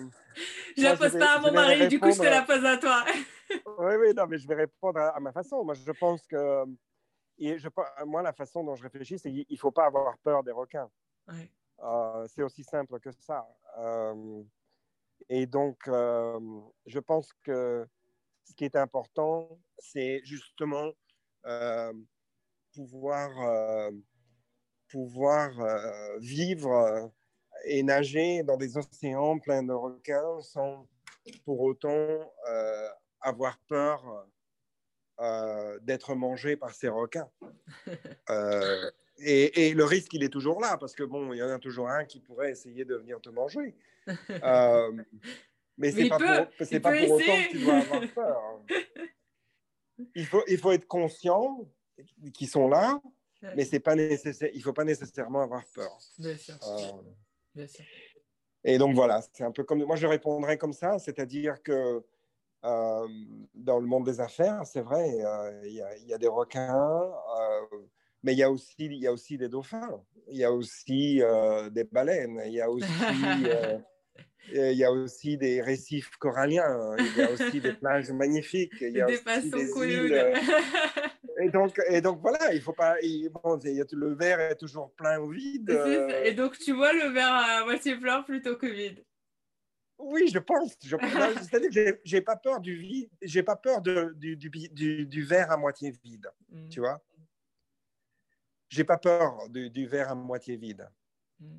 je 0.75 0.81
ne 0.81 0.89
la 0.89 0.97
pose 0.97 1.17
pas 1.17 1.35
à 1.35 1.39
mon 1.39 1.51
mari, 1.51 1.87
du 1.87 1.99
coup, 1.99 2.11
je 2.11 2.17
te 2.17 2.23
la 2.23 2.41
pose 2.41 2.63
à 2.65 2.77
toi. 2.77 3.05
oui, 3.49 3.95
oui, 3.99 4.13
non, 4.13 4.27
mais 4.27 4.37
je 4.37 4.47
vais 4.47 4.55
répondre 4.55 4.99
à, 4.99 5.19
ma 5.19 5.31
façon. 5.31 5.63
Moi, 5.63 5.73
je 5.73 5.91
pense 5.93 6.25
que. 6.27 6.65
Et 7.37 7.57
je, 7.57 7.69
moi, 8.05 8.21
la 8.21 8.33
façon 8.33 8.63
dont 8.63 8.75
je 8.75 8.83
réfléchis, 8.83 9.17
c'est 9.17 9.31
qu'il 9.31 9.45
ne 9.49 9.57
faut 9.57 9.71
pas 9.71 9.85
avoir 9.85 10.17
peur 10.19 10.43
des 10.43 10.51
requins. 10.51 10.89
Euh, 11.29 11.33
c'est 12.27 12.43
aussi 12.43 12.63
simple 12.63 12.99
que 12.99 13.11
ça. 13.11 13.47
Euh, 13.77 14.43
et 15.29 15.45
donc, 15.45 15.77
je 15.87 16.99
pense 16.99 17.31
que 17.43 17.87
ce 18.45 18.53
qui 18.53 18.63
est 18.63 18.75
important, 18.75 19.59
c'est 19.79 20.21
justement 20.23 20.91
euh, 21.45 21.93
pouvoir, 22.73 23.29
euh, 23.41 23.91
pouvoir 24.89 25.59
euh, 25.59 26.17
vivre 26.19 27.11
et 27.65 27.83
nager 27.83 28.43
dans 28.43 28.57
des 28.57 28.77
océans 28.77 29.39
pleins 29.39 29.63
de 29.63 29.73
requins 29.73 30.41
sans 30.41 30.87
pour 31.43 31.61
autant 31.61 32.31
avoir 33.21 33.57
peur 33.67 34.27
d'être 35.81 36.13
mangé 36.13 36.55
par 36.55 36.73
ces 36.73 36.89
requins. 36.89 37.29
Et, 39.17 39.67
et, 39.69 39.73
le 39.73 39.85
risque, 39.85 40.13
il 40.13 40.23
est 40.23 40.29
toujours 40.29 40.59
là, 40.59 40.77
parce 40.77 40.93
que 40.93 41.03
bon, 41.03 41.31
il 41.33 41.37
y 41.37 41.43
en 41.43 41.49
a 41.49 41.59
toujours 41.59 41.89
un 41.89 42.03
qui 42.03 42.19
pourrait 42.19 42.51
essayer 42.51 42.83
de 42.83 42.95
venir 42.95 43.21
te 43.21 43.29
manger. 43.29 43.75
Mais 45.77 45.91
c'est 45.91 46.07
pas, 46.07 46.17
pour, 46.17 46.65
c'est 46.65 46.79
pas 46.79 46.97
pour 46.97 47.11
autant 47.11 47.25
que 47.25 47.51
tu 47.51 47.63
dois 47.63 47.75
avoir 47.75 48.13
peur. 48.13 48.61
Il 50.13 50.25
faut, 50.25 50.43
il 50.49 50.57
faut 50.57 50.73
être 50.73 50.87
conscient 50.87 51.69
qu'ils 52.33 52.49
sont 52.49 52.67
là, 52.67 53.01
mais 53.55 53.63
c'est 53.63 53.79
pas 53.79 53.95
nécessaire. 53.95 54.49
Il 54.53 54.61
faut 54.61 54.73
pas 54.73 54.83
nécessairement 54.83 55.41
avoir 55.41 55.63
peur. 55.73 55.97
Bien 56.17 56.35
sûr. 56.35 56.55
Euh, 56.63 56.91
Bien 57.53 57.67
sûr. 57.67 57.85
Et 58.65 58.77
donc 58.77 58.93
voilà, 58.93 59.21
c'est 59.33 59.45
un 59.45 59.51
peu 59.51 59.63
comme 59.63 59.83
moi 59.85 59.95
je 59.95 60.05
répondrais 60.05 60.57
comme 60.57 60.73
ça, 60.73 60.99
c'est-à-dire 60.99 61.63
que 61.63 62.03
euh, 62.65 63.07
dans 63.53 63.79
le 63.79 63.85
monde 63.85 64.05
des 64.05 64.19
affaires, 64.19 64.65
c'est 64.65 64.81
vrai, 64.81 65.23
euh, 65.23 65.61
il 65.65 65.73
y, 65.73 66.07
y, 66.09 66.13
a 66.13 66.17
des 66.17 66.27
requins, 66.27 67.09
mais 68.25 68.33
il 68.33 68.39
y 68.39 68.43
a 68.43 68.49
aussi 68.49 68.73
il 68.79 68.97
y 68.97 69.07
a 69.07 69.13
aussi 69.13 69.37
des 69.37 69.47
dauphins, 69.47 70.01
il 70.27 70.37
y 70.37 70.43
a 70.43 70.51
aussi 70.51 71.21
des 71.71 71.83
baleines, 71.83 72.41
il 72.47 72.53
y 72.53 72.61
a 72.61 72.69
aussi 72.69 72.87
il 74.53 74.73
y 74.73 74.83
a 74.83 74.91
aussi 74.91 75.37
des 75.37 75.61
récifs 75.61 76.09
coralliens, 76.17 76.95
il 76.97 77.17
y 77.17 77.21
a 77.21 77.31
aussi 77.31 77.61
des 77.61 77.73
plages 77.73 78.11
magnifiques, 78.11 78.73
il 78.81 78.93
y 78.93 79.01
a 79.01 79.05
des 79.05 79.17
aussi 79.17 79.51
des 79.51 79.95
îles. 79.95 80.33
et, 81.41 81.49
donc, 81.49 81.79
et 81.87 82.01
donc 82.01 82.19
voilà, 82.21 82.53
il 82.53 82.61
faut 82.61 82.73
pas. 82.73 82.95
bon, 83.31 83.59
le 83.63 84.15
verre 84.15 84.39
est 84.39 84.55
toujours 84.55 84.91
plein 84.93 85.19
ou 85.19 85.29
vide. 85.29 85.69
Et 86.23 86.33
donc 86.33 86.57
tu 86.57 86.73
vois 86.73 86.93
le 86.93 87.09
verre 87.09 87.33
à 87.33 87.63
moitié 87.63 87.95
plein 87.95 88.23
plutôt 88.23 88.55
que 88.55 88.67
vide. 88.67 89.05
Oui, 89.97 90.27
je 90.33 90.39
pense. 90.39 90.75
C'est-à-dire 90.81 91.69
que 91.69 91.99
j'ai 92.03 92.21
pas 92.21 92.35
peur 92.35 92.59
du 92.59 92.75
vide, 92.75 93.09
j'ai 93.21 93.43
pas 93.43 93.55
peur 93.55 93.81
de, 93.81 94.13
du, 94.15 94.35
du, 94.35 95.05
du, 95.05 95.23
verre 95.23 95.51
à 95.51 95.57
moitié 95.57 95.93
vide. 96.03 96.27
Mm. 96.49 96.69
Tu 96.69 96.79
vois 96.81 97.01
J'ai 98.69 98.83
pas 98.83 98.97
peur 98.97 99.49
du, 99.49 99.69
du 99.69 99.85
verre 99.85 100.11
à 100.11 100.15
moitié 100.15 100.55
vide. 100.55 100.89
Mm. 101.39 101.57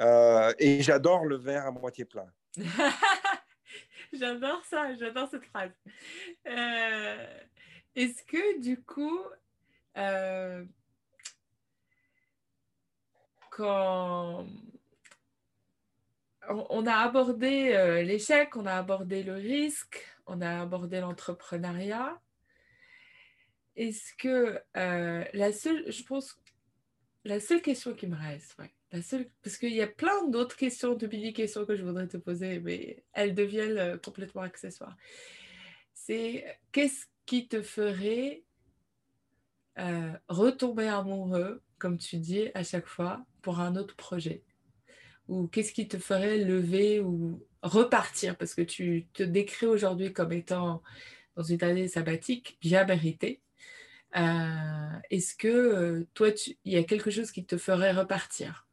Euh, 0.00 0.52
et 0.58 0.82
j'adore 0.82 1.24
le 1.24 1.36
verre 1.36 1.66
à 1.66 1.70
moitié 1.70 2.04
plein. 2.04 2.26
j'adore 4.12 4.64
ça, 4.64 4.94
j'adore 4.96 5.28
cette 5.28 5.44
phrase. 5.46 5.70
Euh, 6.46 7.26
est-ce 7.94 8.22
que 8.24 8.60
du 8.60 8.82
coup, 8.82 9.20
euh, 9.96 10.64
quand 13.50 14.46
on 16.48 16.86
a 16.86 16.94
abordé 16.94 18.02
l'échec, 18.04 18.56
on 18.56 18.66
a 18.66 18.74
abordé 18.74 19.22
le 19.22 19.34
risque, 19.34 20.04
on 20.26 20.40
a 20.40 20.60
abordé 20.60 21.00
l'entrepreneuriat, 21.00 22.20
est-ce 23.76 24.12
que 24.18 24.58
la 24.74 25.52
seule, 25.52 25.90
je 25.90 26.02
pense, 26.04 26.38
la 27.24 27.40
seule 27.40 27.62
question 27.62 27.94
qui 27.94 28.06
me 28.06 28.16
reste, 28.16 28.56
ouais, 28.58 28.70
parce 29.42 29.56
qu'il 29.56 29.72
y 29.72 29.82
a 29.82 29.86
plein 29.86 30.28
d'autres 30.28 30.56
questions, 30.56 30.94
de 30.94 31.06
mini-questions 31.06 31.64
que 31.64 31.74
je 31.74 31.82
voudrais 31.82 32.06
te 32.06 32.16
poser, 32.16 32.60
mais 32.60 33.02
elles 33.12 33.34
deviennent 33.34 33.78
euh, 33.78 33.96
complètement 33.96 34.42
accessoires. 34.42 34.96
C'est 35.94 36.44
qu'est-ce 36.70 37.06
qui 37.26 37.48
te 37.48 37.62
ferait 37.62 38.44
euh, 39.78 40.12
retomber 40.28 40.86
amoureux, 40.86 41.62
comme 41.78 41.98
tu 41.98 42.18
dis 42.18 42.50
à 42.54 42.62
chaque 42.62 42.86
fois, 42.86 43.24
pour 43.42 43.60
un 43.60 43.76
autre 43.76 43.96
projet? 43.96 44.42
Ou 45.28 45.48
qu'est-ce 45.48 45.72
qui 45.72 45.88
te 45.88 45.98
ferait 45.98 46.38
lever 46.38 47.00
ou 47.00 47.42
repartir? 47.62 48.36
Parce 48.36 48.54
que 48.54 48.62
tu 48.62 49.06
te 49.12 49.22
décris 49.22 49.66
aujourd'hui 49.66 50.12
comme 50.12 50.32
étant 50.32 50.82
dans 51.34 51.42
une 51.42 51.64
année 51.64 51.88
sabbatique 51.88 52.58
bien 52.60 52.84
méritée. 52.84 53.40
Euh, 54.16 54.98
est-ce 55.10 55.34
que 55.34 56.06
toi, 56.14 56.28
il 56.64 56.72
y 56.72 56.76
a 56.76 56.84
quelque 56.84 57.10
chose 57.10 57.32
qui 57.32 57.44
te 57.44 57.58
ferait 57.58 57.92
repartir? 57.92 58.66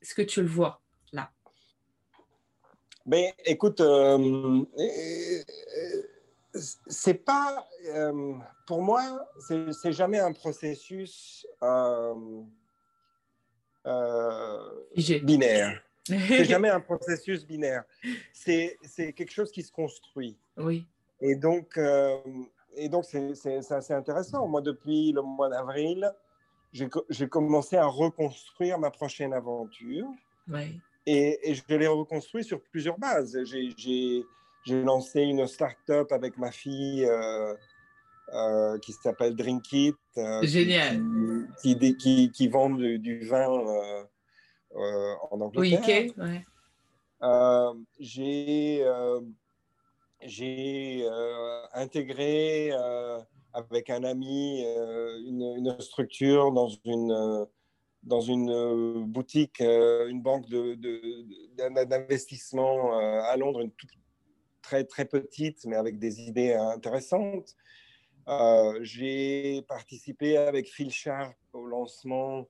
Est-ce 0.00 0.14
que 0.14 0.22
tu 0.22 0.40
le 0.42 0.48
vois 0.48 0.80
là? 1.12 1.30
Mais 3.04 3.34
ben, 3.36 3.44
écoute, 3.52 3.80
euh, 3.80 4.64
c'est 6.54 7.24
pas 7.24 7.66
euh, 7.86 8.34
pour 8.66 8.82
moi, 8.82 9.28
c'est 9.40 9.92
jamais 9.92 10.18
un 10.18 10.32
processus 10.32 11.46
euh, 11.62 12.14
binaire. 15.22 15.82
C'est 16.06 16.44
jamais 16.46 16.70
un 16.70 16.80
processus 16.80 17.46
binaire. 17.46 17.84
C'est 18.32 18.78
quelque 19.14 19.32
chose 19.32 19.52
qui 19.52 19.62
se 19.62 19.72
construit. 19.72 20.38
Oui. 20.56 20.86
Et 21.20 21.34
donc, 21.34 21.78
et 22.78 22.88
donc 22.88 23.04
c'est 23.04 23.72
assez 23.72 23.92
intéressant. 23.92 24.46
Moi, 24.46 24.60
depuis 24.60 25.12
le 25.12 25.22
mois 25.22 25.48
d'avril, 25.48 26.12
j'ai 26.72 27.28
commencé 27.28 27.76
à 27.76 27.86
reconstruire 27.86 28.78
ma 28.78 28.90
prochaine 28.90 29.32
aventure. 29.32 30.06
Et, 31.06 31.54
je 31.54 31.62
l'ai 31.74 31.86
reconstruit 31.86 32.44
sur 32.44 32.60
plusieurs 32.62 32.98
bases. 32.98 33.38
J'ai 33.44 34.24
lancé 34.66 35.22
une 35.22 35.46
start-up 35.46 36.12
avec 36.12 36.36
ma 36.36 36.50
fille 36.50 37.04
euh, 37.04 37.54
euh, 38.34 38.78
qui 38.78 38.92
s'appelle 38.92 39.34
Drink 39.34 39.72
It. 39.72 39.96
Euh, 40.18 40.42
Génial. 40.42 41.02
Qui, 41.62 41.78
qui, 41.96 42.30
qui, 42.30 42.48
vend 42.48 42.70
du, 42.70 43.26
vin 43.26 43.46
en 43.46 45.40
Angleterre. 45.40 46.12
Oui, 46.18 46.44
ouais. 47.22 47.72
J'ai 47.98 48.84
intégré 51.74 52.72
avec 53.58 53.90
un 53.90 54.04
ami 54.04 54.64
euh, 54.64 55.18
une, 55.26 55.80
structure 55.80 56.52
dans 56.52 56.68
une, 56.84 57.10
euh, 57.10 57.44
dans 58.02 58.20
une 58.20 58.50
euh, 58.50 59.00
boutique, 59.04 59.60
une 59.60 60.22
banque 60.22 60.46
d'investissement 61.56 62.96
à 62.98 63.36
Londres, 63.36 63.60
une 63.60 63.72
très, 64.62 64.84
très 64.84 65.06
petite, 65.06 65.64
mais 65.66 65.76
avec 65.76 65.98
des 65.98 66.20
idées 66.22 66.52
intéressantes. 66.54 67.56
J'ai 68.82 69.62
participé 69.62 70.36
avec 70.36 70.68
Phil 70.68 70.90
Sharp 70.90 71.34
au 71.52 71.64
lancement 71.64 72.46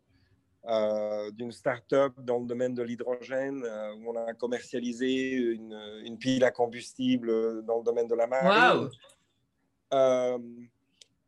euh, 0.69 1.31
d'une 1.31 1.53
start-up 1.53 2.13
dans 2.19 2.39
le 2.39 2.47
domaine 2.47 2.75
de 2.75 2.83
l'hydrogène 2.83 3.65
euh, 3.65 3.95
où 3.95 4.11
on 4.11 4.17
a 4.17 4.35
commercialisé 4.35 5.33
une, 5.33 5.73
une, 6.05 6.19
pile 6.19 6.45
à 6.45 6.51
combustible 6.51 7.65
dans 7.65 7.79
le 7.79 7.85
domaine 7.85 8.07
de 8.07 8.15
la 8.15 8.27
marine. 8.27 8.91
Wow. 9.91 10.43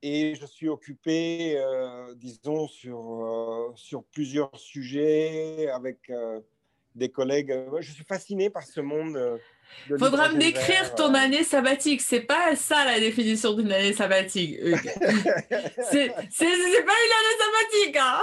et 0.03 0.34
je 0.34 0.47
suis 0.47 0.68
occupé, 0.68 1.59
disons, 2.16 2.68
sur, 2.68 3.72
sur 3.76 4.05
plusieurs 4.05 4.55
sujets 4.59 5.68
avec 5.68 6.12
des 6.95 7.09
collègues. 7.09 7.55
Je 7.80 7.93
suis 7.93 8.05
fasciné 8.05 8.51
par 8.51 8.64
ce 8.64 8.80
monde 8.80 9.41
Faudra 9.99 10.29
me 10.29 10.39
décrire 10.39 10.95
ton 10.95 11.14
euh. 11.14 11.18
année 11.18 11.45
sabbatique. 11.45 12.01
C'est 12.01 12.21
pas 12.21 12.55
ça 12.57 12.85
la 12.85 13.01
définition 13.01 13.55
d'une 13.55 13.73
année 13.73 13.93
sabbatique. 13.93 14.59
c'est 15.91 16.09
pas 16.09 16.25
une 16.25 17.14
année 17.18 17.37
sabbatique. 17.39 17.97
Hein. 17.97 18.21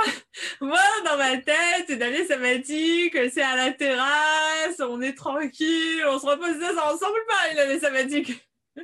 Moi, 0.61 0.79
dans 1.05 1.17
ma 1.17 1.37
tête, 1.37 1.89
une 1.89 2.01
année 2.01 2.25
sabbatique, 2.25 3.17
c'est 3.33 3.41
à 3.41 3.55
la 3.55 3.71
terrasse, 3.71 4.79
on 4.79 5.01
est 5.01 5.15
tranquille, 5.15 6.03
on 6.07 6.19
se 6.19 6.25
repose 6.25 6.59
ça 6.59 6.93
ensemble, 6.93 7.19
pas 7.27 7.51
une 7.51 7.59
année 7.59 7.79
sabbatique. 7.79 8.43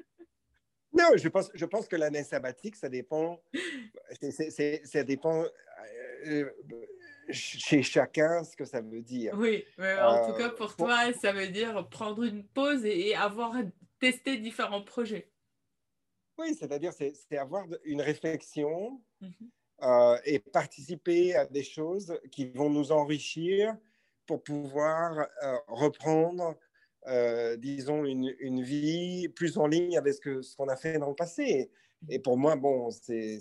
Non, 0.95 1.05
je 1.15 1.27
pense, 1.27 1.49
je 1.55 1.65
pense 1.65 1.87
que 1.87 1.95
l'année 1.95 2.23
sabbatique, 2.23 2.75
ça 2.75 2.87
dépend. 2.87 3.41
ça 4.21 5.03
dépend. 5.03 5.43
Euh, 6.27 6.45
chez 7.29 7.83
chacun 7.83 8.43
ce 8.43 8.55
que 8.55 8.65
ça 8.65 8.81
veut 8.81 9.01
dire. 9.01 9.33
Oui, 9.37 9.65
en 9.79 10.27
tout 10.27 10.37
cas 10.37 10.49
pour 10.49 10.71
euh, 10.71 10.75
toi, 10.77 11.13
ça 11.13 11.31
veut 11.31 11.47
dire 11.47 11.87
prendre 11.89 12.23
une 12.23 12.43
pause 12.43 12.85
et 12.85 13.15
avoir 13.15 13.55
testé 13.99 14.37
différents 14.37 14.83
projets. 14.83 15.29
Oui, 16.37 16.55
c'est-à-dire 16.55 16.91
c'est 16.93 17.37
avoir 17.37 17.65
une 17.83 18.01
réflexion 18.01 19.01
mhm. 19.21 19.31
euh, 19.83 20.17
et 20.25 20.39
participer 20.39 21.35
à 21.35 21.45
des 21.45 21.63
choses 21.63 22.19
qui 22.31 22.49
vont 22.49 22.69
nous 22.69 22.91
enrichir 22.91 23.75
pour 24.25 24.43
pouvoir 24.43 25.27
euh, 25.43 25.57
reprendre, 25.67 26.57
disons, 27.57 28.05
une, 28.05 28.33
une, 28.39 28.63
vie 28.63 29.27
plus 29.27 29.57
en 29.57 29.67
ligne 29.67 29.97
avec 29.97 30.15
ce 30.15 30.55
qu'on 30.55 30.69
a 30.69 30.77
fait 30.77 30.97
dans 30.97 31.09
le 31.09 31.15
passé. 31.15 31.69
Et 32.09 32.19
pour 32.19 32.37
moi, 32.37 32.55
bon, 32.55 32.89
c'est 32.89 33.39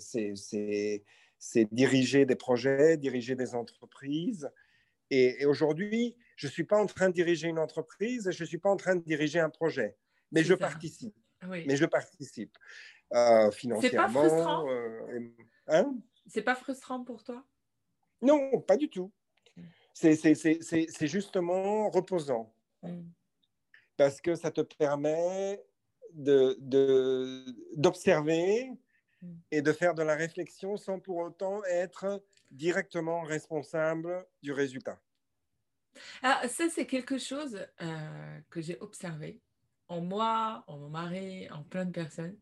c'est 1.43 1.67
diriger 1.73 2.25
des 2.25 2.37
projets, 2.37 2.95
diriger 2.95 3.35
des 3.35 3.53
entreprises. 3.53 4.49
Et, 5.09 5.45
aujourd'hui, 5.45 6.15
je 6.37 6.47
ne 6.47 6.51
suis 6.51 6.63
pas 6.63 6.81
en 6.81 6.85
train 6.85 7.09
de 7.09 7.13
diriger 7.13 7.49
une 7.49 7.59
entreprise, 7.59 8.31
je 8.31 8.43
ne 8.43 8.47
suis 8.47 8.59
pas 8.59 8.69
en 8.69 8.77
train 8.77 8.95
de 8.95 9.03
diriger 9.03 9.41
un 9.41 9.49
projet, 9.49 9.97
mais 10.31 10.41
je 10.41 10.53
participe. 10.53 11.13
Mais 11.41 11.75
je 11.75 11.85
participe 11.85 12.57
euh, 13.13 13.51
financièrement. 13.51 14.07
C'est 14.07 14.13
pas 14.13 14.29
frustrant? 14.29 14.69
euh, 14.69 15.19
hein? 15.67 15.93
C'est 16.27 16.43
pas 16.43 16.55
frustrant 16.55 17.03
pour 17.03 17.25
toi? 17.25 17.45
Non, 18.21 18.61
pas 18.61 18.77
du 18.77 18.89
tout. 18.89 19.11
C'est 19.93 20.15
justement 21.01 21.89
reposant. 21.89 22.55
Hmm. 22.83 23.01
Parce 23.97 24.21
que 24.21 24.35
ça 24.35 24.49
te 24.49 24.61
permet 24.61 25.61
d'observer 26.13 28.71
de, 28.71 28.82
et 29.51 29.61
de 29.61 29.71
faire 29.71 29.93
de 29.93 30.03
la 30.03 30.15
réflexion 30.15 30.77
sans 30.77 30.99
pour 30.99 31.17
autant 31.17 31.63
être 31.65 32.23
directement 32.51 33.21
responsable 33.21 34.25
du 34.41 34.51
résultat. 34.51 34.99
Alors, 36.21 36.49
ça, 36.49 36.69
c'est 36.69 36.85
quelque 36.85 37.17
chose 37.17 37.65
euh, 37.81 38.39
que 38.49 38.61
j'ai 38.61 38.77
observé 38.79 39.39
en 39.87 40.01
moi, 40.01 40.63
en 40.67 40.77
mon 40.77 40.89
mari, 40.89 41.49
en 41.51 41.63
plein 41.63 41.85
de 41.85 41.91
personnes. 41.91 42.35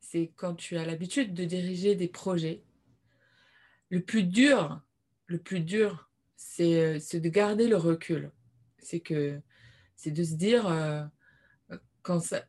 C'est 0.00 0.32
quand 0.36 0.54
tu 0.54 0.76
as 0.76 0.84
l'habitude 0.84 1.34
de 1.34 1.44
diriger 1.44 1.94
des 1.94 2.08
projets, 2.08 2.62
le 3.90 4.00
plus 4.00 4.24
dur, 4.24 4.80
le 5.26 5.38
plus 5.38 5.60
dur, 5.60 6.10
c'est 6.36 6.98
euh, 6.98 7.20
de 7.20 7.28
garder 7.28 7.68
le 7.68 7.76
recul. 7.76 8.30
C'est 8.78 9.00
que 9.00 9.40
c'est 9.96 10.10
de 10.10 10.22
se 10.22 10.34
dire 10.34 10.66
euh, 10.68 11.04
quand 12.02 12.20
ça, 12.20 12.44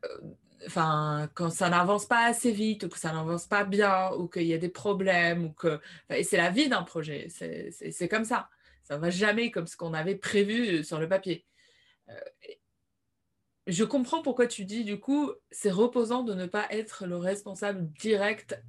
enfin, 0.66 1.28
quand 1.34 1.50
ça 1.50 1.68
n'avance 1.70 2.06
pas 2.06 2.26
assez 2.26 2.52
vite 2.52 2.84
ou 2.84 2.88
que 2.88 2.98
ça 2.98 3.12
n'avance 3.12 3.46
pas 3.46 3.64
bien 3.64 4.12
ou 4.12 4.28
qu'il 4.28 4.46
y 4.46 4.54
a 4.54 4.58
des 4.58 4.68
problèmes 4.68 5.46
ou 5.46 5.52
que 5.52 5.80
et 6.10 6.24
c'est 6.24 6.36
la 6.36 6.50
vie 6.50 6.68
d'un 6.68 6.82
projet, 6.82 7.28
c'est 7.28 8.08
comme 8.08 8.24
ça. 8.24 8.48
Ça 8.82 8.96
ne 8.96 9.00
va 9.00 9.10
jamais 9.10 9.50
comme 9.50 9.66
ce 9.66 9.76
qu'on 9.76 9.94
avait 9.94 10.16
prévu 10.16 10.82
sur 10.82 10.98
le 10.98 11.08
papier. 11.08 11.44
Euh, 12.08 12.14
je 13.66 13.84
comprends 13.84 14.22
pourquoi 14.22 14.46
tu 14.46 14.64
dis 14.64 14.84
du 14.84 14.98
coup, 14.98 15.30
c'est 15.50 15.70
reposant 15.70 16.22
de 16.22 16.34
ne 16.34 16.46
pas 16.46 16.66
être 16.70 17.06
le 17.06 17.16
responsable 17.16 17.86
direct 17.92 18.60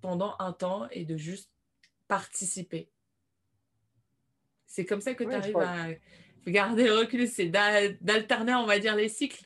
pendant 0.00 0.36
un 0.38 0.52
temps 0.52 0.88
et 0.90 1.04
de 1.04 1.16
juste 1.16 1.50
participer. 2.06 2.88
C'est 4.66 4.84
comme 4.84 5.00
ça 5.00 5.14
que 5.14 5.24
tu 5.24 5.32
arrives 5.32 5.56
à 5.56 5.88
garder 6.46 6.84
le 6.84 6.94
recul, 6.94 7.26
c'est 7.26 7.48
d'alterner, 7.48 8.54
on 8.54 8.66
va 8.66 8.78
dire, 8.78 8.94
les 8.96 9.08
cycles. 9.08 9.44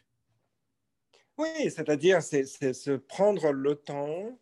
Oui, 1.38 1.70
c'est-à-dire 1.70 2.20
c'est 2.20 2.44
se 2.44 2.90
prendre 2.90 3.52
le 3.52 3.76
temps 3.76 4.36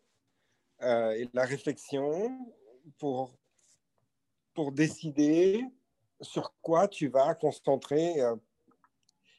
euh, 0.81 1.11
et 1.11 1.29
la 1.31 1.45
réflexion 1.45 2.31
pour, 2.97 3.37
pour 4.55 4.71
décider 4.71 5.63
sur 6.21 6.55
quoi 6.59 6.87
tu 6.87 7.07
vas 7.07 7.35
concentrer 7.35 8.19
euh, 8.19 8.35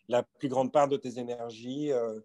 la 0.09 0.22
plus 0.22 0.48
grande 0.48 0.72
part 0.72 0.86
de 0.86 0.96
tes 0.96 1.18
énergies 1.18 1.90
euh, 1.90 2.20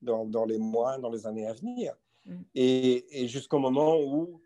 dans, 0.00 0.26
dans, 0.26 0.44
les 0.44 0.58
mois, 0.58 0.98
dans 0.98 1.10
les 1.10 1.28
années 1.28 1.46
à 1.46 1.52
venir. 1.52 1.94
Mm. 2.26 2.40
Et, 2.56 3.22
et 3.22 3.28
jusqu'au 3.28 3.60
moment 3.60 4.00
où 4.00 4.40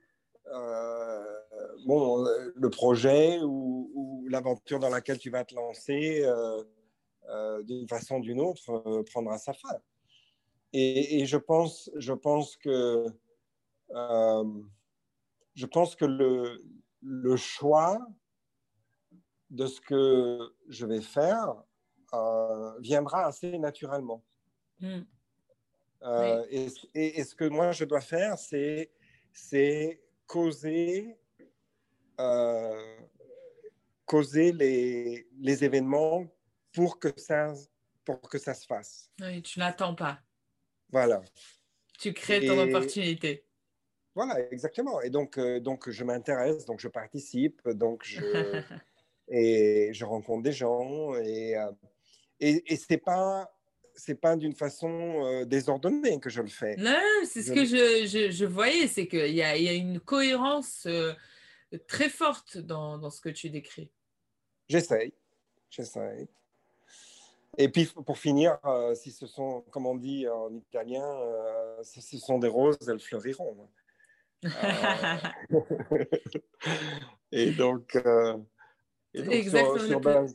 bon, 1.86 2.24
le 2.54 2.70
projet 2.70 3.40
ou, 3.40 3.90
ou 3.94 4.28
l'aventure 4.28 4.78
dans 4.80 4.90
laquelle 4.90 5.18
tu 5.18 5.30
vas 5.30 5.44
te 5.44 5.54
lancer 5.54 6.24
d'une 7.64 7.88
façon 7.88 8.16
ou 8.16 8.20
d'une 8.20 8.40
autre 8.40 9.02
prendra 9.10 9.38
sa 9.38 9.54
fin. 9.54 9.80
Et, 10.72 11.24
je, 11.24 11.36
pense, 11.36 11.90
je 11.96 12.12
pense 12.12 12.56
que, 12.56 13.06
euh, 13.90 14.62
je 15.54 15.66
pense 15.66 15.96
que 15.96 16.04
le, 16.04 16.62
le, 17.00 17.36
choix 17.36 17.98
de 19.48 19.66
ce 19.66 19.80
que 19.80 20.54
je 20.68 20.84
vais 20.84 21.00
faire 21.00 21.54
euh, 22.12 22.78
viendra 22.80 23.26
assez 23.26 23.58
naturellement. 23.58 24.22
Hmm. 24.80 25.02
Euh, 26.02 26.44
et, 26.50 26.68
et, 26.94 27.24
ce 27.24 27.34
que 27.34 27.44
moi 27.44 27.72
je 27.72 27.84
dois 27.84 28.02
faire, 28.02 28.38
c'est, 28.38 28.92
c'est 29.32 30.02
causer, 30.26 31.16
causer 34.04 34.52
les, 34.52 35.26
les, 35.38 35.64
événements 35.64 36.26
pour 36.72 36.98
que, 36.98 37.08
ça, 37.16 37.54
pour 38.04 38.20
que 38.20 38.36
ça 38.36 38.52
se 38.52 38.66
fasse. 38.66 39.10
Oui, 39.22 39.40
tu 39.42 39.58
n'attends 39.58 39.94
pas. 39.94 40.20
Voilà. 40.90 41.22
Tu 41.98 42.12
crées 42.12 42.44
ton 42.44 42.58
opportunité. 42.58 43.44
Voilà, 44.14 44.40
exactement. 44.50 45.02
Et 45.02 45.10
donc, 45.10 45.36
euh, 45.36 45.60
donc 45.60 45.90
je 45.90 46.02
m'intéresse, 46.02 46.64
donc 46.64 46.80
je 46.80 46.88
participe, 46.88 47.68
donc 47.68 48.02
je, 48.02 48.20
et 49.28 49.90
je 49.92 50.04
rencontre 50.06 50.42
des 50.42 50.52
gens. 50.52 51.14
Et, 51.16 51.54
euh, 51.54 51.70
et, 52.40 52.72
et 52.72 52.76
c'est 52.76 52.98
pas 52.98 53.52
c'est 53.94 54.20
pas 54.20 54.36
d'une 54.36 54.54
façon 54.54 55.24
euh, 55.24 55.44
désordonnée 55.46 56.18
que 56.20 56.28
je 56.28 56.42
le 56.42 56.48
fais. 56.48 56.76
Non, 56.76 57.00
c'est 57.24 57.42
ce 57.42 57.52
que 57.52 57.64
je, 57.64 58.06
je, 58.06 58.30
je 58.30 58.44
voyais, 58.44 58.88
c'est 58.88 59.06
qu'il 59.06 59.34
y 59.34 59.42
a, 59.42 59.56
y 59.56 59.68
a 59.68 59.72
une 59.72 60.00
cohérence 60.00 60.86
très 61.86 62.10
forte 62.10 62.58
dans, 62.58 62.98
dans, 62.98 63.08
ce 63.08 63.22
que 63.22 63.30
tu 63.30 63.48
décris. 63.48 63.90
J'essaye, 64.68 65.14
j'essaye. 65.70 66.28
Et 67.58 67.68
puis, 67.68 67.86
pour 68.04 68.18
finir, 68.18 68.58
euh, 68.64 68.94
si 68.94 69.10
ce 69.10 69.26
sont, 69.26 69.62
comme 69.70 69.86
on 69.86 69.94
dit 69.94 70.28
en 70.28 70.54
italien, 70.54 71.04
euh, 71.04 71.82
si 71.82 72.02
ce 72.02 72.18
sont 72.18 72.38
des 72.38 72.48
roses, 72.48 72.76
elles 72.88 73.00
fleuriront. 73.00 73.68
Euh, 74.44 75.16
et 77.32 77.50
donc, 77.52 77.98
Exactement. 79.14 80.26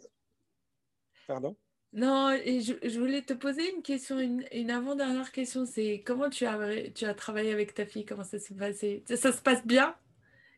Pardon? 1.27 1.55
Non, 1.93 2.31
et 2.31 2.61
je, 2.61 2.73
je, 2.83 2.99
voulais 2.99 3.21
te 3.21 3.33
poser 3.33 3.69
une 3.75 3.81
question, 3.81 4.17
une, 4.17 4.45
une 4.53 4.71
avant-dernière 4.71 5.31
question. 5.31 5.65
C'est 5.65 6.01
comment 6.05 6.29
tu 6.29 6.45
as, 6.45 6.57
tu 6.95 7.05
as 7.05 7.13
travaillé 7.13 7.51
avec 7.51 7.73
ta 7.73 7.85
fille? 7.85 8.05
Comment 8.05 8.23
ça 8.23 8.39
s'est 8.39 8.55
passé? 8.55 9.03
Ça, 9.05 9.17
ça, 9.17 9.31
se 9.33 9.41
passe 9.41 9.65
bien? 9.65 9.93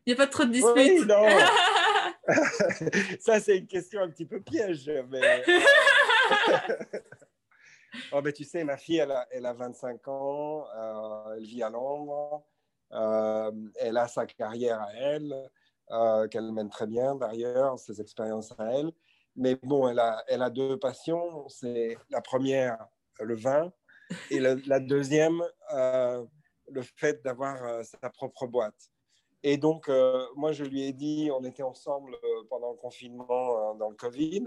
Il 0.06 0.14
n'y 0.14 0.20
a 0.20 0.24
pas 0.24 0.30
trop 0.30 0.44
de 0.44 0.52
disputes? 0.52 0.76
oui, 0.76 1.04
non. 1.06 1.26
ça, 3.20 3.40
c'est 3.40 3.58
une 3.58 3.66
question 3.66 4.00
un 4.00 4.08
petit 4.08 4.24
peu 4.24 4.40
piège. 4.40 4.90
Mais, 5.10 5.42
oh, 8.12 8.22
ben, 8.22 8.32
tu 8.32 8.44
sais, 8.44 8.64
ma 8.64 8.76
fille, 8.76 8.98
elle 8.98 9.12
a, 9.12 9.26
elle 9.30 9.46
a 9.46 9.52
25 9.52 10.08
ans, 10.08 10.66
euh, 10.76 11.34
elle 11.36 11.44
vit 11.44 11.62
à 11.62 11.70
Londres, 11.70 12.44
euh, 12.92 13.52
elle 13.76 13.96
a 13.96 14.08
sa 14.08 14.26
carrière 14.26 14.80
à 14.80 14.92
elle, 14.94 15.34
euh, 15.90 16.28
qu'elle 16.28 16.50
mène 16.52 16.70
très 16.70 16.86
bien 16.86 17.14
d'ailleurs, 17.14 17.78
ses 17.78 18.00
expériences 18.00 18.52
à 18.58 18.72
elle. 18.72 18.92
Mais 19.36 19.56
bon, 19.56 19.88
elle 19.88 19.98
a, 19.98 20.22
elle 20.28 20.42
a 20.42 20.50
deux 20.50 20.78
passions. 20.78 21.48
C'est 21.48 21.96
la 22.10 22.20
première, 22.20 22.86
le 23.20 23.34
vin, 23.34 23.72
et 24.30 24.38
la, 24.38 24.54
la 24.66 24.78
deuxième, 24.78 25.42
le 25.72 26.82
fait 26.96 27.22
d'avoir 27.24 27.84
sa 27.84 28.10
propre 28.10 28.46
boîte. 28.46 28.90
Et 29.42 29.56
donc, 29.56 29.90
moi, 30.36 30.52
je 30.52 30.64
lui 30.64 30.84
ai 30.84 30.92
dit, 30.92 31.30
on 31.32 31.42
était 31.42 31.64
ensemble 31.64 32.16
pendant 32.48 32.70
le 32.70 32.76
confinement, 32.76 33.74
dans 33.74 33.90
le 33.90 33.96
Covid, 33.96 34.44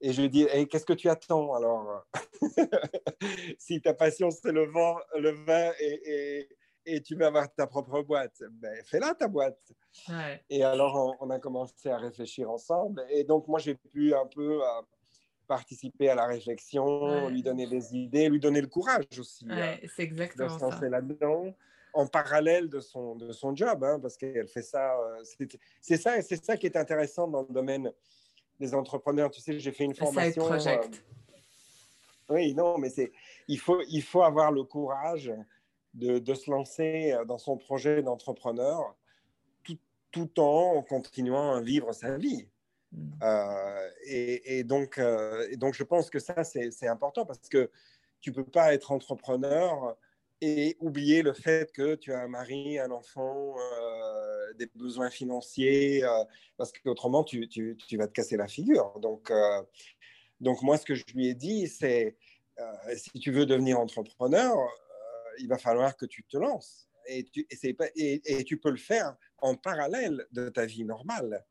et 0.00 0.12
je 0.12 0.20
lui 0.20 0.26
ai 0.26 0.28
dit, 0.28 0.46
qu'est-ce 0.68 0.86
que 0.86 0.92
tu 0.92 1.08
attends 1.08 1.54
alors? 1.54 2.06
Si 3.58 3.80
ta 3.82 3.92
passion, 3.92 4.30
c'est 4.30 4.52
le 4.52 4.66
vin, 4.66 4.96
le 5.18 5.30
vin 5.30 5.72
et, 5.78 6.48
et, 6.86 7.02
tu 7.02 7.14
veux 7.14 7.26
avoir 7.26 7.52
ta 7.54 7.66
propre 7.66 8.02
boîte, 8.02 8.42
ben, 8.52 8.74
fais-la 8.86 9.14
ta 9.14 9.28
boîte. 9.28 9.60
Et 10.48 10.64
alors, 10.64 11.16
on, 11.20 11.30
a 11.30 11.38
commencé 11.38 11.90
à 11.90 11.98
réfléchir 11.98 12.50
ensemble. 12.50 13.04
Et 13.10 13.24
donc, 13.24 13.46
moi, 13.46 13.58
j'ai 13.58 13.74
pu 13.74 14.14
un 14.14 14.26
peu 14.26 14.60
participer 15.46 16.08
à 16.08 16.14
la 16.14 16.26
réflexion, 16.26 17.28
lui 17.28 17.42
donner 17.42 17.66
des 17.66 17.94
idées, 17.94 18.28
lui 18.28 18.40
donner 18.40 18.60
le 18.60 18.68
courage 18.68 19.04
aussi. 19.18 19.46
Hein, 19.50 19.76
c'est 19.94 20.04
exactement 20.04 20.56
de 20.56 20.62
lancer 20.62 20.88
là-dedans 20.88 21.54
en 21.92 22.06
parallèle 22.06 22.68
de 22.68 22.80
son, 22.80 23.16
de 23.16 23.32
son 23.32 23.54
job, 23.54 23.82
hein, 23.84 23.98
parce 24.00 24.16
qu'elle 24.16 24.48
fait 24.48 24.62
ça. 24.62 24.96
Euh, 24.96 25.24
c'est 25.80 25.96
ça, 25.96 26.20
c'est 26.22 26.44
ça 26.44 26.56
qui 26.56 26.66
est 26.66 26.76
intéressant 26.76 27.28
dans 27.28 27.42
le 27.42 27.52
domaine 27.52 27.92
des 28.60 28.74
entrepreneurs. 28.74 29.30
Tu 29.30 29.40
sais, 29.40 29.58
j'ai 29.58 29.72
fait 29.72 29.84
une 29.84 29.94
formation. 29.94 30.44
Project. 30.44 31.02
Euh, 32.30 32.34
oui, 32.34 32.54
non, 32.54 32.78
mais 32.78 32.90
c'est 32.90 33.10
il 33.48 33.58
faut 33.58 33.82
il 33.88 34.02
faut 34.02 34.22
avoir 34.22 34.52
le 34.52 34.62
courage 34.62 35.32
de, 35.94 36.20
de 36.20 36.34
se 36.34 36.48
lancer 36.48 37.16
dans 37.26 37.38
son 37.38 37.56
projet 37.56 38.02
d'entrepreneur 38.02 38.94
tout, 39.64 39.78
tout 40.12 40.38
en 40.40 40.82
continuant 40.82 41.54
à 41.54 41.60
vivre 41.60 41.92
sa 41.92 42.16
vie. 42.16 42.46
Mm. 42.92 43.10
Euh, 43.22 43.88
et, 44.04 44.64
donc, 44.64 44.98
euh, 44.98 45.46
et 45.50 45.56
donc, 45.56 45.74
je 45.74 45.82
pense 45.82 46.10
que 46.10 46.18
ça, 46.18 46.44
c'est 46.44 46.88
important 46.88 47.24
parce 47.24 47.48
que 47.48 47.70
tu 48.20 48.32
peux 48.32 48.44
pas 48.44 48.74
être 48.74 48.92
entrepreneur 48.92 49.96
et 50.40 50.76
oublier 50.80 51.22
le 51.22 51.32
fait 51.32 51.72
que 51.72 51.94
tu 51.94 52.12
as 52.12 52.20
un 52.20 52.28
mari, 52.28 52.78
un 52.78 52.90
enfant, 52.90 53.56
euh, 53.58 54.52
des 54.54 54.66
besoins 54.74 55.10
financiers, 55.10 56.02
parce 56.56 56.72
qu'autrement, 56.72 57.24
tu, 57.24 57.76
vas 57.92 58.06
te 58.06 58.12
casser 58.12 58.36
la 58.36 58.48
figure. 58.48 58.98
Donc, 59.00 59.32
donc 60.40 60.62
moi, 60.62 60.76
ce 60.76 60.84
que 60.84 60.94
je 60.94 61.04
lui 61.14 61.28
ai 61.28 61.34
dit, 61.34 61.68
c'est 61.68 62.16
si 62.96 63.18
tu 63.20 63.32
veux 63.32 63.46
devenir 63.46 63.78
entrepreneur, 63.78 64.56
il 65.38 65.48
va 65.48 65.58
falloir 65.58 65.96
que 65.96 66.06
tu 66.06 66.24
te 66.24 66.36
lances. 66.36 66.88
Et 67.06 67.24
tu, 67.24 67.46
et, 67.96 68.44
tu 68.44 68.56
peux 68.58 68.70
le 68.70 68.76
faire 68.76 69.16
en 69.38 69.54
parallèle 69.54 70.26
de 70.32 70.48
ta 70.48 70.66
vie 70.66 70.84
normale. 70.84 71.44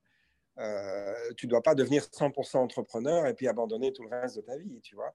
Euh, 0.57 1.13
tu 1.37 1.45
ne 1.45 1.51
dois 1.51 1.61
pas 1.61 1.75
devenir 1.75 2.03
100% 2.03 2.57
entrepreneur 2.57 3.25
et 3.27 3.33
puis 3.33 3.47
abandonner 3.47 3.93
tout 3.93 4.03
le 4.03 4.09
reste 4.09 4.37
de 4.37 4.41
ta 4.41 4.57
vie, 4.57 4.79
tu 4.81 4.95
vois. 4.95 5.11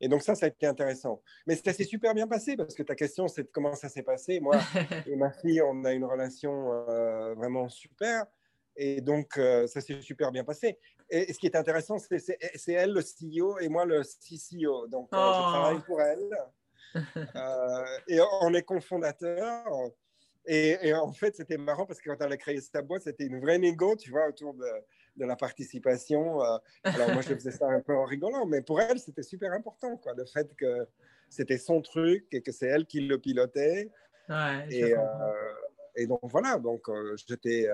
Et 0.00 0.08
donc 0.08 0.22
ça, 0.22 0.34
ça 0.34 0.46
a 0.46 0.48
été 0.48 0.66
intéressant. 0.66 1.22
Mais 1.46 1.56
ça 1.56 1.72
s'est 1.72 1.84
super 1.84 2.14
bien 2.14 2.26
passé 2.26 2.56
parce 2.56 2.74
que 2.74 2.82
ta 2.82 2.94
question, 2.94 3.28
c'est 3.28 3.50
comment 3.50 3.74
ça 3.74 3.88
s'est 3.88 4.02
passé. 4.02 4.40
Moi 4.40 4.58
et 5.06 5.16
ma 5.16 5.30
fille, 5.30 5.62
on 5.62 5.84
a 5.84 5.92
une 5.92 6.04
relation 6.04 6.72
euh, 6.72 7.34
vraiment 7.34 7.68
super. 7.68 8.26
Et 8.76 9.00
donc, 9.00 9.38
euh, 9.38 9.66
ça 9.66 9.80
s'est 9.80 10.02
super 10.02 10.30
bien 10.30 10.44
passé. 10.44 10.78
Et, 11.08 11.32
ce 11.32 11.38
qui 11.38 11.46
est 11.46 11.56
intéressant, 11.56 11.96
c'est 11.98 12.38
elle 12.68 12.92
le 12.92 13.00
CEO 13.00 13.58
et 13.58 13.68
moi 13.68 13.86
le 13.86 14.02
CCO. 14.02 14.86
Donc, 14.88 15.08
je 15.12 15.16
oh. 15.16 15.20
travaille 15.20 15.82
pour 15.86 16.00
elle. 16.02 16.28
et 18.08 18.20
on 18.42 18.52
est 18.52 18.62
cofondateurs. 18.62 19.64
Et, 20.46 20.94
en 20.94 21.12
fait, 21.12 21.34
c'était 21.34 21.56
marrant 21.56 21.86
parce 21.86 22.00
que 22.00 22.10
quand 22.10 22.24
elle 22.24 22.32
a 22.32 22.36
créé 22.36 22.60
sa 22.60 22.82
boîte, 22.82 23.02
c'était 23.02 23.24
une 23.24 23.40
vraie 23.40 23.58
négo, 23.58 23.96
tu 23.96 24.10
vois, 24.10 24.28
autour 24.28 24.54
de, 24.54 24.66
de 25.16 25.24
la 25.24 25.36
participation. 25.36 26.42
Euh. 26.42 26.58
alors 26.84 27.12
moi, 27.12 27.22
je 27.22 27.34
faisais 27.34 27.50
ça 27.50 27.68
un 27.68 27.80
peu 27.80 27.94
en 27.94 28.04
rigolant, 28.04 28.46
mais 28.46 28.62
pour 28.62 28.80
elle, 28.80 28.98
c'était 28.98 29.22
super 29.22 29.52
important, 29.52 29.96
quoi, 29.96 30.14
le 30.16 30.24
fait 30.24 30.54
que 30.56 30.86
c'était 31.28 31.58
son 31.58 31.80
truc 31.82 32.26
et 32.32 32.42
que 32.42 32.52
c'est 32.52 32.66
elle 32.66 32.86
qui 32.86 33.00
le 33.00 33.18
pilotait. 33.18 33.90
Ouais, 34.28 34.66
et, 34.70 34.94
euh, 34.94 34.98
et, 35.96 36.06
donc 36.06 36.20
voilà, 36.24 36.58
donc 36.58 36.88
euh, 36.88 37.16
j'étais... 37.28 37.68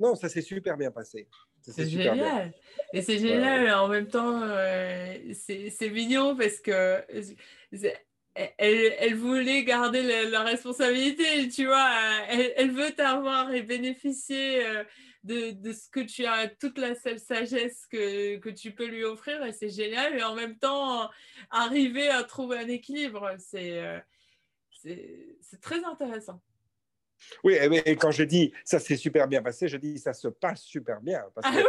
non, 0.00 0.14
ça 0.14 0.28
s'est 0.28 0.42
super 0.42 0.76
bien 0.76 0.90
passé. 0.90 1.28
C'est 1.62 1.88
génial. 1.88 2.52
Et 2.92 3.02
c'est 3.02 3.18
génial, 3.18 3.72
en 3.74 3.88
même 3.88 4.06
temps, 4.06 4.42
c'est 5.32 5.90
mignon 5.90 6.36
parce 6.36 6.58
que 6.58 7.02
elle, 8.58 9.14
voulait 9.14 9.64
garder 9.64 10.02
la, 10.30 10.42
responsabilité, 10.42 11.48
tu 11.48 11.66
vois. 11.66 11.88
Elle, 12.28 12.70
veut 12.70 12.92
t'avoir 12.92 13.52
et 13.52 13.62
bénéficier 13.62 14.62
de, 15.26 15.72
ce 15.72 15.88
que 15.88 16.00
tu 16.00 16.24
as, 16.24 16.48
toute 16.48 16.78
la 16.78 16.94
sagesse 16.94 17.86
que, 17.86 18.50
tu 18.50 18.72
peux 18.72 18.86
lui 18.86 19.04
offrir, 19.04 19.44
et 19.44 19.52
c'est 19.52 19.68
génial. 19.68 20.18
Et 20.18 20.22
en 20.22 20.34
même 20.34 20.56
temps, 20.58 21.10
arriver 21.50 22.08
à 22.08 22.22
trouver 22.24 22.58
un 22.58 22.68
équilibre, 22.68 23.34
c'est 23.38 23.80
euh, 23.80 23.98
très 25.60 25.84
intéressant. 25.84 26.40
Oui, 27.42 27.54
et 27.86 27.96
quand 27.96 28.10
je 28.10 28.22
dis 28.22 28.52
ça 28.62 28.78
s'est 28.78 28.96
super 28.96 29.26
bien 29.26 29.42
passé, 29.42 29.68
je 29.68 29.78
dis 29.78 29.98
ça 29.98 30.12
se 30.12 30.28
passe 30.28 30.62
super 30.62 31.00
bien. 31.00 31.22
ah 31.42 31.50
oui, 31.54 31.62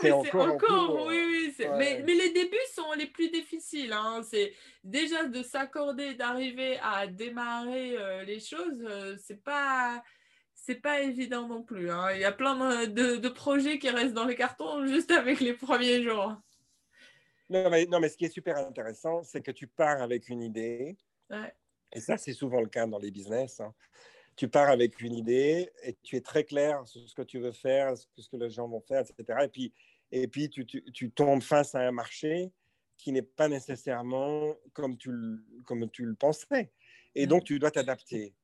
c'est 0.00 0.12
encore, 0.12 1.06
oui, 1.06 1.24
oui. 1.26 1.66
Mais, 1.76 2.02
mais, 2.04 2.14
les 2.14 2.30
débuts 2.30 2.56
sont 2.74 2.92
les 2.92 3.06
plus 3.06 3.30
difficiles. 3.30 3.92
Hein. 3.92 4.22
C'est 4.28 4.52
déjà 4.82 5.24
de 5.24 5.42
s'accorder, 5.42 6.14
d'arriver 6.14 6.78
à 6.82 7.06
démarrer 7.06 7.96
euh, 7.96 8.24
les 8.24 8.40
choses, 8.40 8.82
euh, 8.82 9.16
c'est 9.18 9.42
pas 9.42 10.02
c'est 10.64 10.80
pas 10.80 11.00
évident 11.00 11.46
non 11.46 11.62
plus. 11.62 11.90
Hein. 11.90 12.12
Il 12.14 12.20
y 12.20 12.24
a 12.24 12.32
plein 12.32 12.86
de, 12.86 13.16
de, 13.16 13.28
projets 13.28 13.78
qui 13.78 13.90
restent 13.90 14.14
dans 14.14 14.24
les 14.24 14.34
cartons 14.34 14.86
juste 14.86 15.10
avec 15.10 15.40
les 15.40 15.52
premiers 15.52 16.02
jours. 16.02 16.34
Non, 17.50 17.68
mais, 17.70 17.86
non, 17.86 18.00
mais 18.00 18.08
ce 18.08 18.16
qui 18.16 18.24
est 18.24 18.30
super 18.30 18.56
intéressant, 18.56 19.22
c'est 19.22 19.42
que 19.42 19.50
tu 19.50 19.66
pars 19.66 20.00
avec 20.00 20.28
une 20.28 20.42
idée. 20.42 20.96
Et 21.92 22.00
ça, 22.00 22.16
c'est 22.16 22.32
souvent 22.32 22.60
le 22.60 22.68
cas 22.68 22.86
dans 22.86 22.98
les 22.98 23.10
business. 23.10 23.60
Hein 23.60 23.74
tu 24.36 24.48
pars 24.48 24.68
avec 24.68 25.00
une 25.00 25.14
idée 25.14 25.70
et 25.82 25.96
tu 26.02 26.16
es 26.16 26.20
très 26.20 26.44
clair 26.44 26.86
sur 26.86 27.08
ce 27.08 27.14
que 27.14 27.22
tu 27.22 27.38
veux 27.38 27.52
faire, 27.52 27.96
ce 27.96 28.28
que 28.28 28.36
les 28.36 28.50
gens 28.50 28.68
vont 28.68 28.80
faire, 28.80 29.02
etc. 29.02 29.40
Et 29.44 29.48
puis, 29.48 29.72
et 30.10 30.28
puis 30.28 30.50
tu, 30.50 30.66
tu, 30.66 31.10
tombes 31.10 31.42
face 31.42 31.74
à 31.74 31.80
un 31.80 31.92
marché 31.92 32.52
qui 32.96 33.12
n'est 33.12 33.22
pas 33.22 33.48
nécessairement 33.48 34.54
comme 34.72 34.96
tu, 34.96 35.10
comme 35.64 35.88
tu 35.90 36.04
le 36.04 36.14
pensais. 36.14 36.72
Et 37.14 37.26
donc, 37.26 37.44
tu 37.44 37.58
dois 37.58 37.70
t'adapter. 37.70 38.34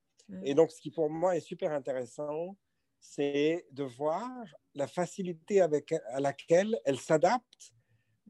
Et 0.43 0.53
donc, 0.53 0.71
ce 0.71 0.81
qui 0.81 0.91
pour 0.91 1.09
moi 1.09 1.35
est 1.35 1.41
super 1.41 1.71
intéressant, 1.71 2.57
c'est 2.99 3.65
de 3.71 3.83
voir 3.83 4.29
la 4.75 4.87
facilité 4.87 5.61
avec, 5.61 5.93
à 6.09 6.19
laquelle 6.19 6.79
elle 6.85 6.99
s'adapte 6.99 7.73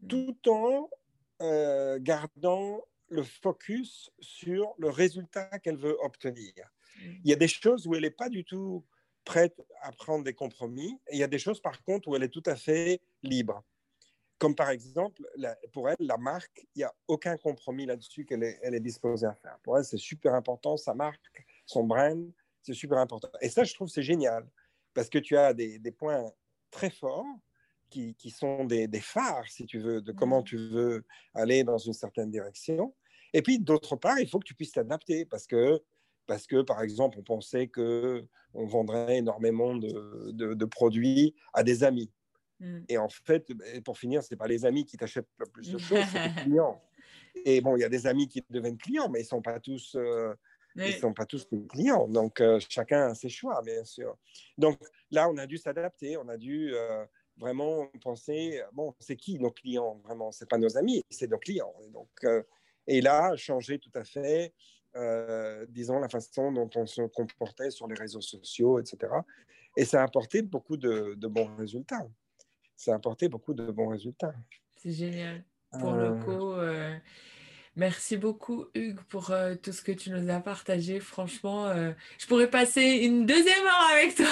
tout 0.07 0.37
en 0.47 0.89
euh, 1.41 1.99
gardant 1.99 2.81
le 3.09 3.23
focus 3.23 4.09
sur 4.19 4.73
le 4.77 4.89
résultat 4.89 5.59
qu'elle 5.59 5.77
veut 5.77 5.97
obtenir. 6.01 6.53
Il 7.23 7.29
y 7.29 7.33
a 7.33 7.35
des 7.35 7.47
choses 7.47 7.85
où 7.87 7.95
elle 7.95 8.03
n'est 8.03 8.09
pas 8.09 8.29
du 8.29 8.45
tout 8.45 8.85
prête 9.25 9.61
à 9.81 9.91
prendre 9.91 10.23
des 10.23 10.33
compromis. 10.33 10.97
Et 11.09 11.15
il 11.15 11.19
y 11.19 11.23
a 11.23 11.27
des 11.27 11.39
choses, 11.39 11.61
par 11.61 11.83
contre, 11.83 12.07
où 12.07 12.15
elle 12.15 12.23
est 12.23 12.29
tout 12.29 12.43
à 12.45 12.55
fait 12.55 13.01
libre. 13.23 13.63
Comme 14.37 14.55
par 14.55 14.71
exemple, 14.71 15.21
pour 15.71 15.89
elle, 15.89 15.97
la 15.99 16.17
marque, 16.17 16.65
il 16.75 16.79
n'y 16.79 16.83
a 16.83 16.93
aucun 17.07 17.37
compromis 17.37 17.85
là-dessus 17.85 18.25
qu'elle 18.25 18.43
est, 18.43 18.59
elle 18.63 18.73
est 18.73 18.79
disposée 18.79 19.27
à 19.27 19.35
faire. 19.35 19.59
Pour 19.61 19.77
elle, 19.77 19.85
c'est 19.85 19.97
super 19.97 20.33
important, 20.33 20.77
sa 20.77 20.95
marque, 20.95 21.45
son 21.72 21.84
brand, 21.84 22.32
c'est 22.61 22.74
super 22.74 22.99
important. 22.99 23.30
Et 23.41 23.49
ça, 23.49 23.63
je 23.63 23.74
trouve, 23.74 23.88
c'est 23.88 24.03
génial, 24.03 24.47
parce 24.93 25.09
que 25.09 25.19
tu 25.19 25.38
as 25.38 25.53
des, 25.53 25.80
des 25.80 25.91
points 25.91 26.32
très 26.69 26.89
forts 26.89 27.26
qui, 27.89 28.15
qui 28.15 28.30
sont 28.30 28.65
des, 28.65 28.88
des, 28.88 29.01
phares, 29.01 29.47
si 29.47 29.65
tu 29.65 29.80
veux, 29.80 30.01
de 30.01 30.11
comment 30.11 30.43
tu 30.43 30.57
veux 30.57 31.05
aller 31.34 31.63
dans 31.63 31.78
une 31.78 31.93
certaine 31.93 32.32
direction. 32.32 32.93
Et 33.33 33.41
puis, 33.41 33.59
d'autre 33.59 33.95
part, 33.95 34.20
il 34.20 34.28
faut 34.28 34.39
que 34.39 34.47
tu 34.47 34.55
puisses 34.55 34.71
t'adapter, 34.71 35.25
parce 35.25 35.47
que 35.47 35.82
parce 36.28 36.47
que, 36.47 36.62
par 36.62 36.82
exemple, 36.82 37.17
on 37.20 37.24
pensait 37.24 37.67
qu'on 37.67 38.25
vendrait 38.54 39.17
énormément 39.17 39.75
de, 39.75 40.32
de, 40.32 40.66
produits 40.66 41.36
à 41.51 41.62
des 41.62 41.83
amis. 41.83 42.09
Hmm. 42.62 42.83
Et 42.87 42.97
en 42.97 43.09
fait, 43.09 43.51
pour 43.83 43.97
finir, 43.97 44.24
ce 44.24 44.33
n'est 44.33 44.37
pas 44.37 44.47
les 44.47 44.63
amis 44.63 44.86
qui 44.86 44.95
t'achètent 44.95 45.28
le 45.39 45.45
plus 45.47 45.71
de 45.71 45.78
choses, 45.79 46.05
c'est 46.09 46.28
les 46.28 46.43
clients. 46.43 46.82
Et 47.43 47.59
bon, 47.59 47.75
il 47.75 47.82
y 47.82 47.83
a 47.83 47.89
des 47.89 48.08
amis 48.08 48.29
qui 48.29 48.41
deviennent 48.50 48.78
clients, 48.78 49.09
mais 49.09 49.20
ils 49.20 49.24
ne 49.24 49.28
sont 49.28 49.41
pas 49.41 49.59
tous... 49.59 49.95
Euh, 49.95 50.33
ils 50.75 50.93
sont 50.93 51.13
pas 51.13 51.25
tous 51.25 51.47
clients, 51.69 52.07
donc 52.07 52.41
euh, 52.41 52.59
chacun 52.69 53.09
a 53.09 53.15
ses 53.15 53.29
choix, 53.29 53.61
bien 53.61 53.83
sûr. 53.83 54.17
Donc 54.57 54.79
là, 55.09 55.29
on 55.29 55.37
a 55.37 55.45
dû 55.45 55.57
s'adapter, 55.57 56.17
on 56.17 56.27
a 56.29 56.37
dû 56.37 56.73
euh, 56.73 57.05
vraiment 57.37 57.87
penser, 58.01 58.61
bon, 58.73 58.93
c'est 58.99 59.15
qui 59.15 59.39
nos 59.39 59.51
clients 59.51 60.01
vraiment? 60.05 60.31
C'est 60.31 60.49
pas 60.49 60.57
nos 60.57 60.77
amis, 60.77 61.03
c'est 61.09 61.29
nos 61.29 61.39
clients. 61.39 61.73
Et 61.83 61.89
donc, 61.89 62.09
et 62.87 63.01
là, 63.01 63.35
changer 63.35 63.79
tout 63.79 63.91
à 63.95 64.03
fait 64.03 64.53
euh, 64.95 65.65
disons, 65.69 65.99
la 65.99 66.09
façon 66.09 66.51
dont 66.51 66.69
on 66.75 66.85
se 66.85 67.01
comportait 67.03 67.71
sur 67.71 67.87
les 67.87 67.95
réseaux 67.95 68.21
sociaux, 68.21 68.79
etc. 68.79 69.13
Et 69.77 69.85
ça 69.85 70.01
a 70.01 70.03
apporté 70.03 70.41
beaucoup 70.41 70.75
de, 70.75 71.15
bons 71.27 71.55
résultats. 71.55 72.05
Ça 72.75 72.93
a 72.93 72.95
apporté 72.95 73.29
beaucoup 73.29 73.53
de 73.53 73.71
bons 73.71 73.87
résultats. 73.87 74.33
C'est 74.77 74.91
génial. 74.91 75.45
Pour 75.79 75.93
le 75.93 76.09
euh. 76.09 76.23
coup, 76.23 76.51
euh, 76.51 76.97
merci 77.75 78.17
beaucoup, 78.17 78.65
Hugues, 78.73 79.01
pour 79.09 79.33
tout 79.61 79.71
ce 79.71 79.81
que 79.81 79.91
tu 79.91 80.11
nous 80.11 80.29
as 80.29 80.39
partagé. 80.39 80.99
Franchement, 80.99 81.73
je 82.17 82.27
pourrais 82.27 82.49
passer 82.49 82.81
une 82.81 83.25
deuxième 83.25 83.65
heure 83.65 83.89
avec 83.93 84.15
toi. 84.15 84.25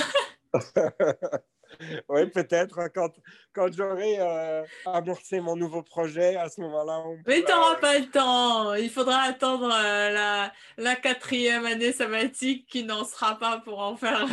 oui, 2.09 2.25
peut-être 2.29 2.89
quand, 2.93 3.11
quand 3.53 3.71
j'aurai 3.71 4.19
euh, 4.19 4.63
amorcé 4.85 5.39
mon 5.39 5.55
nouveau 5.55 5.83
projet, 5.83 6.35
à 6.35 6.49
ce 6.49 6.61
moment-là. 6.61 7.03
Mais 7.27 7.43
tu 7.43 7.51
n'auras 7.51 7.75
pas 7.75 7.99
le 7.99 8.09
temps. 8.09 8.73
Il 8.75 8.89
faudra 8.89 9.21
attendre 9.21 9.71
euh, 9.71 10.09
la, 10.11 10.51
la, 10.77 10.95
quatrième 10.95 11.65
année 11.65 11.91
sabbatique 11.91 12.67
qui 12.67 12.83
n'en 12.83 13.03
sera 13.05 13.37
pas 13.37 13.59
pour 13.59 13.79
en 13.79 13.95
faire 13.95 14.27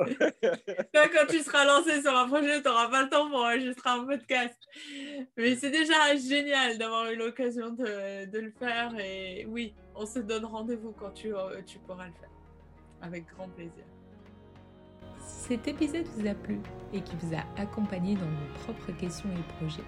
quand 0.00 1.26
tu 1.28 1.38
seras 1.40 1.64
lancé 1.64 2.00
sur 2.02 2.16
un 2.16 2.26
projet, 2.26 2.62
tu 2.62 2.68
n'auras 2.68 2.88
pas 2.88 3.02
le 3.02 3.08
temps 3.08 3.28
pour 3.28 3.40
enregistrer 3.40 3.90
un 3.90 4.04
podcast. 4.04 4.56
Mais 5.36 5.56
c'est 5.56 5.70
déjà 5.70 6.16
génial 6.16 6.78
d'avoir 6.78 7.10
eu 7.10 7.16
l'occasion 7.16 7.70
de, 7.70 8.38
le 8.38 8.50
faire. 8.58 8.92
Et 8.98 9.46
oui, 9.48 9.74
on 9.94 10.06
se 10.06 10.20
donne 10.20 10.44
rendez-vous 10.44 10.92
quand 10.92 11.10
tu, 11.10 11.32
pourras 11.86 12.06
le 12.06 12.12
faire. 12.12 12.30
Avec 13.02 13.26
grand 13.34 13.48
plaisir. 13.48 13.84
Si 15.18 15.48
cet 15.48 15.68
épisode 15.68 16.06
vous 16.16 16.26
a 16.26 16.34
plu 16.34 16.60
et 16.92 17.00
qui 17.00 17.14
vous 17.20 17.34
a 17.34 17.60
accompagné 17.60 18.14
dans 18.14 18.26
vos 18.26 18.58
propres 18.64 18.92
questions 18.98 19.28
et 19.30 19.54
projets, 19.58 19.84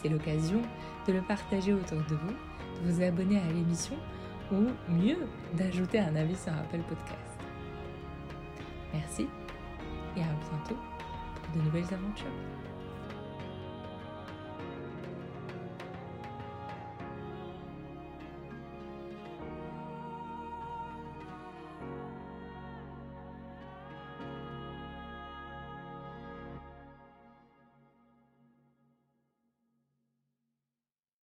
c'est 0.00 0.08
l'occasion 0.08 0.60
de 1.06 1.12
le 1.12 1.22
partager 1.22 1.72
autour 1.72 1.98
de 1.98 2.14
vous, 2.14 2.32
de 2.84 2.90
vous 2.90 3.02
abonner 3.02 3.38
à 3.38 3.52
l'émission 3.52 3.96
ou 4.52 4.66
mieux, 4.88 5.18
d'ajouter 5.54 5.98
un 5.98 6.14
avis 6.16 6.36
sur 6.36 6.52
Apple 6.52 6.82
Podcast. 6.88 7.38
Merci 8.92 9.26
et 10.16 10.20
à 10.20 10.24
bientôt 10.24 10.80
pour 11.34 11.56
de 11.56 11.64
nouvelles 11.64 11.92
aventures. 11.92 12.73